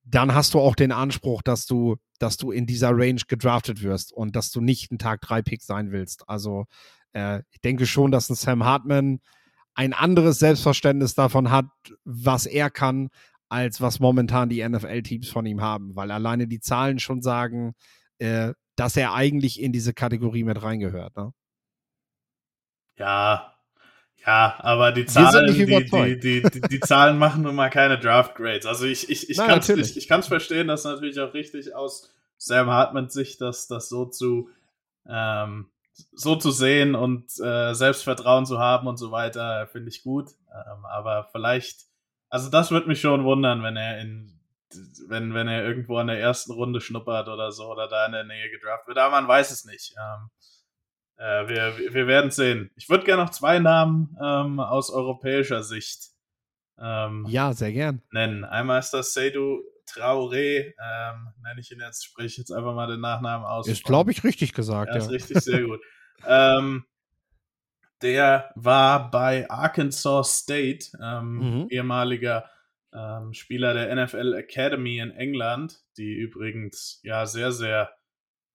dann 0.03 0.33
hast 0.33 0.53
du 0.53 0.59
auch 0.59 0.75
den 0.75 0.91
Anspruch, 0.91 1.41
dass 1.41 1.65
du, 1.65 1.97
dass 2.19 2.37
du 2.37 2.51
in 2.51 2.65
dieser 2.65 2.91
Range 2.91 3.21
gedraftet 3.27 3.81
wirst 3.81 4.11
und 4.13 4.35
dass 4.35 4.51
du 4.51 4.61
nicht 4.61 4.91
ein 4.91 4.97
Tag 4.97 5.21
3 5.21 5.41
Pick 5.41 5.61
sein 5.61 5.91
willst. 5.91 6.27
Also 6.27 6.65
äh, 7.13 7.41
ich 7.51 7.61
denke 7.61 7.85
schon, 7.85 8.11
dass 8.11 8.29
ein 8.29 8.35
Sam 8.35 8.63
Hartman 8.63 9.19
ein 9.73 9.93
anderes 9.93 10.39
Selbstverständnis 10.39 11.15
davon 11.15 11.51
hat, 11.51 11.67
was 12.03 12.45
er 12.45 12.69
kann, 12.69 13.09
als 13.49 13.81
was 13.81 13.99
momentan 13.99 14.49
die 14.49 14.67
NFL-Teams 14.67 15.29
von 15.29 15.45
ihm 15.45 15.61
haben, 15.61 15.95
weil 15.95 16.11
alleine 16.11 16.47
die 16.47 16.59
Zahlen 16.59 16.99
schon 16.99 17.21
sagen, 17.21 17.73
äh, 18.17 18.53
dass 18.81 18.97
er 18.97 19.13
eigentlich 19.13 19.61
in 19.61 19.71
diese 19.71 19.93
Kategorie 19.93 20.43
mit 20.43 20.63
reingehört. 20.63 21.15
Ne? 21.15 21.33
Ja, 22.97 23.53
ja, 24.25 24.55
aber 24.57 24.91
die 24.91 25.05
Zahlen, 25.05 25.53
die, 25.53 25.65
die, 25.65 26.41
die, 26.41 26.61
die, 26.61 26.79
Zahlen 26.79 27.19
machen 27.19 27.43
nun 27.43 27.53
mal 27.53 27.69
keine 27.69 27.99
Draft 27.99 28.33
Grades. 28.33 28.65
Also 28.65 28.85
ich, 28.85 29.07
ich, 29.09 29.29
ich 29.29 29.37
kann 29.37 29.59
es 29.59 29.69
ich, 29.69 29.97
ich 29.97 30.07
verstehen, 30.07 30.67
dass 30.67 30.83
natürlich 30.83 31.19
auch 31.19 31.35
richtig 31.35 31.75
aus 31.75 32.11
Sam 32.37 32.71
Hartmans 32.71 33.13
Sicht, 33.13 33.39
dass 33.39 33.67
das 33.67 33.87
so 33.87 34.05
zu 34.05 34.49
ähm, 35.07 35.69
so 36.13 36.35
zu 36.35 36.49
sehen 36.49 36.95
und 36.95 37.25
äh, 37.39 37.73
Selbstvertrauen 37.75 38.47
zu 38.47 38.57
haben 38.57 38.87
und 38.87 38.97
so 38.97 39.11
weiter, 39.11 39.67
finde 39.67 39.89
ich 39.89 40.01
gut. 40.01 40.29
Ähm, 40.51 40.85
aber 40.85 41.29
vielleicht, 41.31 41.81
also 42.29 42.49
das 42.49 42.71
würde 42.71 42.87
mich 42.87 42.99
schon 42.99 43.25
wundern, 43.25 43.61
wenn 43.61 43.77
er 43.77 44.01
in 44.01 44.40
wenn, 45.07 45.33
wenn 45.33 45.47
er 45.47 45.63
irgendwo 45.65 45.99
in 45.99 46.07
der 46.07 46.19
ersten 46.19 46.51
Runde 46.51 46.81
schnuppert 46.81 47.27
oder 47.27 47.51
so 47.51 47.71
oder 47.71 47.87
da 47.87 48.05
in 48.05 48.11
der 48.11 48.23
Nähe 48.23 48.49
gedraft 48.49 48.87
wird. 48.87 48.97
Aber 48.97 49.11
man 49.11 49.27
weiß 49.27 49.51
es 49.51 49.65
nicht. 49.65 49.95
Ähm, 49.97 50.29
äh, 51.17 51.47
wir, 51.47 51.93
wir 51.93 52.07
werden 52.07 52.31
sehen. 52.31 52.71
Ich 52.75 52.89
würde 52.89 53.05
gerne 53.05 53.23
noch 53.23 53.31
zwei 53.31 53.59
Namen 53.59 54.17
ähm, 54.21 54.59
aus 54.59 54.89
europäischer 54.89 55.63
Sicht 55.63 56.11
ähm, 56.79 57.25
ja, 57.29 57.53
sehr 57.53 57.71
gern. 57.71 58.01
nennen. 58.11 58.43
Einmal 58.43 58.79
ist 58.79 58.91
das 58.91 59.13
Seydou 59.13 59.61
Traoré, 59.87 60.73
ähm, 60.81 61.27
nenne 61.43 61.59
ich 61.59 61.71
ihn 61.71 61.79
jetzt, 61.79 62.05
spreche 62.05 62.41
jetzt 62.41 62.51
einfach 62.51 62.73
mal 62.73 62.87
den 62.87 63.01
Nachnamen 63.01 63.45
aus. 63.45 63.67
Ist, 63.67 63.83
glaube 63.83 64.11
ich, 64.11 64.23
richtig 64.23 64.53
gesagt. 64.53 64.89
Ja, 64.89 64.97
ist 64.97 65.09
richtig, 65.09 65.39
sehr 65.39 65.63
gut. 65.63 65.81
ähm, 66.25 66.85
der 68.01 68.51
war 68.55 69.11
bei 69.11 69.49
Arkansas 69.49 70.39
State, 70.39 70.87
ähm, 71.01 71.35
mhm. 71.35 71.67
ehemaliger 71.69 72.49
ähm, 72.93 73.33
Spieler 73.33 73.73
der 73.73 73.95
NFL 73.95 74.33
Academy 74.33 74.99
in 74.99 75.11
England, 75.11 75.79
die 75.97 76.13
übrigens 76.13 76.99
ja 77.03 77.25
sehr, 77.25 77.51
sehr 77.51 77.91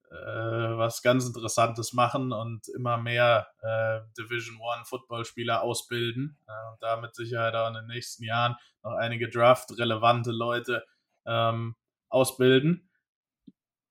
äh, 0.09 0.15
was 0.15 1.01
ganz 1.01 1.25
Interessantes 1.25 1.93
machen 1.93 2.31
und 2.31 2.67
immer 2.69 2.97
mehr 2.97 3.47
äh, 3.61 3.99
Division 4.17 4.57
One 4.59 4.85
Footballspieler 4.85 5.61
ausbilden 5.61 6.37
äh, 6.47 6.71
und 6.71 6.81
da 6.81 6.97
mit 6.97 7.13
Sicherheit 7.15 7.55
auch 7.55 7.67
in 7.67 7.73
den 7.73 7.87
nächsten 7.87 8.23
Jahren 8.23 8.55
noch 8.83 8.93
einige 8.93 9.27
Draft-relevante 9.27 10.31
Leute 10.31 10.85
ähm, 11.25 11.75
ausbilden. 12.09 12.89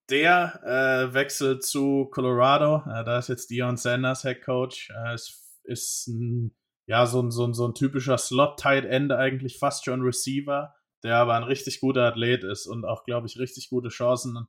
Der 0.09 0.61
äh, 0.65 1.13
wechselt 1.13 1.65
zu 1.65 2.07
Colorado. 2.07 2.83
Äh, 2.89 3.05
da 3.05 3.19
ist 3.19 3.29
jetzt 3.29 3.51
Dion 3.51 3.77
Sanders 3.77 4.23
Head 4.23 4.43
Coach. 4.43 4.91
Äh, 4.91 5.15
ist, 5.15 5.61
ist 5.65 6.07
ein 6.07 6.57
ja, 6.87 7.07
so 7.07 7.21
ein, 7.21 7.31
so 7.31 7.45
ein, 7.45 7.55
so 7.55 7.67
ein 7.67 7.75
typischer 7.75 8.19
Slot-Tight 8.19 8.85
End 8.85 9.13
eigentlich, 9.13 9.59
fast 9.59 9.85
schon 9.85 10.03
Receiver, 10.03 10.75
der 11.03 11.17
aber 11.19 11.35
ein 11.35 11.43
richtig 11.43 11.81
guter 11.81 12.05
Athlet 12.05 12.45
ist 12.45 12.67
und 12.67 12.85
auch, 12.85 13.05
glaube 13.05 13.27
ich, 13.27 13.39
richtig 13.39 13.69
gute 13.71 13.89
Chancen 13.89 14.47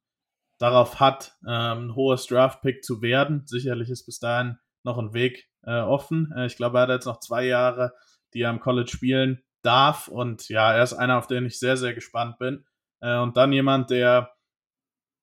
darauf 0.60 1.00
hat, 1.00 1.38
ähm, 1.48 1.90
ein 1.90 1.96
hohes 1.96 2.26
Draft-Pick 2.28 2.84
zu 2.84 3.02
werden. 3.02 3.44
Sicherlich 3.46 3.90
ist 3.90 4.06
bis 4.06 4.20
dahin 4.20 4.58
noch 4.84 4.98
ein 4.98 5.14
Weg 5.14 5.50
äh, 5.64 5.80
offen. 5.80 6.34
Äh, 6.36 6.48
ich 6.48 6.56
glaube, 6.56 6.78
er 6.78 6.84
hat 6.84 6.90
jetzt 6.90 7.06
noch 7.06 7.20
zwei 7.20 7.46
Jahre, 7.46 7.94
die 8.34 8.42
er 8.42 8.50
am 8.50 8.60
College 8.60 8.90
spielen 8.90 9.44
darf 9.64 10.08
und 10.08 10.48
ja, 10.50 10.74
er 10.74 10.84
ist 10.84 10.94
einer, 10.94 11.18
auf 11.18 11.28
den 11.28 11.46
ich 11.46 11.60
sehr, 11.60 11.78
sehr 11.78 11.94
gespannt 11.94 12.38
bin. 12.40 12.66
Äh, 13.02 13.18
und 13.18 13.38
dann 13.38 13.52
jemand, 13.52 13.90
der 13.90 14.32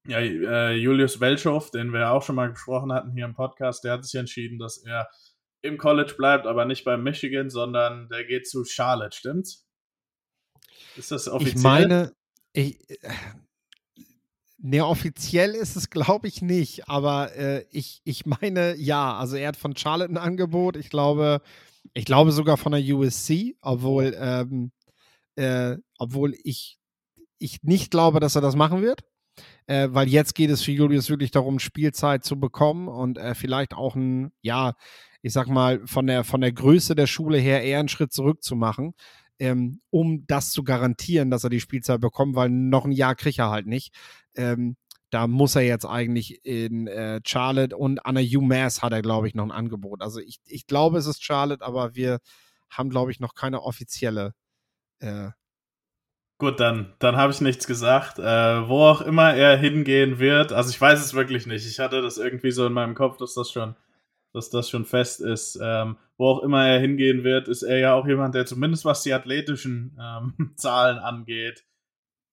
ja, 0.07 0.19
äh, 0.19 0.75
Julius 0.75 1.21
Welschow, 1.21 1.71
den 1.71 1.93
wir 1.93 2.11
auch 2.11 2.23
schon 2.23 2.37
mal 2.37 2.51
gesprochen 2.51 2.93
hatten 2.93 3.13
hier 3.13 3.25
im 3.25 3.35
Podcast, 3.35 3.85
der 3.85 3.93
hat 3.93 4.05
sich 4.05 4.19
entschieden, 4.19 4.59
dass 4.59 4.79
er 4.79 5.09
im 5.65 5.79
College 5.79 6.15
bleibt, 6.17 6.47
aber 6.47 6.65
nicht 6.65 6.85
bei 6.85 6.97
Michigan, 6.97 7.51
sondern 7.51 8.09
der 8.09 8.25
geht 8.25 8.49
zu 8.49 8.65
Charlotte, 8.65 9.17
stimmt's? 9.17 9.67
Ist 10.97 11.11
das 11.11 11.29
offiziell? 11.29 11.57
Ich 11.57 11.63
meine, 11.63 12.13
ich, 12.53 12.79
ne, 14.59 14.87
offiziell 14.87 15.55
ist 15.55 15.77
es, 15.77 15.91
glaube 15.91 16.29
ich, 16.29 16.43
nicht, 16.43 16.89
aber 16.89 17.35
äh, 17.35 17.65
ich, 17.71 18.01
ich 18.05 18.27
meine, 18.27 18.77
ja, 18.77 19.17
also 19.17 19.37
er 19.37 19.49
hat 19.49 19.57
von 19.57 19.77
Charlotte 19.77 20.13
ein 20.13 20.19
Angebot, 20.19 20.77
ich 20.77 20.91
glaube, 20.91 21.41
ich 21.95 22.05
glaube 22.05 22.33
sogar 22.33 22.57
von 22.57 22.73
der 22.73 22.83
USC, 22.83 23.57
obwohl, 23.61 24.15
ähm, 24.19 24.71
äh, 25.37 25.77
obwohl 25.99 26.35
ich, 26.45 26.79
ich 27.39 27.63
nicht 27.63 27.91
glaube, 27.91 28.21
dass 28.21 28.37
er 28.37 28.43
das 28.43 28.57
machen 28.57 28.83
wird. 28.83 29.01
Äh, 29.67 29.89
weil 29.91 30.09
jetzt 30.09 30.35
geht 30.35 30.51
es 30.51 30.63
für 30.63 30.73
Julius 30.73 31.09
wirklich 31.09 31.31
darum, 31.31 31.59
Spielzeit 31.59 32.23
zu 32.23 32.39
bekommen 32.39 32.87
und 32.87 33.19
äh, 33.19 33.35
vielleicht 33.35 33.75
auch 33.75 33.97
ein, 33.97 34.31
ja, 34.43 34.75
ich 35.25 35.33
sag 35.33 35.49
mal, 35.49 35.81
von 35.87 36.07
der, 36.07 36.23
von 36.23 36.43
der 36.43 36.53
Größe 36.53 36.95
der 36.95 37.07
Schule 37.07 37.39
her 37.39 37.63
eher 37.63 37.79
einen 37.79 37.89
Schritt 37.89 38.13
zurück 38.13 38.43
zu 38.43 38.57
machen, 38.57 38.93
ähm, 39.39 39.81
um 39.89 40.27
das 40.27 40.51
zu 40.51 40.65
garantieren, 40.65 41.31
dass 41.31 41.45
er 41.45 41.51
die 41.51 41.61
Spielzeit 41.61 42.03
bekommt, 42.03 42.37
weil 42.37 42.51
noch 42.51 42.85
ein 42.85 42.93
Jahr 42.93 43.15
kriegt 43.15 43.39
er 43.39 43.49
halt 43.49 43.67
nicht. 43.67 43.95
Ähm, 44.35 44.77
da 45.09 45.27
muss 45.27 45.57
er 45.57 45.63
jetzt 45.63 45.87
eigentlich 45.87 46.45
in 46.45 46.89
äh, 46.89 47.23
Charlotte 47.27 47.75
und 47.75 48.05
an 48.05 48.17
der 48.17 48.25
UMass 48.25 48.83
hat 48.83 48.93
er, 48.93 49.01
glaube 49.01 49.27
ich, 49.27 49.35
noch 49.35 49.45
ein 49.45 49.51
Angebot. 49.51 50.03
Also 50.03 50.21
ich, 50.21 50.41
ich 50.45 50.67
glaube, 50.67 50.99
es 50.99 51.07
ist 51.07 51.25
Charlotte, 51.25 51.65
aber 51.65 51.95
wir 51.95 52.19
haben, 52.69 52.91
glaube 52.91 53.11
ich, 53.11 53.19
noch 53.19 53.35
keine 53.35 53.63
offizielle. 53.63 54.35
Äh 54.99 55.31
Gut, 56.37 56.61
dann, 56.61 56.93
dann 56.99 57.17
habe 57.17 57.33
ich 57.33 57.41
nichts 57.41 57.67
gesagt. 57.67 58.19
Äh, 58.19 58.69
wo 58.69 58.83
auch 58.83 59.01
immer 59.01 59.33
er 59.33 59.57
hingehen 59.57 60.19
wird, 60.19 60.53
also 60.53 60.69
ich 60.69 60.79
weiß 60.79 61.01
es 61.01 61.15
wirklich 61.15 61.47
nicht. 61.47 61.67
Ich 61.67 61.79
hatte 61.79 62.03
das 62.03 62.19
irgendwie 62.19 62.51
so 62.51 62.67
in 62.67 62.75
meinem 62.75 62.95
Kopf, 62.95 63.17
dass 63.17 63.33
das 63.33 63.51
schon 63.51 63.75
dass 64.35 64.51
das 64.51 64.69
schon 64.69 64.85
fest 64.85 65.21
ist. 65.21 65.59
Ähm, 65.63 65.97
wo 66.19 66.29
auch 66.29 66.43
immer 66.43 66.67
er 66.67 66.81
hingehen 66.81 67.25
wird, 67.25 67.49
ist 67.49 67.63
er 67.63 67.79
ja 67.79 67.95
auch 67.95 68.07
jemand, 68.07 68.35
der 68.35 68.45
zumindest 68.45 68.85
was 68.85 69.03
die 69.03 69.13
athletischen 69.15 69.99
ähm, 69.99 70.53
Zahlen 70.57 70.99
angeht, 70.99 71.65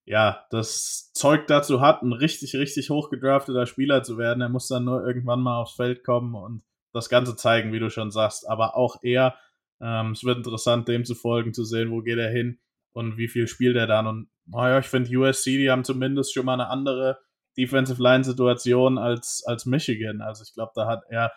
ja, 0.06 0.46
das 0.50 1.14
Zeug 1.14 1.48
dazu 1.48 1.80
hat, 1.80 2.02
ein 2.02 2.12
richtig, 2.12 2.56
richtig 2.56 2.90
hochgedrafteter 2.90 3.66
Spieler 3.66 4.04
zu 4.04 4.18
werden. 4.18 4.42
Er 4.42 4.50
muss 4.50 4.68
dann 4.68 4.84
nur 4.84 5.06
irgendwann 5.06 5.42
mal 5.42 5.62
aufs 5.62 5.76
Feld 5.76 6.04
kommen 6.04 6.36
und 6.36 6.64
das 6.92 7.08
Ganze 7.08 7.36
zeigen, 7.36 7.72
wie 7.72 7.80
du 7.80 7.90
schon 7.90 8.12
sagst. 8.12 8.50
Aber 8.50 8.76
auch 8.76 8.98
er, 9.04 9.36
ähm, 9.80 10.12
es 10.12 10.24
wird 10.24 10.38
interessant, 10.38 10.88
dem 10.88 11.06
zu 11.06 11.16
folgen, 11.16 11.54
zu 11.54 11.64
sehen, 11.64 11.92
wo 11.92 12.02
geht 12.02 12.18
er 12.18 12.32
hin 12.32 12.60
und 12.94 13.18
wie 13.18 13.28
viel 13.28 13.48
spielt 13.48 13.78
er 13.78 13.88
dann. 13.88 14.08
Und 14.08 14.30
naja, 14.46 14.80
ich 14.80 14.88
finde 14.88 15.16
USC, 15.16 15.58
die 15.58 15.70
haben 15.70 15.84
zumindest 15.84 16.34
schon 16.34 16.46
mal 16.46 16.56
eine 16.56 16.68
andere 16.68 17.20
Defensive 17.58 18.02
Line 18.02 18.24
Situation 18.24 18.98
als, 18.98 19.44
als 19.46 19.66
Michigan. 19.66 20.22
Also 20.22 20.44
ich 20.44 20.54
glaube, 20.54 20.72
da 20.76 20.88
hat 20.88 21.04
er, 21.10 21.32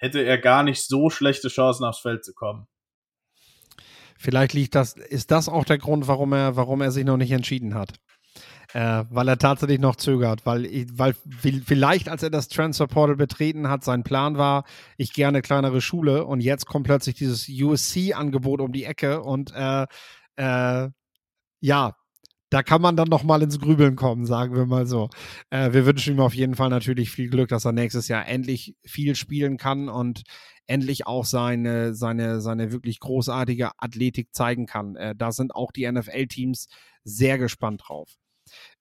hätte 0.00 0.24
er 0.24 0.38
gar 0.38 0.62
nicht 0.62 0.82
so 0.82 1.10
schlechte 1.10 1.48
Chancen 1.48 1.84
aufs 1.84 2.00
Feld 2.00 2.24
zu 2.24 2.34
kommen. 2.34 2.66
Vielleicht 4.18 4.52
liegt 4.52 4.74
das, 4.74 4.94
ist 4.94 5.30
das 5.30 5.48
auch 5.48 5.64
der 5.64 5.78
Grund, 5.78 6.08
warum 6.08 6.32
er, 6.32 6.56
warum 6.56 6.80
er 6.80 6.90
sich 6.90 7.04
noch 7.04 7.16
nicht 7.16 7.30
entschieden 7.30 7.74
hat. 7.74 7.94
Äh, 8.72 9.04
weil 9.10 9.28
er 9.28 9.38
tatsächlich 9.38 9.80
noch 9.80 9.96
zögert, 9.96 10.46
weil, 10.46 10.64
weil 10.92 11.14
vielleicht, 11.64 12.08
als 12.08 12.22
er 12.22 12.30
das 12.30 12.48
Transfer 12.48 12.86
Portal 12.86 13.16
betreten 13.16 13.68
hat, 13.68 13.82
sein 13.82 14.04
Plan 14.04 14.38
war, 14.38 14.64
ich 14.96 15.12
gehe 15.12 15.26
eine 15.26 15.42
kleinere 15.42 15.80
Schule 15.80 16.24
und 16.24 16.40
jetzt 16.40 16.66
kommt 16.66 16.86
plötzlich 16.86 17.16
dieses 17.16 17.48
USC-Angebot 17.48 18.60
um 18.60 18.72
die 18.72 18.84
Ecke 18.84 19.22
und 19.22 19.52
äh, 19.56 19.86
äh, 20.36 20.88
ja, 21.60 21.96
da 22.50 22.64
kann 22.64 22.82
man 22.82 22.96
dann 22.96 23.08
noch 23.08 23.22
mal 23.22 23.42
ins 23.42 23.60
Grübeln 23.60 23.96
kommen, 23.96 24.26
sagen 24.26 24.54
wir 24.54 24.66
mal 24.66 24.86
so. 24.86 25.08
Äh, 25.50 25.72
wir 25.72 25.86
wünschen 25.86 26.16
ihm 26.16 26.20
auf 26.20 26.34
jeden 26.34 26.56
Fall 26.56 26.68
natürlich 26.68 27.10
viel 27.10 27.30
Glück, 27.30 27.48
dass 27.48 27.64
er 27.64 27.72
nächstes 27.72 28.08
Jahr 28.08 28.26
endlich 28.26 28.76
viel 28.84 29.14
spielen 29.14 29.56
kann 29.56 29.88
und 29.88 30.22
endlich 30.66 31.06
auch 31.06 31.24
seine, 31.24 31.94
seine, 31.94 32.40
seine 32.40 32.72
wirklich 32.72 33.00
großartige 33.00 33.70
Athletik 33.78 34.34
zeigen 34.34 34.66
kann. 34.66 34.96
Äh, 34.96 35.14
da 35.16 35.32
sind 35.32 35.54
auch 35.54 35.70
die 35.70 35.90
NFL-Teams 35.90 36.66
sehr 37.04 37.38
gespannt 37.38 37.82
drauf. 37.86 38.16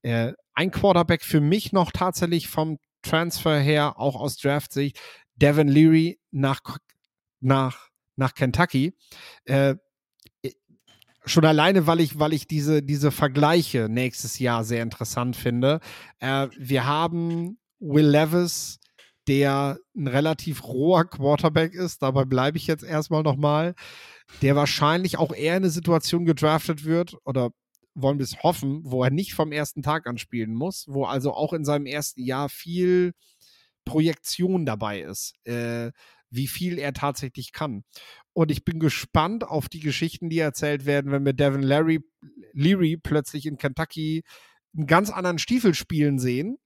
Äh, 0.01 0.33
ein 0.53 0.71
Quarterback 0.71 1.23
für 1.23 1.41
mich 1.41 1.71
noch 1.71 1.91
tatsächlich 1.91 2.47
vom 2.47 2.79
Transfer 3.03 3.59
her, 3.59 3.99
auch 3.99 4.15
aus 4.15 4.37
Draft-Sicht, 4.37 4.99
Devin 5.35 5.67
Leary 5.67 6.19
nach, 6.31 6.61
nach, 7.39 7.89
nach 8.15 8.33
Kentucky. 8.33 8.93
Schon 11.29 11.45
alleine, 11.45 11.85
weil 11.85 11.99
ich, 11.99 12.17
weil 12.17 12.33
ich 12.33 12.47
diese, 12.47 12.81
diese 12.81 13.11
Vergleiche 13.11 13.87
nächstes 13.87 14.39
Jahr 14.39 14.63
sehr 14.63 14.81
interessant 14.81 15.35
finde. 15.35 15.79
Äh, 16.17 16.47
wir 16.57 16.87
haben 16.87 17.59
Will 17.79 18.07
Levis, 18.07 18.79
der 19.27 19.77
ein 19.95 20.07
relativ 20.07 20.63
roher 20.63 21.05
Quarterback 21.05 21.75
ist, 21.75 22.01
dabei 22.01 22.25
bleibe 22.25 22.57
ich 22.57 22.65
jetzt 22.65 22.83
erstmal 22.83 23.21
nochmal, 23.21 23.75
der 24.41 24.55
wahrscheinlich 24.55 25.19
auch 25.19 25.31
eher 25.31 25.55
in 25.55 25.63
eine 25.63 25.69
Situation 25.69 26.25
gedraftet 26.25 26.83
wird 26.83 27.15
oder 27.25 27.51
wollen 27.93 28.17
wir 28.17 28.23
es 28.23 28.41
hoffen, 28.41 28.81
wo 28.83 29.03
er 29.03 29.11
nicht 29.11 29.35
vom 29.35 29.51
ersten 29.51 29.83
Tag 29.83 30.07
an 30.07 30.17
spielen 30.17 30.55
muss, 30.55 30.85
wo 30.87 31.05
also 31.05 31.31
auch 31.35 31.53
in 31.53 31.63
seinem 31.63 31.85
ersten 31.85 32.23
Jahr 32.23 32.49
viel 32.49 33.13
Projektion 33.85 34.65
dabei 34.65 35.01
ist. 35.01 35.35
Äh, 35.45 35.91
wie 36.29 36.47
viel 36.47 36.77
er 36.77 36.93
tatsächlich 36.93 37.51
kann. 37.51 37.83
Und 38.33 38.51
ich 38.51 38.63
bin 38.63 38.79
gespannt 38.79 39.43
auf 39.43 39.69
die 39.69 39.79
Geschichten, 39.79 40.29
die 40.29 40.39
erzählt 40.39 40.85
werden, 40.85 41.11
wenn 41.11 41.25
wir 41.25 41.33
Devin 41.33 41.63
Larry, 41.63 41.99
Leary 42.53 42.97
plötzlich 42.97 43.45
in 43.45 43.57
Kentucky 43.57 44.23
einen 44.75 44.87
ganz 44.87 45.09
anderen 45.09 45.39
Stiefel 45.39 45.73
spielen 45.73 46.19
sehen, 46.19 46.57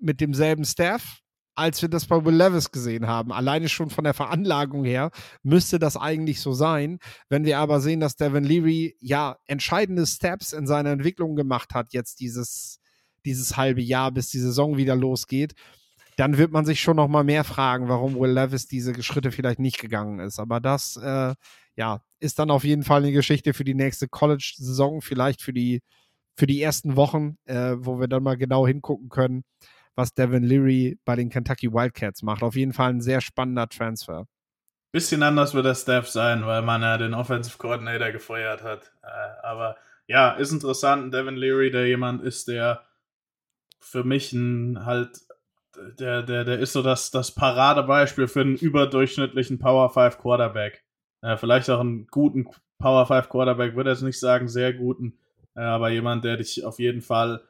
mit 0.00 0.20
demselben 0.20 0.64
Staff, 0.64 1.20
als 1.54 1.82
wir 1.82 1.88
das 1.88 2.06
bei 2.06 2.24
Will 2.24 2.34
Levis 2.34 2.70
gesehen 2.70 3.06
haben. 3.06 3.32
Alleine 3.32 3.68
schon 3.68 3.90
von 3.90 4.04
der 4.04 4.14
Veranlagung 4.14 4.84
her 4.84 5.10
müsste 5.42 5.78
das 5.78 5.96
eigentlich 5.96 6.40
so 6.40 6.52
sein. 6.52 6.98
Wenn 7.28 7.44
wir 7.44 7.58
aber 7.58 7.80
sehen, 7.80 8.00
dass 8.00 8.16
Devin 8.16 8.44
Leary 8.44 8.96
ja 9.00 9.36
entscheidende 9.46 10.06
Steps 10.06 10.52
in 10.52 10.66
seiner 10.66 10.90
Entwicklung 10.90 11.36
gemacht 11.36 11.74
hat, 11.74 11.92
jetzt 11.92 12.20
dieses, 12.20 12.80
dieses 13.24 13.56
halbe 13.56 13.82
Jahr, 13.82 14.12
bis 14.12 14.30
die 14.30 14.38
Saison 14.38 14.76
wieder 14.76 14.96
losgeht, 14.96 15.54
dann 16.22 16.38
wird 16.38 16.52
man 16.52 16.64
sich 16.64 16.80
schon 16.80 16.98
noch 16.98 17.08
mal 17.08 17.24
mehr 17.24 17.42
fragen, 17.42 17.88
warum 17.88 18.14
Will 18.14 18.30
Levis 18.30 18.68
diese 18.68 19.02
Schritte 19.02 19.32
vielleicht 19.32 19.58
nicht 19.58 19.80
gegangen 19.80 20.20
ist. 20.20 20.38
Aber 20.38 20.60
das, 20.60 20.96
äh, 20.96 21.34
ja, 21.74 22.00
ist 22.20 22.38
dann 22.38 22.52
auf 22.52 22.62
jeden 22.62 22.84
Fall 22.84 23.02
eine 23.02 23.10
Geschichte 23.10 23.54
für 23.54 23.64
die 23.64 23.74
nächste 23.74 24.06
College-Saison, 24.06 25.00
vielleicht 25.00 25.42
für 25.42 25.52
die, 25.52 25.82
für 26.36 26.46
die 26.46 26.62
ersten 26.62 26.94
Wochen, 26.94 27.38
äh, 27.46 27.74
wo 27.76 27.98
wir 27.98 28.06
dann 28.06 28.22
mal 28.22 28.36
genau 28.36 28.68
hingucken 28.68 29.08
können, 29.08 29.42
was 29.96 30.14
Devin 30.14 30.44
Leary 30.44 30.96
bei 31.04 31.16
den 31.16 31.28
Kentucky 31.28 31.72
Wildcats 31.72 32.22
macht. 32.22 32.44
Auf 32.44 32.54
jeden 32.54 32.72
Fall 32.72 32.90
ein 32.90 33.00
sehr 33.00 33.20
spannender 33.20 33.68
Transfer. 33.68 34.28
Bisschen 34.92 35.24
anders 35.24 35.54
wird 35.54 35.66
der 35.66 35.74
Staff 35.74 36.06
sein, 36.06 36.46
weil 36.46 36.62
man 36.62 36.82
ja 36.82 36.98
den 36.98 37.14
Offensive 37.14 37.58
Coordinator 37.58 38.12
gefeuert 38.12 38.62
hat. 38.62 38.92
Äh, 39.02 39.42
aber 39.42 39.74
ja, 40.06 40.30
ist 40.34 40.52
interessant, 40.52 41.12
Devin 41.12 41.34
Leary, 41.34 41.72
der 41.72 41.88
jemand 41.88 42.22
ist, 42.22 42.46
der 42.46 42.84
für 43.80 44.04
mich 44.04 44.32
ein 44.32 44.86
halt 44.86 45.18
der, 45.98 46.22
der, 46.22 46.44
der 46.44 46.58
ist 46.58 46.72
so 46.72 46.82
das, 46.82 47.10
das 47.10 47.34
Paradebeispiel 47.34 48.28
für 48.28 48.40
einen 48.40 48.56
überdurchschnittlichen 48.56 49.58
Power 49.58 49.90
5 49.90 50.18
Quarterback. 50.18 50.84
Äh, 51.22 51.36
vielleicht 51.36 51.70
auch 51.70 51.80
einen 51.80 52.06
guten 52.08 52.48
Power 52.78 53.06
5 53.06 53.28
Quarterback, 53.28 53.76
würde 53.76 53.90
jetzt 53.90 54.02
nicht 54.02 54.18
sagen, 54.18 54.48
sehr 54.48 54.72
guten, 54.72 55.18
äh, 55.54 55.60
aber 55.60 55.90
jemand, 55.90 56.24
der 56.24 56.36
dich 56.36 56.64
auf 56.64 56.78
jeden 56.78 57.00
Fall 57.00 57.42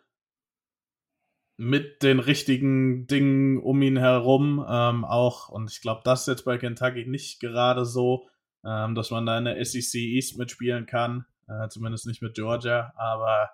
mit 1.57 2.03
den 2.03 2.19
richtigen 2.19 3.07
Dingen 3.07 3.59
um 3.59 3.81
ihn 3.83 3.97
herum 3.97 4.65
ähm, 4.69 5.05
auch, 5.05 5.49
und 5.49 5.71
ich 5.71 5.81
glaube, 5.81 6.01
das 6.05 6.23
ist 6.23 6.29
jetzt 6.29 6.45
bei 6.45 6.59
Kentucky 6.59 7.07
nicht 7.07 7.41
gerade 7.41 7.85
so, 7.85 8.29
ähm, 8.65 8.95
dass 8.95 9.11
man 9.11 9.27
da 9.27 9.39
in 9.39 9.45
der 9.45 9.65
SEC 9.65 9.95
East 9.95 10.39
mitspielen 10.39 10.87
kann, 10.87 11.25
äh, 11.49 11.69
zumindest 11.69 12.07
nicht 12.07 12.23
mit 12.23 12.35
Georgia, 12.35 12.93
aber 12.97 13.51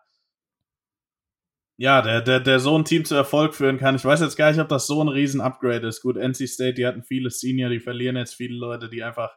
ja, 1.79 2.03
der, 2.03 2.21
der, 2.21 2.41
der 2.41 2.59
so 2.59 2.77
ein 2.77 2.85
Team 2.85 3.05
zu 3.05 3.15
Erfolg 3.15 3.55
führen 3.55 3.79
kann. 3.79 3.95
Ich 3.95 4.05
weiß 4.05 4.21
jetzt 4.21 4.37
gar 4.37 4.51
nicht, 4.51 4.61
ob 4.61 4.69
das 4.69 4.89
so 4.89 5.01
ein 5.01 5.09
Riesen-Upgrade 5.09 5.87
ist. 5.87 6.03
Gut, 6.03 6.17
NC 6.17 6.49
State, 6.49 6.75
die 6.75 6.87
hatten 6.87 7.05
viele 7.05 7.31
Senior, 7.31 7.71
die 7.71 7.79
verlieren 7.79 8.17
jetzt 8.17 8.35
viele 8.35 8.57
Leute, 8.57 8.91
die 8.91 9.05
einfach 9.05 9.31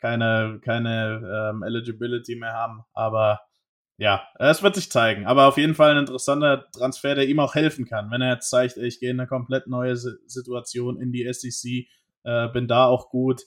keine, 0.00 0.60
keine 0.64 1.50
ähm, 1.52 1.62
Eligibility 1.62 2.36
mehr 2.36 2.54
haben. 2.54 2.84
Aber 2.94 3.42
ja, 3.98 4.26
es 4.38 4.62
wird 4.62 4.76
sich 4.76 4.90
zeigen. 4.90 5.26
Aber 5.26 5.46
auf 5.46 5.58
jeden 5.58 5.74
Fall 5.74 5.90
ein 5.90 5.98
interessanter 5.98 6.70
Transfer, 6.72 7.14
der 7.14 7.28
ihm 7.28 7.38
auch 7.38 7.54
helfen 7.54 7.84
kann. 7.84 8.10
Wenn 8.10 8.22
er 8.22 8.32
jetzt 8.32 8.48
zeigt, 8.48 8.78
ich 8.78 8.98
gehe 8.98 9.10
in 9.10 9.20
eine 9.20 9.28
komplett 9.28 9.66
neue 9.66 9.94
Situation 9.94 10.98
in 10.98 11.12
die 11.12 11.30
SEC, 11.30 11.86
äh, 12.24 12.48
bin 12.48 12.66
da 12.66 12.86
auch 12.86 13.10
gut. 13.10 13.42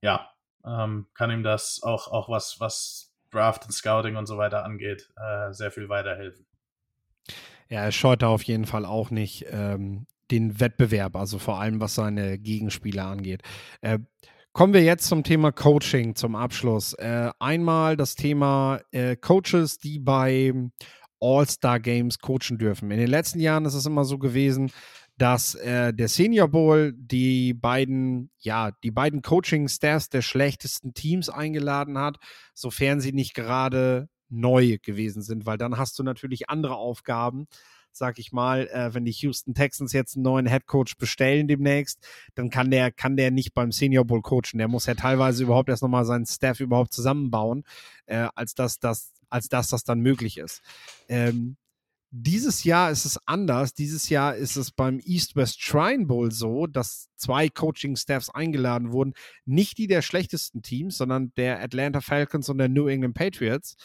Ja, 0.00 0.30
ähm, 0.64 1.06
kann 1.12 1.30
ihm 1.30 1.42
das 1.42 1.82
auch, 1.82 2.08
auch 2.08 2.30
was, 2.30 2.60
was 2.60 3.14
Draft 3.30 3.66
und 3.66 3.72
Scouting 3.72 4.16
und 4.16 4.24
so 4.24 4.38
weiter 4.38 4.64
angeht, 4.64 5.10
äh, 5.16 5.52
sehr 5.52 5.70
viel 5.70 5.90
weiterhelfen. 5.90 6.46
Er 7.68 7.92
scheut 7.92 8.22
da 8.22 8.28
auf 8.28 8.42
jeden 8.42 8.64
Fall 8.64 8.84
auch 8.84 9.10
nicht 9.10 9.46
ähm, 9.50 10.06
den 10.30 10.60
Wettbewerb, 10.60 11.16
also 11.16 11.38
vor 11.38 11.60
allem 11.60 11.80
was 11.80 11.94
seine 11.94 12.38
Gegenspieler 12.38 13.06
angeht. 13.06 13.42
Äh, 13.80 13.98
kommen 14.52 14.74
wir 14.74 14.82
jetzt 14.82 15.06
zum 15.06 15.22
Thema 15.22 15.52
Coaching 15.52 16.14
zum 16.14 16.34
Abschluss. 16.34 16.94
Äh, 16.94 17.30
einmal 17.38 17.96
das 17.96 18.14
Thema 18.14 18.80
äh, 18.90 19.16
Coaches, 19.16 19.78
die 19.78 19.98
bei 19.98 20.52
All-Star 21.20 21.80
Games 21.80 22.18
coachen 22.18 22.58
dürfen. 22.58 22.90
In 22.90 22.98
den 22.98 23.08
letzten 23.08 23.40
Jahren 23.40 23.64
ist 23.64 23.74
es 23.74 23.86
immer 23.86 24.04
so 24.04 24.18
gewesen, 24.18 24.70
dass 25.16 25.56
äh, 25.56 25.92
der 25.92 26.08
Senior 26.08 26.48
Bowl 26.48 26.92
die 26.96 27.52
beiden, 27.52 28.30
ja, 28.38 28.70
die 28.84 28.92
beiden 28.92 29.20
Coaching-Staffs 29.20 30.10
der 30.10 30.22
schlechtesten 30.22 30.94
Teams 30.94 31.28
eingeladen 31.28 31.98
hat, 31.98 32.18
sofern 32.54 33.00
sie 33.00 33.12
nicht 33.12 33.34
gerade 33.34 34.08
neu 34.28 34.78
gewesen 34.82 35.22
sind, 35.22 35.46
weil 35.46 35.58
dann 35.58 35.78
hast 35.78 35.98
du 35.98 36.02
natürlich 36.02 36.48
andere 36.48 36.76
Aufgaben. 36.76 37.46
Sag 37.90 38.18
ich 38.18 38.32
mal, 38.32 38.68
äh, 38.68 38.94
wenn 38.94 39.04
die 39.04 39.12
Houston 39.12 39.54
Texans 39.54 39.92
jetzt 39.92 40.14
einen 40.14 40.22
neuen 40.22 40.46
Head 40.46 40.66
Coach 40.66 40.96
bestellen 40.98 41.48
demnächst, 41.48 42.06
dann 42.34 42.50
kann 42.50 42.70
der, 42.70 42.92
kann 42.92 43.16
der 43.16 43.30
nicht 43.30 43.54
beim 43.54 43.72
Senior 43.72 44.04
Bowl 44.04 44.22
coachen. 44.22 44.58
Der 44.58 44.68
muss 44.68 44.86
ja 44.86 44.94
teilweise 44.94 45.42
überhaupt 45.42 45.68
erst 45.68 45.82
nochmal 45.82 46.04
seinen 46.04 46.26
Staff 46.26 46.60
überhaupt 46.60 46.92
zusammenbauen, 46.92 47.64
äh, 48.06 48.28
als 48.34 48.54
dass 48.54 48.78
das, 48.78 49.12
als 49.30 49.48
dass 49.48 49.68
das 49.68 49.84
dann 49.84 50.00
möglich 50.00 50.38
ist. 50.38 50.62
Ähm, 51.08 51.56
dieses 52.10 52.64
Jahr 52.64 52.90
ist 52.90 53.04
es 53.04 53.18
anders. 53.26 53.74
Dieses 53.74 54.08
Jahr 54.08 54.34
ist 54.34 54.56
es 54.56 54.70
beim 54.70 54.98
East-West 55.04 55.62
Shrine 55.62 56.06
Bowl 56.06 56.32
so, 56.32 56.66
dass 56.66 57.08
zwei 57.16 57.48
Coaching-Staffs 57.50 58.30
eingeladen 58.30 58.92
wurden. 58.92 59.12
Nicht 59.44 59.76
die 59.76 59.86
der 59.86 60.00
schlechtesten 60.00 60.62
Teams, 60.62 60.96
sondern 60.96 61.32
der 61.36 61.60
Atlanta 61.60 62.00
Falcons 62.00 62.48
und 62.48 62.58
der 62.58 62.70
New 62.70 62.86
England 62.88 63.14
Patriots. 63.14 63.76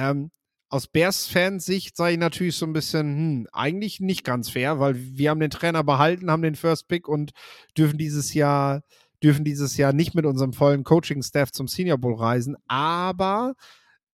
Ähm, 0.00 0.30
aus 0.70 0.86
Bears-Fansicht 0.86 1.96
sei 1.96 2.12
ich 2.12 2.18
natürlich 2.18 2.56
so 2.56 2.64
ein 2.64 2.72
bisschen, 2.72 3.16
hm, 3.16 3.48
eigentlich 3.52 4.00
nicht 4.00 4.24
ganz 4.24 4.48
fair, 4.48 4.78
weil 4.78 4.94
wir 4.96 5.30
haben 5.30 5.40
den 5.40 5.50
Trainer 5.50 5.84
behalten, 5.84 6.30
haben 6.30 6.42
den 6.42 6.54
First 6.54 6.88
Pick 6.88 7.06
und 7.08 7.32
dürfen 7.76 7.98
dieses 7.98 8.32
Jahr, 8.32 8.82
dürfen 9.22 9.44
dieses 9.44 9.76
Jahr 9.76 9.92
nicht 9.92 10.14
mit 10.14 10.24
unserem 10.24 10.52
vollen 10.52 10.84
Coaching-Staff 10.84 11.52
zum 11.52 11.68
Senior 11.68 11.98
Bowl 11.98 12.14
reisen. 12.14 12.56
Aber 12.66 13.54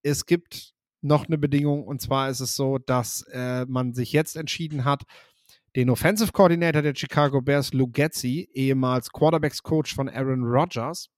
es 0.03 0.27
gibt 0.27 0.73
noch 1.03 1.27
eine 1.27 1.39
Bedingung 1.39 1.85
und 1.85 2.01
zwar 2.01 2.31
ist 2.31 2.41
es 2.41 2.57
so, 2.57 2.79
dass 2.79 3.23
äh, 3.33 3.65
man 3.67 3.93
sich 3.93 4.13
jetzt 4.13 4.35
entschieden 4.35 4.85
hat, 4.85 5.03
den 5.77 5.91
Offensive 5.91 6.33
Coordinator 6.33 6.83
der 6.83 6.95
Chicago 6.97 7.43
Bears, 7.43 7.75
Lou 7.75 7.87
Getzi, 7.87 8.49
ehemals 8.55 9.11
Quarterbacks 9.11 9.63
Coach 9.63 9.95
von 9.95 10.09
Aaron 10.09 10.43
Rodgers, 10.43 11.11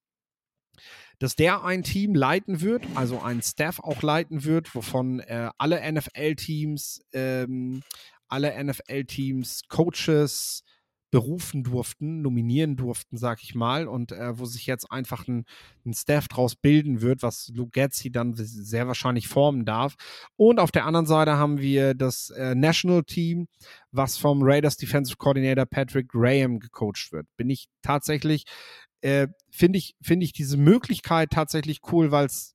dass 1.18 1.36
der 1.36 1.64
ein 1.64 1.82
Team 1.82 2.14
leiten 2.14 2.60
wird, 2.60 2.84
also 2.94 3.20
einen 3.20 3.42
Staff 3.42 3.80
auch 3.80 4.02
leiten 4.02 4.44
wird, 4.44 4.74
wovon 4.74 5.20
äh, 5.20 5.50
alle 5.58 5.80
NFL-Teams, 5.92 7.02
ähm, 7.12 7.82
alle 8.28 8.62
NFL-Teams, 8.62 9.62
Coaches, 9.68 10.62
berufen 11.10 11.62
durften, 11.64 12.20
nominieren 12.20 12.76
durften, 12.76 13.16
sag 13.16 13.42
ich 13.42 13.54
mal, 13.54 13.88
und 13.88 14.12
äh, 14.12 14.38
wo 14.38 14.44
sich 14.44 14.66
jetzt 14.66 14.90
einfach 14.90 15.26
ein, 15.26 15.44
ein 15.86 15.94
Staff 15.94 16.28
draus 16.28 16.54
bilden 16.54 17.00
wird, 17.00 17.22
was 17.22 17.50
Lugetzi 17.54 18.10
dann 18.10 18.34
sehr 18.34 18.86
wahrscheinlich 18.86 19.28
formen 19.28 19.64
darf. 19.64 19.94
Und 20.36 20.60
auf 20.60 20.70
der 20.70 20.84
anderen 20.84 21.06
Seite 21.06 21.36
haben 21.38 21.58
wir 21.58 21.94
das 21.94 22.30
äh, 22.30 22.54
National 22.54 23.04
Team, 23.04 23.48
was 23.90 24.18
vom 24.18 24.40
Raiders 24.42 24.76
Defensive 24.76 25.16
Coordinator 25.16 25.64
Patrick 25.64 26.08
Graham 26.08 26.58
gecoacht 26.58 27.10
wird. 27.10 27.26
Bin 27.36 27.48
ich 27.48 27.68
tatsächlich, 27.82 28.44
äh, 29.00 29.28
finde 29.50 29.78
ich, 29.78 29.94
finde 30.02 30.24
ich 30.24 30.32
diese 30.32 30.56
Möglichkeit 30.56 31.30
tatsächlich 31.30 31.80
cool, 31.92 32.10
weil 32.10 32.26
es 32.26 32.54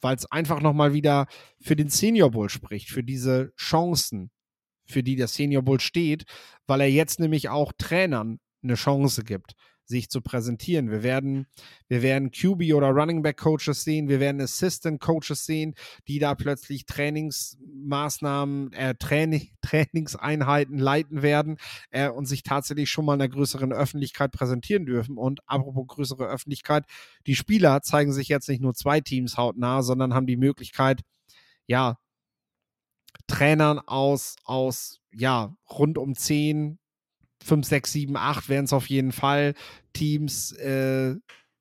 weil 0.00 0.16
es 0.16 0.30
einfach 0.30 0.60
nochmal 0.60 0.92
wieder 0.92 1.26
für 1.60 1.76
den 1.76 1.88
Senior 1.88 2.30
Bowl 2.30 2.48
spricht, 2.48 2.88
für 2.88 3.02
diese 3.02 3.52
Chancen, 3.56 4.30
für 4.86 5.02
die 5.02 5.16
der 5.16 5.28
Senior 5.28 5.62
Bowl 5.62 5.80
steht, 5.80 6.24
weil 6.66 6.80
er 6.80 6.90
jetzt 6.90 7.20
nämlich 7.20 7.48
auch 7.48 7.72
Trainern 7.76 8.38
eine 8.62 8.74
Chance 8.74 9.24
gibt, 9.24 9.54
sich 9.88 10.10
zu 10.10 10.20
präsentieren. 10.20 10.90
Wir 10.90 11.02
werden, 11.02 11.46
wir 11.88 12.02
werden 12.02 12.30
QB 12.30 12.74
oder 12.74 12.90
Running 12.90 13.22
Back 13.22 13.38
Coaches 13.38 13.84
sehen, 13.84 14.08
wir 14.08 14.20
werden 14.20 14.40
Assistant 14.40 15.00
Coaches 15.00 15.46
sehen, 15.46 15.74
die 16.06 16.18
da 16.18 16.34
plötzlich 16.34 16.84
Trainingsmaßnahmen, 16.86 18.72
äh, 18.74 18.94
Training, 18.96 19.48
Trainingseinheiten 19.62 20.78
leiten 20.78 21.22
werden 21.22 21.56
äh, 21.90 22.08
und 22.08 22.26
sich 22.26 22.42
tatsächlich 22.42 22.90
schon 22.90 23.06
mal 23.06 23.14
in 23.14 23.20
der 23.20 23.28
größeren 23.30 23.72
Öffentlichkeit 23.72 24.30
präsentieren 24.30 24.86
dürfen. 24.86 25.16
Und 25.16 25.40
apropos 25.46 25.86
größere 25.86 26.26
Öffentlichkeit, 26.26 26.84
die 27.26 27.34
Spieler 27.34 27.82
zeigen 27.82 28.12
sich 28.12 28.28
jetzt 28.28 28.48
nicht 28.48 28.60
nur 28.60 28.74
zwei 28.74 29.00
Teams 29.00 29.36
hautnah, 29.36 29.82
sondern 29.82 30.14
haben 30.14 30.26
die 30.26 30.36
Möglichkeit, 30.36 31.02
ja, 31.66 31.98
Trainern 33.26 33.78
aus, 33.78 34.36
aus, 34.44 35.00
ja, 35.12 35.54
rund 35.70 35.98
um 35.98 36.14
10, 36.14 36.78
5, 37.44 37.66
6, 37.66 37.92
7, 37.92 38.16
8 38.16 38.48
werden 38.48 38.64
es 38.64 38.72
auf 38.72 38.88
jeden 38.88 39.12
Fall. 39.12 39.54
Teams 39.92 40.52
äh, 40.52 41.16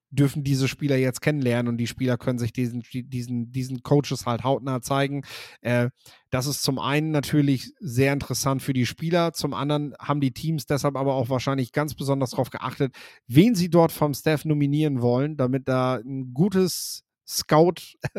dürfen 0.09 0.43
diese 0.43 0.67
Spieler 0.67 0.95
jetzt 0.95 1.21
kennenlernen 1.21 1.69
und 1.69 1.77
die 1.77 1.87
Spieler 1.87 2.17
können 2.17 2.39
sich 2.39 2.53
diesen, 2.53 2.81
diesen, 2.91 3.51
diesen 3.51 3.83
Coaches 3.83 4.25
halt 4.25 4.43
hautnah 4.43 4.81
zeigen. 4.81 5.23
Äh, 5.61 5.89
das 6.29 6.47
ist 6.47 6.63
zum 6.63 6.79
einen 6.79 7.11
natürlich 7.11 7.73
sehr 7.79 8.13
interessant 8.13 8.61
für 8.61 8.73
die 8.73 8.85
Spieler, 8.85 9.33
zum 9.33 9.53
anderen 9.53 9.93
haben 9.99 10.21
die 10.21 10.31
Teams 10.33 10.65
deshalb 10.65 10.95
aber 10.95 11.13
auch 11.15 11.29
wahrscheinlich 11.29 11.71
ganz 11.71 11.93
besonders 11.93 12.31
darauf 12.31 12.49
geachtet, 12.49 12.93
wen 13.27 13.55
sie 13.55 13.69
dort 13.69 13.91
vom 13.91 14.13
Staff 14.13 14.45
nominieren 14.45 15.01
wollen, 15.01 15.37
damit 15.37 15.67
da 15.67 15.95
ein 15.95 16.33
gutes 16.33 17.06
Scout, 17.27 17.97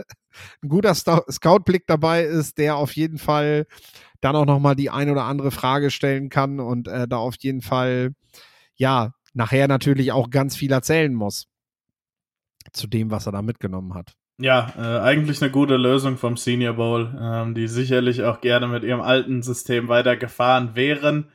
ein 0.63 0.69
guter 0.69 0.95
Scout-Blick 0.95 1.87
dabei 1.87 2.25
ist, 2.25 2.59
der 2.59 2.77
auf 2.77 2.93
jeden 2.95 3.19
Fall 3.19 3.67
dann 4.21 4.37
auch 4.37 4.47
nochmal 4.47 4.77
die 4.77 4.91
ein 4.91 5.11
oder 5.11 5.25
andere 5.25 5.51
Frage 5.51 5.91
stellen 5.91 6.29
kann 6.29 6.61
und 6.61 6.89
äh, 6.89 7.09
da 7.09 7.17
auf 7.17 7.37
jeden 7.39 7.63
Fall, 7.63 8.15
ja, 8.75 9.13
nachher 9.33 9.69
natürlich 9.69 10.13
auch 10.13 10.31
ganz 10.31 10.57
viel 10.57 10.73
erzählen 10.73 11.15
muss 11.15 11.47
zu 12.73 12.87
dem, 12.87 13.11
was 13.11 13.27
er 13.27 13.33
da 13.33 13.43
mitgenommen 13.43 13.95
hat. 13.95 14.15
Ja, 14.41 14.73
äh, 14.77 15.01
eigentlich 15.01 15.43
eine 15.43 15.51
gute 15.51 15.77
Lösung 15.77 16.17
vom 16.17 16.37
Senior 16.37 16.75
Bowl, 16.75 17.13
ähm, 17.21 17.55
die 17.55 17.67
sicherlich 17.67 18.23
auch 18.23 18.41
gerne 18.41 18.69
mit 18.69 18.85
ihrem 18.85 19.01
alten 19.01 19.43
System 19.43 19.89
weitergefahren 19.89 20.77
wären. 20.77 21.29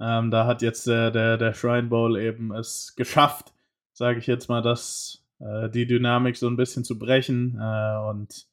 Ähm, 0.00 0.30
da 0.30 0.46
hat 0.46 0.62
jetzt 0.62 0.86
der, 0.86 1.10
der, 1.10 1.36
der 1.36 1.52
Shrine 1.52 1.88
Bowl 1.88 2.16
eben 2.16 2.52
es 2.52 2.94
geschafft, 2.96 3.52
sage 3.92 4.18
ich 4.18 4.26
jetzt 4.26 4.48
mal, 4.48 4.62
dass 4.62 5.23
äh, 5.40 5.70
die 5.70 5.86
Dynamik 5.86 6.36
so 6.36 6.48
ein 6.48 6.56
bisschen 6.56 6.84
zu 6.84 6.98
brechen. 6.98 7.58
Äh, 7.60 7.96
und 8.08 8.46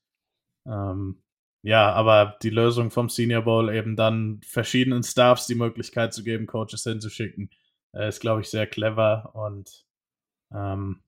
ähm, 0.67 1.21
ja, 1.63 1.91
aber 1.93 2.37
die 2.41 2.49
Lösung 2.49 2.89
vom 2.91 3.09
Senior 3.09 3.43
Bowl 3.43 3.73
eben 3.73 3.95
dann 3.95 4.41
verschiedenen 4.43 5.03
Staffs 5.03 5.45
die 5.47 5.55
Möglichkeit 5.55 6.13
zu 6.13 6.23
geben, 6.23 6.47
Coaches 6.47 6.83
hinzuschicken, 6.83 7.51
äh, 7.95 8.09
ist, 8.09 8.19
glaube 8.19 8.41
ich, 8.41 8.49
sehr 8.49 8.67
clever. 8.67 9.31
Und 9.33 9.85
ähm, 10.53 11.03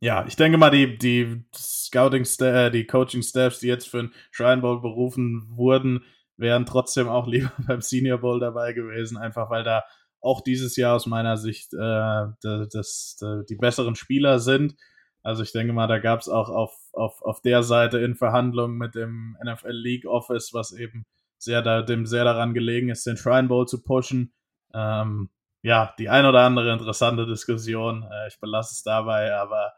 ja, 0.00 0.26
ich 0.26 0.36
denke 0.36 0.58
mal, 0.58 0.70
die, 0.70 0.98
die 0.98 1.44
Scouting, 1.54 2.26
äh, 2.40 2.70
die 2.70 2.86
Coaching 2.86 3.22
Staffs, 3.22 3.60
die 3.60 3.68
jetzt 3.68 3.88
für 3.88 3.98
den 3.98 4.14
Shrine 4.30 4.62
Bowl 4.62 4.80
berufen 4.80 5.46
wurden, 5.50 6.04
wären 6.36 6.66
trotzdem 6.66 7.08
auch 7.08 7.26
lieber 7.28 7.52
beim 7.66 7.80
Senior 7.80 8.18
Bowl 8.18 8.40
dabei 8.40 8.72
gewesen, 8.72 9.16
einfach 9.16 9.50
weil 9.50 9.64
da 9.64 9.84
auch 10.20 10.40
dieses 10.40 10.76
Jahr 10.76 10.96
aus 10.96 11.06
meiner 11.06 11.36
Sicht 11.36 11.72
äh, 11.74 12.26
das, 12.42 12.68
das, 12.70 13.16
die 13.48 13.56
besseren 13.56 13.94
Spieler 13.94 14.38
sind. 14.38 14.76
Also 15.22 15.42
ich 15.42 15.52
denke 15.52 15.72
mal, 15.72 15.86
da 15.86 15.98
gab 15.98 16.20
es 16.20 16.28
auch 16.28 16.48
auf, 16.48 16.72
auf, 16.92 17.22
auf 17.22 17.40
der 17.40 17.62
Seite 17.62 17.98
in 17.98 18.14
Verhandlungen 18.14 18.78
mit 18.78 18.94
dem 18.94 19.36
NFL 19.44 19.72
League 19.72 20.06
Office, 20.06 20.54
was 20.54 20.72
eben 20.72 21.06
sehr 21.38 21.62
da, 21.62 21.82
dem 21.82 22.06
sehr 22.06 22.24
daran 22.24 22.54
gelegen 22.54 22.88
ist, 22.88 23.06
den 23.06 23.16
Shrine 23.16 23.48
Bowl 23.48 23.66
zu 23.66 23.82
pushen. 23.82 24.32
Ähm, 24.74 25.30
ja, 25.62 25.92
die 25.98 26.08
ein 26.08 26.24
oder 26.24 26.40
andere 26.42 26.72
interessante 26.72 27.26
Diskussion. 27.26 28.04
Äh, 28.04 28.28
ich 28.28 28.38
belasse 28.40 28.74
es 28.74 28.82
dabei, 28.82 29.34
aber 29.34 29.72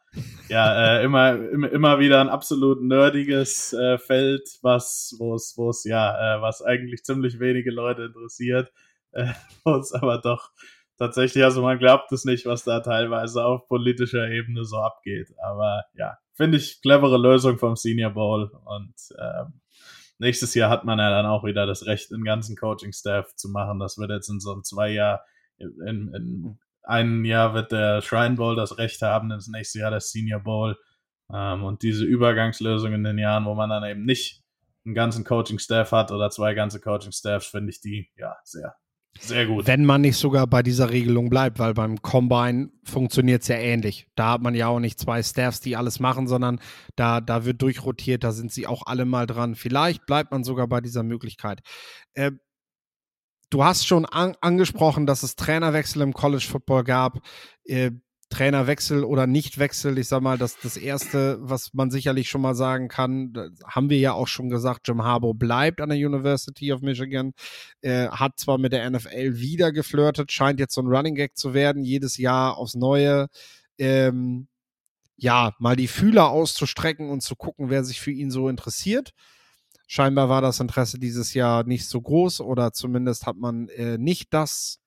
ja, 0.48 0.98
äh, 0.98 1.04
immer, 1.04 1.34
immer, 1.34 1.70
immer 1.70 1.98
wieder 1.98 2.20
ein 2.20 2.28
absolut 2.28 2.82
nerdiges 2.82 3.72
äh, 3.72 3.98
Feld, 3.98 4.58
was, 4.62 5.14
wo 5.18 5.34
es, 5.34 5.54
wo 5.56 5.70
es, 5.70 5.84
ja, 5.84 6.36
äh, 6.36 6.42
was 6.42 6.62
eigentlich 6.62 7.02
ziemlich 7.02 7.40
wenige 7.40 7.70
Leute 7.70 8.04
interessiert 8.04 8.70
äh, 9.12 9.32
uns 9.64 9.92
aber 9.92 10.18
doch 10.18 10.50
tatsächlich, 10.98 11.42
also 11.44 11.62
man 11.62 11.78
glaubt 11.78 12.12
es 12.12 12.24
nicht, 12.24 12.46
was 12.46 12.64
da 12.64 12.80
teilweise 12.80 13.44
auf 13.44 13.66
politischer 13.68 14.28
Ebene 14.28 14.64
so 14.64 14.76
abgeht. 14.78 15.32
Aber 15.42 15.84
ja, 15.94 16.18
finde 16.34 16.58
ich 16.58 16.80
clevere 16.82 17.18
Lösung 17.18 17.58
vom 17.58 17.74
Senior 17.74 18.10
Bowl 18.10 18.50
und 18.64 18.94
ähm, 19.18 19.60
nächstes 20.18 20.54
Jahr 20.54 20.70
hat 20.70 20.84
man 20.84 20.98
ja 20.98 21.10
dann 21.10 21.26
auch 21.26 21.42
wieder 21.44 21.66
das 21.66 21.86
Recht, 21.86 22.10
den 22.10 22.24
ganzen 22.24 22.56
Coaching-Staff 22.56 23.34
zu 23.34 23.48
machen. 23.48 23.80
Das 23.80 23.98
wird 23.98 24.10
jetzt 24.10 24.28
in 24.28 24.40
so 24.40 24.52
einem 24.52 24.62
zwei 24.62 24.90
Jahr, 24.90 25.24
in, 25.58 26.12
in 26.14 26.58
einem 26.82 27.24
Jahr 27.24 27.54
wird 27.54 27.72
der 27.72 28.02
Shrine 28.02 28.36
Bowl 28.36 28.54
das 28.54 28.78
Recht 28.78 29.00
haben, 29.02 29.30
ins 29.30 29.48
nächste 29.48 29.80
Jahr 29.80 29.90
das 29.90 30.10
Senior 30.10 30.40
Bowl. 30.40 30.76
Ähm, 31.32 31.64
und 31.64 31.82
diese 31.82 32.04
Übergangslösung 32.04 32.92
in 32.92 33.04
den 33.04 33.18
Jahren, 33.18 33.46
wo 33.46 33.54
man 33.54 33.70
dann 33.70 33.84
eben 33.84 34.04
nicht 34.04 34.42
einen 34.84 34.94
ganzen 34.94 35.24
Coaching-Staff 35.24 35.92
hat 35.92 36.12
oder 36.12 36.30
zwei 36.30 36.52
ganze 36.54 36.80
Coaching-Staffs, 36.80 37.46
finde 37.46 37.70
ich 37.70 37.80
die 37.80 38.10
ja 38.16 38.36
sehr 38.44 38.74
sehr 39.18 39.46
gut. 39.46 39.66
Wenn 39.66 39.84
man 39.84 40.00
nicht 40.00 40.16
sogar 40.16 40.46
bei 40.46 40.62
dieser 40.62 40.90
Regelung 40.90 41.28
bleibt, 41.28 41.58
weil 41.58 41.74
beim 41.74 42.00
Combine 42.00 42.70
funktioniert 42.84 43.42
es 43.42 43.48
ja 43.48 43.56
ähnlich. 43.56 44.08
Da 44.14 44.32
hat 44.32 44.42
man 44.42 44.54
ja 44.54 44.68
auch 44.68 44.80
nicht 44.80 44.98
zwei 44.98 45.22
Staffs, 45.22 45.60
die 45.60 45.76
alles 45.76 46.00
machen, 46.00 46.26
sondern 46.26 46.60
da, 46.96 47.20
da 47.20 47.44
wird 47.44 47.60
durchrotiert, 47.60 48.24
da 48.24 48.32
sind 48.32 48.52
sie 48.52 48.66
auch 48.66 48.82
alle 48.86 49.04
mal 49.04 49.26
dran. 49.26 49.56
Vielleicht 49.56 50.06
bleibt 50.06 50.30
man 50.30 50.44
sogar 50.44 50.68
bei 50.68 50.80
dieser 50.80 51.02
Möglichkeit. 51.02 51.60
Äh, 52.14 52.32
du 53.50 53.64
hast 53.64 53.86
schon 53.86 54.06
an, 54.06 54.36
angesprochen, 54.40 55.06
dass 55.06 55.22
es 55.22 55.36
Trainerwechsel 55.36 56.02
im 56.02 56.14
College 56.14 56.46
Football 56.48 56.84
gab. 56.84 57.20
Äh, 57.64 57.90
Trainerwechsel 58.30 59.04
oder 59.04 59.26
Nichtwechsel, 59.26 59.98
ich 59.98 60.08
sag 60.08 60.22
mal, 60.22 60.38
das, 60.38 60.56
das 60.62 60.76
erste, 60.76 61.38
was 61.40 61.74
man 61.74 61.90
sicherlich 61.90 62.28
schon 62.28 62.40
mal 62.40 62.54
sagen 62.54 62.88
kann, 62.88 63.32
haben 63.64 63.90
wir 63.90 63.98
ja 63.98 64.12
auch 64.12 64.28
schon 64.28 64.48
gesagt, 64.48 64.88
Jim 64.88 65.02
Harbaugh 65.02 65.34
bleibt 65.34 65.80
an 65.80 65.90
der 65.90 65.98
University 65.98 66.72
of 66.72 66.80
Michigan, 66.80 67.32
äh, 67.82 68.08
hat 68.08 68.38
zwar 68.38 68.58
mit 68.58 68.72
der 68.72 68.88
NFL 68.88 69.38
wieder 69.38 69.72
geflirtet, 69.72 70.32
scheint 70.32 70.60
jetzt 70.60 70.74
so 70.74 70.80
ein 70.80 70.86
Running 70.86 71.16
Gag 71.16 71.36
zu 71.36 71.54
werden, 71.54 71.84
jedes 71.84 72.16
Jahr 72.16 72.56
aufs 72.56 72.74
Neue, 72.74 73.26
ähm, 73.78 74.48
ja, 75.16 75.52
mal 75.58 75.76
die 75.76 75.88
Fühler 75.88 76.30
auszustrecken 76.30 77.10
und 77.10 77.22
zu 77.22 77.36
gucken, 77.36 77.68
wer 77.68 77.84
sich 77.84 78.00
für 78.00 78.10
ihn 78.10 78.30
so 78.30 78.48
interessiert. 78.48 79.10
Scheinbar 79.86 80.28
war 80.28 80.40
das 80.40 80.60
Interesse 80.60 80.98
dieses 80.98 81.34
Jahr 81.34 81.64
nicht 81.64 81.86
so 81.86 82.00
groß 82.00 82.40
oder 82.40 82.72
zumindest 82.72 83.26
hat 83.26 83.36
man 83.36 83.68
äh, 83.70 83.98
nicht 83.98 84.32
das 84.32 84.79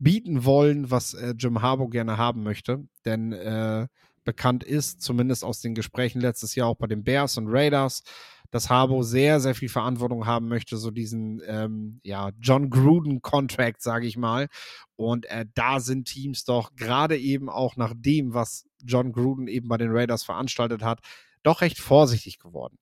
bieten 0.00 0.44
wollen, 0.44 0.90
was 0.90 1.14
äh, 1.14 1.34
Jim 1.38 1.62
Harbaugh 1.62 1.90
gerne 1.90 2.16
haben 2.16 2.42
möchte. 2.42 2.84
Denn 3.04 3.32
äh, 3.32 3.86
bekannt 4.24 4.64
ist, 4.64 5.02
zumindest 5.02 5.44
aus 5.44 5.60
den 5.60 5.74
Gesprächen 5.74 6.20
letztes 6.20 6.54
Jahr 6.54 6.68
auch 6.68 6.76
bei 6.76 6.86
den 6.86 7.04
Bears 7.04 7.36
und 7.36 7.48
Raiders, 7.48 8.02
dass 8.50 8.68
Harbaugh 8.68 9.02
sehr, 9.02 9.40
sehr 9.40 9.54
viel 9.54 9.68
Verantwortung 9.68 10.26
haben 10.26 10.48
möchte, 10.48 10.76
so 10.76 10.90
diesen 10.90 11.40
ähm, 11.46 12.00
ja, 12.02 12.30
John 12.40 12.68
Gruden-Contract, 12.70 13.80
sage 13.80 14.06
ich 14.06 14.16
mal. 14.16 14.48
Und 14.96 15.26
äh, 15.26 15.46
da 15.54 15.80
sind 15.80 16.08
Teams 16.08 16.44
doch 16.44 16.74
gerade 16.74 17.16
eben 17.16 17.48
auch 17.48 17.76
nach 17.76 17.94
dem, 17.96 18.34
was 18.34 18.66
John 18.84 19.12
Gruden 19.12 19.46
eben 19.46 19.68
bei 19.68 19.76
den 19.76 19.92
Raiders 19.92 20.24
veranstaltet 20.24 20.82
hat, 20.82 21.00
doch 21.42 21.60
recht 21.60 21.78
vorsichtig 21.78 22.38
geworden. 22.38 22.78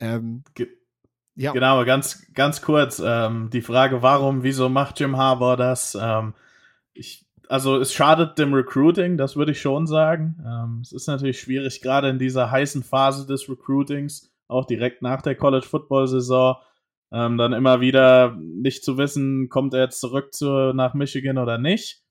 Ähm, 0.00 0.44
Ge 0.54 0.68
ja. 1.34 1.52
Genau, 1.52 1.84
ganz, 1.84 2.26
ganz 2.34 2.62
kurz 2.62 3.00
ähm, 3.04 3.48
die 3.52 3.62
Frage, 3.62 4.02
warum, 4.02 4.42
wieso 4.42 4.68
macht 4.68 4.98
Jim 4.98 5.16
Harbaugh 5.16 5.54
das? 5.54 5.96
Ähm, 5.98 6.34
ich, 6.98 7.26
also 7.48 7.76
es 7.76 7.92
schadet 7.92 8.38
dem 8.38 8.52
Recruiting, 8.52 9.16
das 9.16 9.36
würde 9.36 9.52
ich 9.52 9.60
schon 9.60 9.86
sagen. 9.86 10.36
Ähm, 10.44 10.80
es 10.82 10.92
ist 10.92 11.06
natürlich 11.06 11.40
schwierig, 11.40 11.80
gerade 11.80 12.08
in 12.08 12.18
dieser 12.18 12.50
heißen 12.50 12.82
Phase 12.82 13.26
des 13.26 13.48
Recruitings, 13.48 14.34
auch 14.48 14.66
direkt 14.66 15.02
nach 15.02 15.22
der 15.22 15.34
College 15.34 15.66
Football 15.66 16.08
Saison, 16.08 16.56
ähm, 17.12 17.38
dann 17.38 17.52
immer 17.52 17.80
wieder 17.80 18.36
nicht 18.38 18.84
zu 18.84 18.98
wissen, 18.98 19.48
kommt 19.48 19.72
er 19.74 19.84
jetzt 19.84 20.00
zurück 20.00 20.34
zu, 20.34 20.72
nach 20.74 20.94
Michigan 20.94 21.38
oder 21.38 21.56
nicht. 21.58 22.02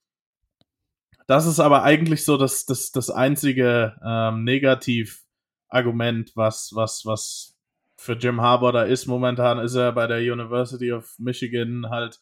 Das 1.27 1.45
ist 1.45 1.59
aber 1.59 1.83
eigentlich 1.83 2.23
so 2.23 2.38
das, 2.38 2.65
das, 2.65 2.91
das 2.91 3.09
einzige 3.09 3.97
ähm, 4.03 4.45
Negativargument, 4.45 6.31
was, 6.35 6.71
was, 6.73 7.05
was 7.05 7.57
für 7.97 8.13
Jim 8.13 8.41
Harbour 8.41 8.71
da 8.71 8.83
ist. 8.83 9.07
Momentan 9.07 9.59
ist 9.59 9.75
er 9.75 9.91
bei 9.91 10.07
der 10.07 10.19
University 10.19 10.93
of 10.93 11.15
Michigan 11.19 11.89
halt 11.89 12.19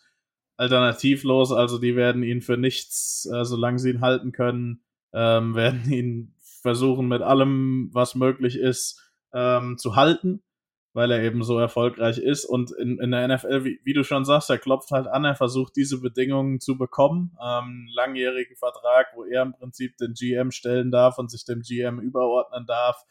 alternativlos, 0.58 1.52
also 1.52 1.80
die 1.80 1.96
werden 1.96 2.24
ihn 2.24 2.42
für 2.42 2.58
nichts, 2.58 3.30
äh, 3.32 3.46
solange 3.46 3.80
sie 3.80 3.92
ihn 3.92 4.02
halten 4.02 4.32
können, 4.32 4.84
ähm, 5.14 5.56
werden 5.56 5.92
ihn 5.92 6.34
versuchen 6.62 7.08
mit 7.08 7.22
allem, 7.22 7.90
was 7.94 8.16
möglich 8.16 8.58
ist, 8.58 9.02
ähm, 9.34 9.78
zu 9.78 9.96
halten 9.96 10.42
weil 10.96 11.12
er 11.12 11.22
eben 11.22 11.44
so 11.44 11.60
erfolgreich 11.60 12.18
ist. 12.18 12.46
Und 12.46 12.72
in, 12.72 13.00
in 13.00 13.12
der 13.12 13.28
NFL, 13.28 13.66
wie, 13.66 13.82
wie, 13.84 13.92
du 13.92 14.06
schon 14.06 14.24
sagst, 14.24 14.50
er 14.50 14.58
klopft 14.58 14.92
halt 14.92 15.08
an, 15.08 15.26
er 15.26 15.36
versucht 15.36 15.76
diese 15.76 16.00
Bedingungen 16.00 16.62
zu 16.62 16.78
bekommen. 16.78 17.38
Ähm, 17.46 17.90
langjährigen 17.94 18.56
Vertrag, 18.56 19.08
wo 19.14 19.26
er 19.26 19.42
im 19.42 19.52
Prinzip 19.52 19.98
den 19.98 20.14
GM 20.14 20.52
stellen 20.52 20.92
darf 20.92 21.18
und 21.18 21.30
sich 21.30 21.44
dem 21.44 21.64
GM 21.64 22.00
überordnen 22.00 22.66
darf, 22.66 23.04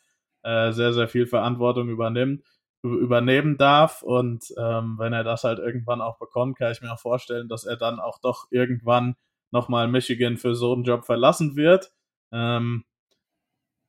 äh, 0.42 0.72
sehr, 0.72 0.94
sehr 0.94 1.08
viel 1.08 1.26
Verantwortung 1.26 1.90
übernimmt, 1.90 2.42
übernehmen 2.84 3.56
darf. 3.56 4.02
Und 4.02 4.44
ähm, 4.58 4.96
wenn 4.98 5.12
er 5.12 5.24
das 5.24 5.44
halt 5.44 5.58
irgendwann 5.58 6.00
auch 6.00 6.18
bekommt, 6.18 6.58
kann 6.58 6.72
ich 6.72 6.82
mir 6.82 6.92
auch 6.92 7.00
vorstellen, 7.00 7.48
dass 7.48 7.64
er 7.64 7.76
dann 7.76 8.00
auch 8.00 8.18
doch 8.20 8.46
irgendwann 8.50 9.16
nochmal 9.50 9.88
Michigan 9.88 10.36
für 10.36 10.54
so 10.54 10.72
einen 10.72 10.84
Job 10.84 11.04
verlassen 11.04 11.56
wird. 11.56 11.92
Ähm, 12.32 12.84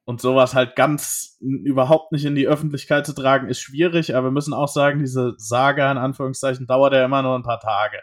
und 0.06 0.22
sowas 0.22 0.54
halt 0.54 0.76
ganz 0.76 1.38
überhaupt 1.42 2.12
nicht 2.12 2.26
in 2.26 2.36
die 2.36 2.48
Öffentlichkeit 2.48 3.08
zu 3.08 3.14
tragen, 3.14 3.50
ist 3.50 3.60
schwierig, 3.60 4.16
aber 4.16 4.28
wir 4.28 4.32
müssen 4.32 4.54
auch 4.54 4.68
sagen, 4.68 5.00
diese 5.00 5.34
Saga 5.38 5.92
in 5.92 5.98
Anführungszeichen 5.98 6.68
dauert 6.68 6.94
ja 6.94 7.04
immer 7.04 7.24
nur 7.24 7.36
ein 7.36 7.44
paar 7.44 7.60
Tage. 7.60 7.98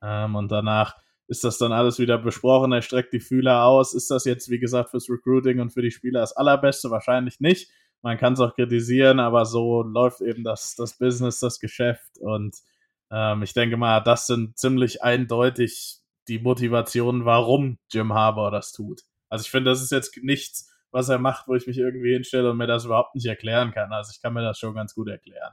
Ähm, 0.00 0.36
und 0.36 0.52
danach 0.52 0.94
ist 1.26 1.44
das 1.44 1.58
dann 1.58 1.72
alles 1.72 1.98
wieder 1.98 2.18
besprochen, 2.18 2.72
er 2.72 2.82
streckt 2.82 3.12
die 3.12 3.20
Fühler 3.20 3.64
aus. 3.64 3.94
Ist 3.94 4.10
das 4.10 4.24
jetzt, 4.24 4.48
wie 4.48 4.58
gesagt, 4.58 4.90
fürs 4.90 5.08
Recruiting 5.08 5.60
und 5.60 5.70
für 5.70 5.82
die 5.82 5.90
Spieler 5.90 6.20
das 6.20 6.36
Allerbeste? 6.36 6.90
Wahrscheinlich 6.90 7.40
nicht. 7.40 7.70
Man 8.02 8.18
kann 8.18 8.32
es 8.32 8.40
auch 8.40 8.54
kritisieren, 8.54 9.20
aber 9.20 9.44
so 9.44 9.82
läuft 9.82 10.20
eben 10.20 10.44
das, 10.44 10.74
das 10.76 10.96
Business, 10.96 11.40
das 11.40 11.60
Geschäft. 11.60 12.18
Und 12.18 12.56
ähm, 13.10 13.42
ich 13.42 13.52
denke 13.52 13.76
mal, 13.76 14.00
das 14.00 14.26
sind 14.26 14.58
ziemlich 14.58 15.02
eindeutig 15.02 16.00
die 16.28 16.38
Motivationen, 16.38 17.24
warum 17.24 17.78
Jim 17.90 18.14
Harbour 18.14 18.50
das 18.50 18.72
tut. 18.72 19.02
Also 19.28 19.44
ich 19.44 19.50
finde, 19.50 19.70
das 19.70 19.82
ist 19.82 19.92
jetzt 19.92 20.16
nichts, 20.22 20.72
was 20.90 21.08
er 21.08 21.18
macht, 21.18 21.46
wo 21.48 21.54
ich 21.54 21.66
mich 21.66 21.78
irgendwie 21.78 22.12
hinstelle 22.12 22.50
und 22.50 22.56
mir 22.56 22.66
das 22.66 22.84
überhaupt 22.84 23.14
nicht 23.14 23.26
erklären 23.26 23.72
kann. 23.72 23.92
Also 23.92 24.12
ich 24.14 24.22
kann 24.22 24.34
mir 24.34 24.42
das 24.42 24.58
schon 24.58 24.74
ganz 24.74 24.94
gut 24.94 25.08
erklären. 25.08 25.52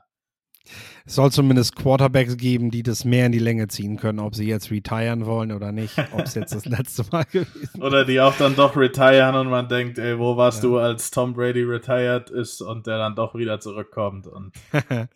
Es 1.06 1.14
soll 1.14 1.32
zumindest 1.32 1.74
Quarterbacks 1.76 2.36
geben, 2.36 2.70
die 2.70 2.82
das 2.82 3.04
mehr 3.04 3.26
in 3.26 3.32
die 3.32 3.38
Länge 3.38 3.68
ziehen 3.68 3.96
können, 3.96 4.18
ob 4.18 4.34
sie 4.34 4.46
jetzt 4.46 4.70
retiren 4.70 5.24
wollen 5.24 5.52
oder 5.52 5.72
nicht, 5.72 5.96
ob 6.12 6.20
es 6.20 6.34
jetzt 6.34 6.54
das 6.54 6.64
letzte 6.66 7.04
Mal 7.10 7.24
gewesen 7.24 7.62
ist. 7.62 7.80
Oder 7.80 8.04
die 8.04 8.20
auch 8.20 8.36
dann 8.36 8.54
doch 8.54 8.76
retiren 8.76 9.34
und 9.34 9.48
man 9.48 9.68
denkt, 9.68 9.98
ey, 9.98 10.18
wo 10.18 10.36
warst 10.36 10.62
ja. 10.62 10.68
du, 10.68 10.78
als 10.78 11.10
Tom 11.10 11.32
Brady 11.32 11.62
retired 11.62 12.28
ist 12.28 12.60
und 12.60 12.86
der 12.86 12.98
dann 12.98 13.14
doch 13.14 13.34
wieder 13.34 13.58
zurückkommt. 13.60 14.26
Und 14.26 14.52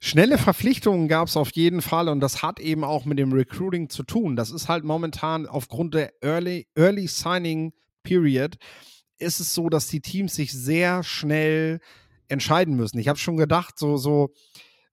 Schnelle 0.00 0.38
Verpflichtungen 0.38 1.08
gab 1.08 1.28
es 1.28 1.36
auf 1.36 1.50
jeden 1.52 1.82
Fall 1.82 2.08
und 2.08 2.20
das 2.20 2.42
hat 2.42 2.60
eben 2.60 2.84
auch 2.84 3.04
mit 3.04 3.18
dem 3.18 3.32
Recruiting 3.32 3.88
zu 3.88 4.04
tun. 4.04 4.36
Das 4.36 4.50
ist 4.50 4.68
halt 4.68 4.84
momentan 4.84 5.46
aufgrund 5.46 5.94
der 5.94 6.12
Early, 6.22 6.68
Early 6.76 7.06
Signing 7.08 7.72
Period 8.02 8.56
ist 9.18 9.40
es 9.40 9.54
so, 9.54 9.68
dass 9.68 9.88
die 9.88 10.00
Teams 10.00 10.34
sich 10.34 10.52
sehr 10.52 11.02
schnell 11.02 11.80
entscheiden 12.28 12.76
müssen. 12.76 12.98
Ich 12.98 13.08
habe 13.08 13.18
schon 13.18 13.36
gedacht, 13.36 13.78
so, 13.78 13.96
so, 13.96 14.32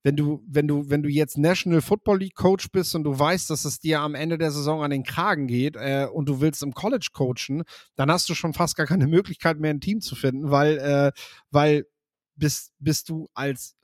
wenn 0.05 0.15
du, 0.15 0.43
wenn 0.47 0.67
du, 0.67 0.87
wenn 0.87 1.01
du 1.01 1.09
jetzt 1.09 1.35
National 1.35 1.81
Football 1.81 2.19
League 2.19 2.35
Coach 2.35 2.69
bist 2.71 2.93
und 2.93 3.05
du 3.05 3.17
weißt, 3.17 3.49
dass 3.49 3.65
es 3.65 3.79
dir 3.79 4.01
am 4.01 4.13
Ende 4.13 4.37
der 4.37 4.51
Saison 4.51 4.83
an 4.83 4.91
den 4.91 5.01
Kragen 5.01 5.47
geht 5.47 5.75
äh, 5.77 6.05
und 6.05 6.29
du 6.29 6.41
willst 6.41 6.61
im 6.61 6.75
College 6.75 7.07
coachen, 7.11 7.63
dann 7.95 8.11
hast 8.11 8.29
du 8.29 8.35
schon 8.35 8.53
fast 8.53 8.75
gar 8.75 8.85
keine 8.85 9.07
Möglichkeit 9.07 9.59
mehr 9.59 9.71
ein 9.71 9.81
Team 9.81 10.01
zu 10.01 10.13
finden, 10.15 10.51
weil, 10.51 10.77
äh, 10.77 11.11
weil 11.49 11.87
bis, 12.35 12.71
bis 12.77 13.03
du 13.03 13.29
als 13.33 13.75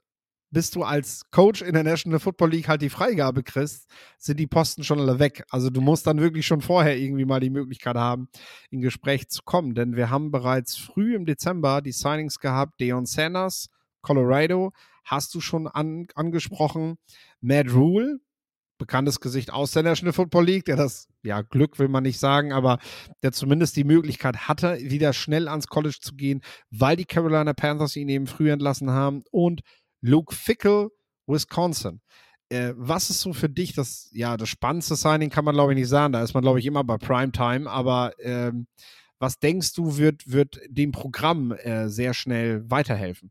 bis 0.52 0.70
du 0.70 0.84
als 0.84 1.22
Coach 1.30 1.62
in 1.62 1.72
der 1.72 1.82
National 1.82 2.20
Football 2.20 2.50
League 2.50 2.68
halt 2.68 2.82
die 2.82 2.90
Freigabe 2.90 3.42
kriegst, 3.42 3.88
sind 4.18 4.38
die 4.38 4.46
Posten 4.46 4.84
schon 4.84 5.00
alle 5.00 5.18
weg. 5.18 5.42
Also 5.48 5.70
du 5.70 5.80
musst 5.80 6.06
dann 6.06 6.20
wirklich 6.20 6.46
schon 6.46 6.60
vorher 6.60 6.98
irgendwie 6.98 7.24
mal 7.24 7.40
die 7.40 7.48
Möglichkeit 7.48 7.96
haben, 7.96 8.28
in 8.70 8.82
Gespräch 8.82 9.28
zu 9.28 9.40
kommen. 9.44 9.74
Denn 9.74 9.96
wir 9.96 10.10
haben 10.10 10.30
bereits 10.30 10.76
früh 10.76 11.16
im 11.16 11.24
Dezember 11.24 11.80
die 11.80 11.92
Signings 11.92 12.38
gehabt. 12.38 12.78
Deon 12.80 13.06
Sanders, 13.06 13.70
Colorado, 14.02 14.72
hast 15.04 15.34
du 15.34 15.40
schon 15.40 15.66
an, 15.66 16.06
angesprochen. 16.14 16.96
Matt 17.40 17.72
Rule, 17.72 18.20
bekanntes 18.78 19.20
Gesicht 19.20 19.52
aus 19.52 19.72
der 19.72 19.84
National 19.84 20.12
Football 20.12 20.46
League, 20.46 20.64
der 20.64 20.76
das, 20.76 21.08
ja, 21.22 21.42
Glück 21.42 21.78
will 21.78 21.88
man 21.88 22.02
nicht 22.02 22.18
sagen, 22.18 22.52
aber 22.52 22.78
der 23.22 23.32
zumindest 23.32 23.76
die 23.76 23.84
Möglichkeit 23.84 24.48
hatte, 24.48 24.78
wieder 24.80 25.12
schnell 25.12 25.48
ans 25.48 25.68
College 25.68 25.98
zu 26.00 26.14
gehen, 26.14 26.40
weil 26.70 26.96
die 26.96 27.04
Carolina 27.04 27.52
Panthers 27.52 27.96
ihn 27.96 28.08
eben 28.08 28.26
früh 28.26 28.50
entlassen 28.50 28.90
haben. 28.90 29.22
Und 29.30 29.62
Luke 30.00 30.34
Fickle, 30.34 30.90
Wisconsin. 31.26 32.00
Äh, 32.48 32.74
was 32.76 33.08
ist 33.08 33.20
so 33.20 33.32
für 33.32 33.48
dich 33.48 33.72
das, 33.72 34.10
ja, 34.12 34.36
das 34.36 34.48
spannendste 34.48 34.96
Signing, 34.96 35.30
kann 35.30 35.44
man 35.44 35.54
glaube 35.54 35.72
ich 35.72 35.78
nicht 35.78 35.88
sagen. 35.88 36.12
Da 36.12 36.22
ist 36.22 36.34
man 36.34 36.42
glaube 36.42 36.58
ich 36.58 36.66
immer 36.66 36.84
bei 36.84 36.98
Primetime, 36.98 37.70
aber 37.70 38.12
ähm, 38.18 38.66
was 39.18 39.38
denkst 39.38 39.74
du, 39.74 39.96
wird, 39.96 40.30
wird 40.30 40.58
dem 40.68 40.90
Programm 40.90 41.52
äh, 41.52 41.88
sehr 41.88 42.12
schnell 42.12 42.68
weiterhelfen? 42.68 43.30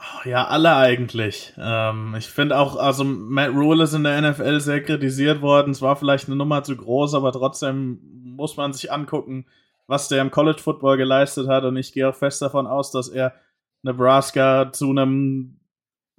Oh, 0.00 0.28
ja, 0.28 0.46
alle 0.46 0.76
eigentlich. 0.76 1.52
Ähm, 1.58 2.14
ich 2.16 2.28
finde 2.28 2.56
auch, 2.56 2.76
also 2.76 3.02
Matt 3.02 3.50
Rule 3.50 3.82
ist 3.82 3.94
in 3.94 4.04
der 4.04 4.20
NFL 4.22 4.60
sehr 4.60 4.82
kritisiert 4.82 5.40
worden. 5.42 5.72
Es 5.72 5.82
war 5.82 5.96
vielleicht 5.96 6.28
eine 6.28 6.36
Nummer 6.36 6.62
zu 6.62 6.76
groß, 6.76 7.14
aber 7.14 7.32
trotzdem 7.32 7.98
muss 8.36 8.56
man 8.56 8.72
sich 8.72 8.92
angucken, 8.92 9.46
was 9.88 10.08
der 10.08 10.22
im 10.22 10.30
College 10.30 10.60
Football 10.62 10.98
geleistet 10.98 11.48
hat. 11.48 11.64
Und 11.64 11.76
ich 11.76 11.92
gehe 11.92 12.08
auch 12.08 12.14
fest 12.14 12.40
davon 12.42 12.68
aus, 12.68 12.92
dass 12.92 13.08
er 13.08 13.34
Nebraska 13.82 14.70
zu 14.72 14.90
einem 14.90 15.58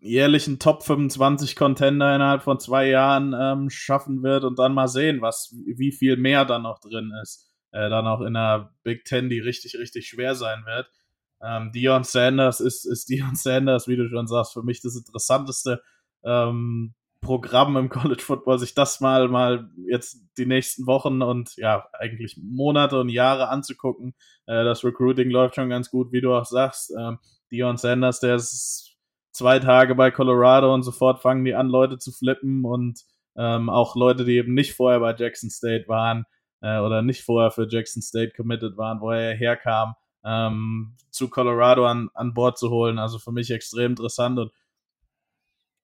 jährlichen 0.01 0.59
Top 0.59 0.83
25 0.83 1.55
Contender 1.55 2.13
innerhalb 2.15 2.41
von 2.43 2.59
zwei 2.59 2.87
Jahren 2.87 3.33
ähm, 3.37 3.69
schaffen 3.69 4.23
wird 4.23 4.43
und 4.43 4.59
dann 4.59 4.73
mal 4.73 4.87
sehen, 4.89 5.21
was, 5.21 5.55
wie 5.65 5.91
viel 5.93 6.17
mehr 6.17 6.43
da 6.43 6.59
noch 6.59 6.79
drin 6.79 7.13
ist. 7.21 7.49
Äh, 7.71 7.89
dann 7.89 8.07
auch 8.07 8.21
in 8.21 8.33
der 8.33 8.73
Big 8.83 9.05
Ten, 9.05 9.29
die 9.29 9.39
richtig, 9.39 9.77
richtig 9.77 10.07
schwer 10.07 10.35
sein 10.35 10.65
wird. 10.65 10.89
Ähm, 11.41 11.71
Dion 11.73 12.03
Sanders 12.03 12.59
ist, 12.59 12.85
ist 12.85 13.09
Dion 13.09 13.35
Sanders, 13.35 13.87
wie 13.87 13.95
du 13.95 14.09
schon 14.09 14.27
sagst, 14.27 14.53
für 14.53 14.63
mich 14.63 14.81
das 14.81 14.95
interessanteste 14.95 15.81
ähm, 16.23 16.93
Programm 17.21 17.75
im 17.75 17.89
College 17.89 18.21
Football, 18.21 18.59
sich 18.59 18.73
das 18.73 19.01
mal, 19.01 19.27
mal 19.27 19.69
jetzt 19.87 20.21
die 20.37 20.45
nächsten 20.45 20.87
Wochen 20.87 21.21
und 21.21 21.55
ja, 21.57 21.87
eigentlich 21.93 22.37
Monate 22.41 22.99
und 22.99 23.09
Jahre 23.09 23.49
anzugucken. 23.49 24.13
Äh, 24.45 24.63
das 24.63 24.83
Recruiting 24.83 25.29
läuft 25.29 25.55
schon 25.55 25.69
ganz 25.69 25.89
gut, 25.89 26.11
wie 26.11 26.21
du 26.21 26.33
auch 26.33 26.45
sagst. 26.45 26.93
Ähm, 26.97 27.19
Dion 27.51 27.77
Sanders, 27.77 28.19
der 28.19 28.35
ist 28.35 28.97
zwei 29.31 29.59
Tage 29.59 29.95
bei 29.95 30.11
Colorado 30.11 30.73
und 30.73 30.83
sofort 30.83 31.21
fangen 31.21 31.45
die 31.45 31.55
an, 31.55 31.67
Leute 31.67 31.97
zu 31.97 32.11
flippen 32.11 32.65
und 32.65 33.01
ähm, 33.37 33.69
auch 33.69 33.95
Leute, 33.95 34.25
die 34.25 34.37
eben 34.37 34.53
nicht 34.53 34.73
vorher 34.73 34.99
bei 34.99 35.15
Jackson 35.15 35.49
State 35.49 35.87
waren 35.87 36.25
äh, 36.61 36.79
oder 36.79 37.01
nicht 37.01 37.23
vorher 37.23 37.51
für 37.51 37.67
Jackson 37.69 38.01
State 38.01 38.33
committed 38.35 38.77
waren, 38.77 39.01
wo 39.01 39.11
er 39.11 39.35
herkam, 39.35 39.95
ähm, 40.23 40.95
zu 41.11 41.29
Colorado 41.29 41.85
an, 41.85 42.09
an 42.13 42.33
Bord 42.33 42.57
zu 42.57 42.69
holen. 42.69 42.99
Also 42.99 43.19
für 43.19 43.31
mich 43.31 43.51
extrem 43.51 43.91
interessant 43.91 44.39
und 44.39 44.51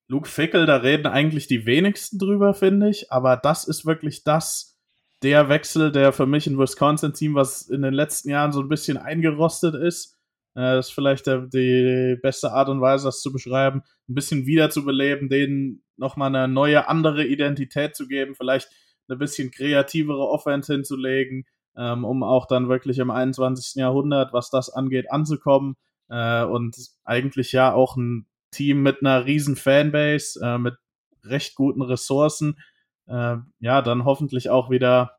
Luke 0.08 0.30
Fickel, 0.30 0.68
da 0.68 0.78
reden 0.78 1.08
eigentlich 1.08 1.48
die 1.48 1.66
wenigsten 1.66 2.20
drüber, 2.20 2.54
finde 2.54 2.90
ich, 2.90 3.12
aber 3.12 3.38
das 3.38 3.68
ist 3.68 3.88
wirklich 3.88 4.24
das, 4.24 4.78
der 5.24 5.50
Wechsel, 5.50 5.92
der 5.92 6.14
für 6.14 6.28
mich 6.28 6.46
ein 6.46 6.60
Wisconsin-Team, 6.60 7.34
was 7.34 7.64
in 7.64 7.82
den 7.82 7.94
letzten 7.94 8.30
Jahren 8.30 8.52
so 8.52 8.60
ein 8.60 8.70
bisschen 8.70 8.98
eingerostet 8.98 9.74
ist, 9.74 10.16
äh, 10.56 10.76
das 10.76 10.88
ist 10.88 10.94
vielleicht 10.94 11.28
der, 11.28 11.48
die 11.48 12.18
beste 12.22 12.52
Art 12.52 12.70
und 12.70 12.82
Weise, 12.82 13.06
das 13.06 13.22
zu 13.22 13.32
beschreiben. 13.32 13.84
Ein 14.10 14.16
bisschen 14.16 14.46
wiederzubeleben, 14.46 15.30
denen 15.30 15.84
nochmal 15.98 16.36
eine 16.36 16.52
neue, 16.52 16.88
andere 16.88 17.26
Identität 17.26 17.96
zu 17.96 18.08
geben, 18.08 18.36
vielleicht 18.36 18.70
eine 19.08 19.18
bisschen 19.18 19.52
kreativere 19.52 20.28
Offense 20.28 20.74
hinzulegen, 20.74 21.46
ähm, 21.78 22.06
um 22.06 22.24
auch 22.24 22.46
dann 22.46 22.70
wirklich 22.70 23.00
im 23.00 23.12
21. 23.12 23.76
Jahrhundert, 23.76 24.34
was 24.34 24.50
das 24.50 24.70
angeht, 24.70 25.12
anzukommen. 25.12 25.76
Äh, 26.10 26.44
und 26.44 26.76
eigentlich 27.04 27.52
ja 27.52 27.74
auch 27.74 27.96
ein 27.96 28.28
Team 28.52 28.84
mit 28.84 29.02
einer 29.02 29.26
riesen 29.26 29.56
Fanbase, 29.56 30.40
äh, 30.42 30.58
mit 30.58 30.76
recht 31.24 31.56
guten 31.56 31.82
Ressourcen, 31.82 32.60
äh, 33.08 33.38
ja, 33.60 33.82
dann 33.82 34.06
hoffentlich 34.06 34.50
auch 34.50 34.70
wieder 34.70 35.18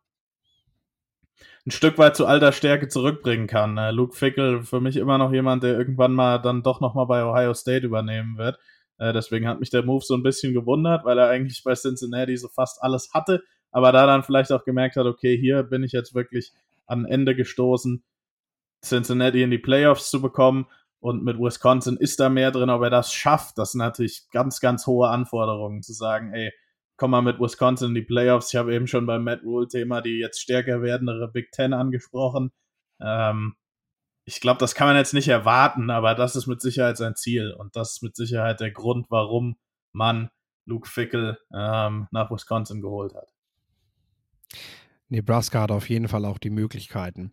ein 1.67 1.73
Stück 1.73 1.99
weit 1.99 2.17
zu 2.17 2.27
alter 2.27 2.53
Stärke 2.53 2.89
zurückbringen 2.89 3.49
kann. 3.49 3.77
Äh, 3.77 3.91
Luke 3.91 4.17
Fickle 4.17 4.63
für 4.63 4.81
mich 4.81 4.97
immer 4.97 5.19
noch 5.19 5.33
jemand, 5.33 5.65
der 5.65 5.77
irgendwann 5.77 6.13
mal 6.13 6.39
dann 6.39 6.63
doch 6.63 6.81
nochmal 6.81 7.07
bei 7.07 7.25
Ohio 7.25 7.55
State 7.55 7.85
übernehmen 7.85 8.39
wird. 8.39 8.59
Äh, 8.99 9.13
deswegen 9.13 9.49
hat 9.49 9.61
mich 9.61 9.71
der 9.71 9.85
Move 9.85 10.05
so 10.05 10.15
ein 10.15 10.23
bisschen 10.23 10.55
gewundert, 10.55 11.05
weil 11.05 11.19
er 11.19 11.29
eigentlich 11.29 11.63
bei 11.65 11.75
Cincinnati 11.75 12.37
so 12.37 12.49
fast 12.49 12.83
alles 12.83 13.11
hatte, 13.13 13.43
aber 13.77 13.93
da 13.93 14.07
dann 14.07 14.23
vielleicht 14.23 14.53
auch 14.53 14.65
gemerkt 14.65 14.97
hat, 14.97 15.05
okay, 15.05 15.37
hier 15.37 15.63
bin 15.63 15.83
ich 15.83 15.93
jetzt 15.93 16.15
wirklich 16.15 16.55
an 16.87 17.05
Ende 17.05 17.37
gestoßen, 17.37 18.03
Cincinnati 18.83 19.43
in 19.43 19.51
die 19.51 19.59
Playoffs 19.59 20.09
zu 20.09 20.23
bekommen. 20.23 20.67
Und 20.99 21.23
mit 21.23 21.39
Wisconsin 21.39 21.99
ist 21.99 22.19
da 22.19 22.31
mehr 22.31 22.51
drin, 22.53 22.71
ob 22.71 22.81
er 22.81 22.89
das 22.89 23.13
schafft. 23.13 23.59
Das 23.59 23.73
sind 23.73 23.81
natürlich 23.81 24.31
ganz, 24.31 24.61
ganz 24.61 24.87
hohe 24.87 25.11
Anforderungen, 25.11 25.83
zu 25.83 25.93
sagen, 25.93 26.33
ey, 26.33 26.55
komm 26.97 27.11
mal 27.11 27.21
mit 27.21 27.39
Wisconsin 27.39 27.91
in 27.91 27.95
die 27.97 28.01
Playoffs. 28.01 28.51
Ich 28.51 28.57
habe 28.59 28.75
eben 28.75 28.87
schon 28.87 29.05
beim 29.05 29.25
Matt 29.25 29.43
Rule-Thema 29.43 30.01
die 30.01 30.21
jetzt 30.21 30.41
stärker 30.41 30.81
werdendere 30.81 31.29
Big 31.31 31.53
Ten 31.53 31.75
angesprochen. 31.75 32.53
Ähm, 32.99 33.57
ich 34.25 34.41
glaube, 34.41 34.59
das 34.59 34.75
kann 34.75 34.87
man 34.87 34.97
jetzt 34.97 35.13
nicht 35.13 35.29
erwarten, 35.29 35.91
aber 35.91 36.15
das 36.15 36.35
ist 36.35 36.47
mit 36.47 36.63
Sicherheit 36.63 36.97
sein 36.97 37.15
Ziel 37.15 37.53
und 37.53 37.77
das 37.77 37.97
ist 37.97 38.03
mit 38.03 38.17
Sicherheit 38.17 38.61
der 38.61 38.71
Grund, 38.71 39.11
warum 39.11 39.59
man 39.93 40.31
Luke 40.65 40.89
Fickel 40.89 41.37
ähm, 41.53 42.09
nach 42.11 42.31
Wisconsin 42.31 42.81
geholt 42.81 43.15
hat. 43.15 43.36
Nebraska 45.09 45.63
hat 45.63 45.71
auf 45.71 45.89
jeden 45.89 46.09
Fall 46.09 46.25
auch 46.25 46.39
die 46.39 46.51
Möglichkeiten. 46.51 47.33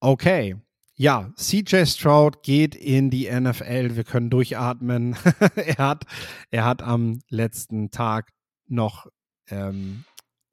Okay, 0.00 0.56
ja, 0.98 1.30
CJ 1.36 1.84
Stroud 1.84 2.42
geht 2.42 2.74
in 2.74 3.10
die 3.10 3.30
NFL. 3.30 3.96
Wir 3.96 4.04
können 4.04 4.30
durchatmen. 4.30 5.16
er, 5.56 5.78
hat, 5.78 6.04
er 6.50 6.64
hat 6.64 6.82
am 6.82 7.20
letzten 7.28 7.90
Tag 7.90 8.32
noch 8.66 9.06
ähm, 9.48 10.04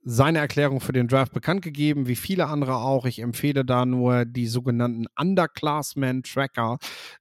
seine 0.06 0.40
Erklärung 0.40 0.82
für 0.82 0.92
den 0.92 1.08
Draft 1.08 1.34
bekannt 1.34 1.62
gegeben, 1.62 2.08
wie 2.08 2.16
viele 2.16 2.48
andere 2.48 2.76
auch. 2.76 3.06
Ich 3.06 3.20
empfehle 3.20 3.64
da 3.64 3.86
nur 3.86 4.26
die 4.26 4.48
sogenannten 4.48 5.06
Underclassmen 5.18 6.24
Tracker, 6.24 6.78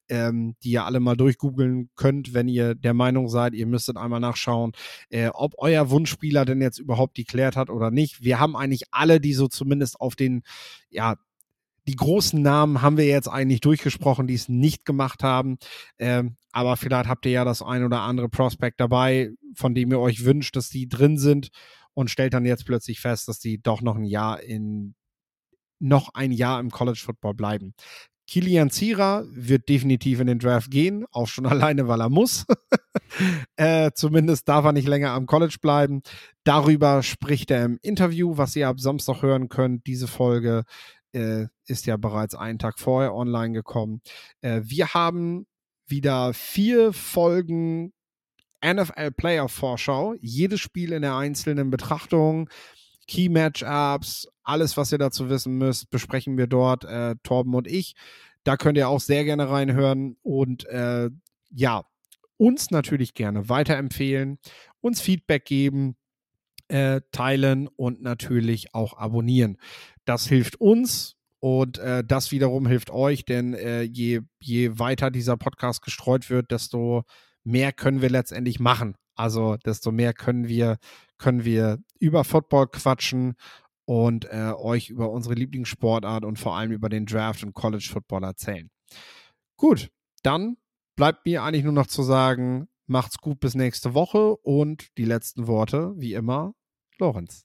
ähm, 0.08 0.56
die 0.62 0.72
ihr 0.72 0.84
alle 0.84 0.98
mal 0.98 1.16
durchgoogeln 1.16 1.90
könnt, 1.94 2.34
wenn 2.34 2.48
ihr 2.48 2.74
der 2.74 2.94
Meinung 2.94 3.28
seid, 3.28 3.54
ihr 3.54 3.66
müsstet 3.66 3.96
einmal 3.96 4.20
nachschauen, 4.20 4.72
äh, 5.10 5.28
ob 5.28 5.54
euer 5.58 5.90
Wunschspieler 5.90 6.44
denn 6.44 6.60
jetzt 6.60 6.78
überhaupt 6.78 7.14
geklärt 7.14 7.56
hat 7.56 7.70
oder 7.70 7.90
nicht. 7.90 8.22
Wir 8.22 8.40
haben 8.40 8.56
eigentlich 8.56 8.82
alle, 8.90 9.20
die 9.20 9.34
so 9.34 9.46
zumindest 9.46 10.00
auf 10.00 10.16
den, 10.16 10.42
ja, 10.90 11.16
die 11.86 11.96
großen 11.96 12.40
Namen 12.40 12.82
haben 12.82 12.96
wir 12.96 13.06
jetzt 13.06 13.28
eigentlich 13.28 13.60
durchgesprochen, 13.60 14.26
die 14.26 14.34
es 14.34 14.48
nicht 14.48 14.84
gemacht 14.84 15.22
haben. 15.22 15.58
Ähm, 15.98 16.36
aber 16.52 16.76
vielleicht 16.76 17.08
habt 17.08 17.26
ihr 17.26 17.32
ja 17.32 17.44
das 17.44 17.62
ein 17.62 17.84
oder 17.84 18.02
andere 18.02 18.28
Prospect 18.28 18.80
dabei, 18.80 19.30
von 19.54 19.74
dem 19.74 19.90
ihr 19.90 19.98
euch 19.98 20.24
wünscht, 20.24 20.54
dass 20.54 20.68
die 20.68 20.88
drin 20.88 21.18
sind 21.18 21.50
und 21.94 22.10
stellt 22.10 22.34
dann 22.34 22.44
jetzt 22.44 22.66
plötzlich 22.66 23.00
fest, 23.00 23.28
dass 23.28 23.38
die 23.38 23.62
doch 23.62 23.82
noch 23.82 23.96
ein 23.96 24.04
Jahr 24.04 24.40
in 24.40 24.94
noch 25.78 26.10
ein 26.14 26.30
Jahr 26.30 26.60
im 26.60 26.70
College 26.70 27.00
Football 27.04 27.34
bleiben. 27.34 27.74
Kilian 28.28 28.70
Zierer 28.70 29.24
wird 29.30 29.68
definitiv 29.68 30.20
in 30.20 30.28
den 30.28 30.38
Draft 30.38 30.70
gehen, 30.70 31.04
auch 31.10 31.26
schon 31.26 31.46
alleine, 31.46 31.88
weil 31.88 32.00
er 32.00 32.08
muss. 32.08 32.46
äh, 33.56 33.90
zumindest 33.94 34.48
darf 34.48 34.64
er 34.64 34.72
nicht 34.72 34.88
länger 34.88 35.10
am 35.10 35.26
College 35.26 35.56
bleiben. 35.60 36.02
Darüber 36.44 37.02
spricht 37.02 37.50
er 37.50 37.64
im 37.64 37.78
Interview, 37.82 38.36
was 38.36 38.56
ihr 38.56 38.68
ab 38.68 38.80
Samstag 38.80 39.22
hören 39.22 39.48
könnt. 39.48 39.86
Diese 39.86 40.06
Folge 40.06 40.64
äh, 41.12 41.46
ist 41.66 41.86
ja 41.86 41.96
bereits 41.96 42.34
einen 42.34 42.58
Tag 42.58 42.78
vorher 42.78 43.14
online 43.14 43.52
gekommen. 43.52 44.00
Äh, 44.40 44.62
wir 44.64 44.94
haben 44.94 45.46
wieder 45.86 46.32
vier 46.32 46.92
Folgen 46.92 47.92
NFL 48.64 49.12
Player 49.12 49.48
Vorschau. 49.48 50.14
Jedes 50.20 50.60
Spiel 50.60 50.92
in 50.92 51.02
der 51.02 51.16
einzelnen 51.16 51.70
Betrachtung, 51.70 52.48
Key 53.06 53.28
Matchups, 53.28 54.28
alles, 54.44 54.76
was 54.76 54.92
ihr 54.92 54.98
dazu 54.98 55.28
wissen 55.28 55.58
müsst, 55.58 55.90
besprechen 55.90 56.36
wir 56.36 56.46
dort, 56.46 56.84
äh, 56.84 57.16
Torben 57.22 57.54
und 57.54 57.66
ich. 57.66 57.94
Da 58.44 58.56
könnt 58.56 58.76
ihr 58.76 58.88
auch 58.88 59.00
sehr 59.00 59.24
gerne 59.24 59.48
reinhören 59.48 60.16
und 60.22 60.66
äh, 60.66 61.10
ja, 61.50 61.84
uns 62.36 62.70
natürlich 62.70 63.14
gerne 63.14 63.48
weiterempfehlen, 63.48 64.38
uns 64.80 65.00
Feedback 65.00 65.44
geben, 65.44 65.96
äh, 66.68 67.00
teilen 67.12 67.68
und 67.68 68.02
natürlich 68.02 68.74
auch 68.74 68.96
abonnieren. 68.96 69.58
Das 70.04 70.26
hilft 70.26 70.56
uns 70.56 71.16
und 71.38 71.78
äh, 71.78 72.02
das 72.04 72.32
wiederum 72.32 72.66
hilft 72.66 72.90
euch, 72.90 73.24
denn 73.24 73.54
äh, 73.54 73.82
je, 73.82 74.20
je 74.40 74.78
weiter 74.78 75.10
dieser 75.10 75.36
Podcast 75.36 75.82
gestreut 75.82 76.30
wird, 76.30 76.50
desto 76.50 77.04
mehr 77.44 77.72
können 77.72 78.02
wir 78.02 78.10
letztendlich 78.10 78.60
machen. 78.60 78.96
Also 79.14 79.56
desto 79.64 79.92
mehr 79.92 80.12
können 80.12 80.48
wir, 80.48 80.78
können 81.18 81.44
wir 81.44 81.78
über 81.98 82.24
Football 82.24 82.68
quatschen 82.68 83.34
und 83.84 84.24
äh, 84.26 84.52
euch 84.56 84.90
über 84.90 85.10
unsere 85.10 85.34
Lieblingssportart 85.34 86.24
und 86.24 86.38
vor 86.38 86.56
allem 86.56 86.72
über 86.72 86.88
den 86.88 87.06
Draft 87.06 87.42
und 87.44 87.54
College 87.54 87.88
Football 87.92 88.24
erzählen. 88.24 88.70
Gut, 89.56 89.90
dann 90.22 90.56
bleibt 90.96 91.26
mir 91.26 91.42
eigentlich 91.42 91.64
nur 91.64 91.72
noch 91.72 91.86
zu 91.86 92.02
sagen, 92.02 92.68
macht's 92.86 93.18
gut 93.18 93.40
bis 93.40 93.54
nächste 93.54 93.94
Woche 93.94 94.36
und 94.36 94.96
die 94.98 95.04
letzten 95.04 95.46
Worte, 95.46 95.92
wie 95.96 96.14
immer, 96.14 96.54
Lorenz. 96.98 97.44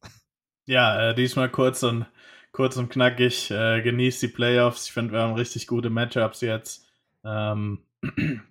Ja, 0.65 1.09
äh, 1.09 1.15
diesmal 1.15 1.49
kurz 1.49 1.83
und 1.83 2.05
kurz 2.51 2.75
und 2.77 2.89
knackig. 2.89 3.51
Äh, 3.51 3.81
genießt 3.81 4.21
die 4.21 4.27
Playoffs. 4.27 4.87
Ich 4.87 4.93
finde, 4.93 5.13
wir 5.13 5.21
haben 5.21 5.33
richtig 5.33 5.67
gute 5.67 5.89
Matchups 5.89 6.41
jetzt. 6.41 6.87
Ähm, 7.23 7.83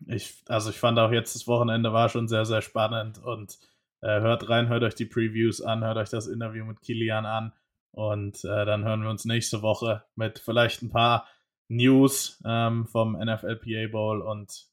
ich, 0.07 0.43
also 0.49 0.71
ich 0.71 0.79
fand 0.79 0.99
auch 0.99 1.13
jetzt 1.13 1.35
das 1.35 1.47
Wochenende 1.47 1.93
war 1.93 2.09
schon 2.09 2.29
sehr, 2.29 2.45
sehr 2.45 2.63
spannend 2.63 3.19
und 3.19 3.59
äh, 4.01 4.21
hört 4.21 4.49
rein, 4.49 4.69
hört 4.69 4.83
euch 4.83 4.95
die 4.95 5.07
Previews 5.07 5.61
an, 5.61 5.85
hört 5.85 5.97
euch 5.97 6.11
das 6.11 6.27
Interview 6.27 6.65
mit 6.65 6.81
Kilian 6.83 7.27
an 7.27 7.53
und 7.93 8.45
äh, 8.45 8.65
dann 8.65 8.85
hören 8.85 9.03
wir 9.03 9.11
uns 9.11 9.25
nächste 9.25 9.63
Woche 9.63 10.05
mit 10.15 10.39
vielleicht 10.39 10.83
ein 10.83 10.91
paar 10.91 11.27
News 11.69 12.43
ähm, 12.45 12.87
vom 12.87 13.13
NFLPA 13.13 13.89
Bowl 13.91 14.21
und 14.21 14.67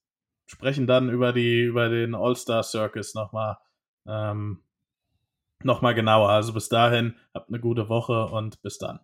sprechen 0.46 0.88
dann 0.88 1.10
über 1.10 1.34
die 1.34 1.62
über 1.62 1.90
den 1.90 2.16
All-Star 2.16 2.64
Circus 2.64 3.16
nochmal 3.16 3.58
ähm, 4.06 4.64
noch 5.64 5.82
genauer. 5.94 6.30
Also 6.30 6.54
bis 6.54 6.70
dahin, 6.70 7.16
habt 7.34 7.50
eine 7.50 7.60
gute 7.60 7.90
Woche 7.90 8.28
und 8.28 8.62
bis 8.62 8.78
dann. 8.78 9.00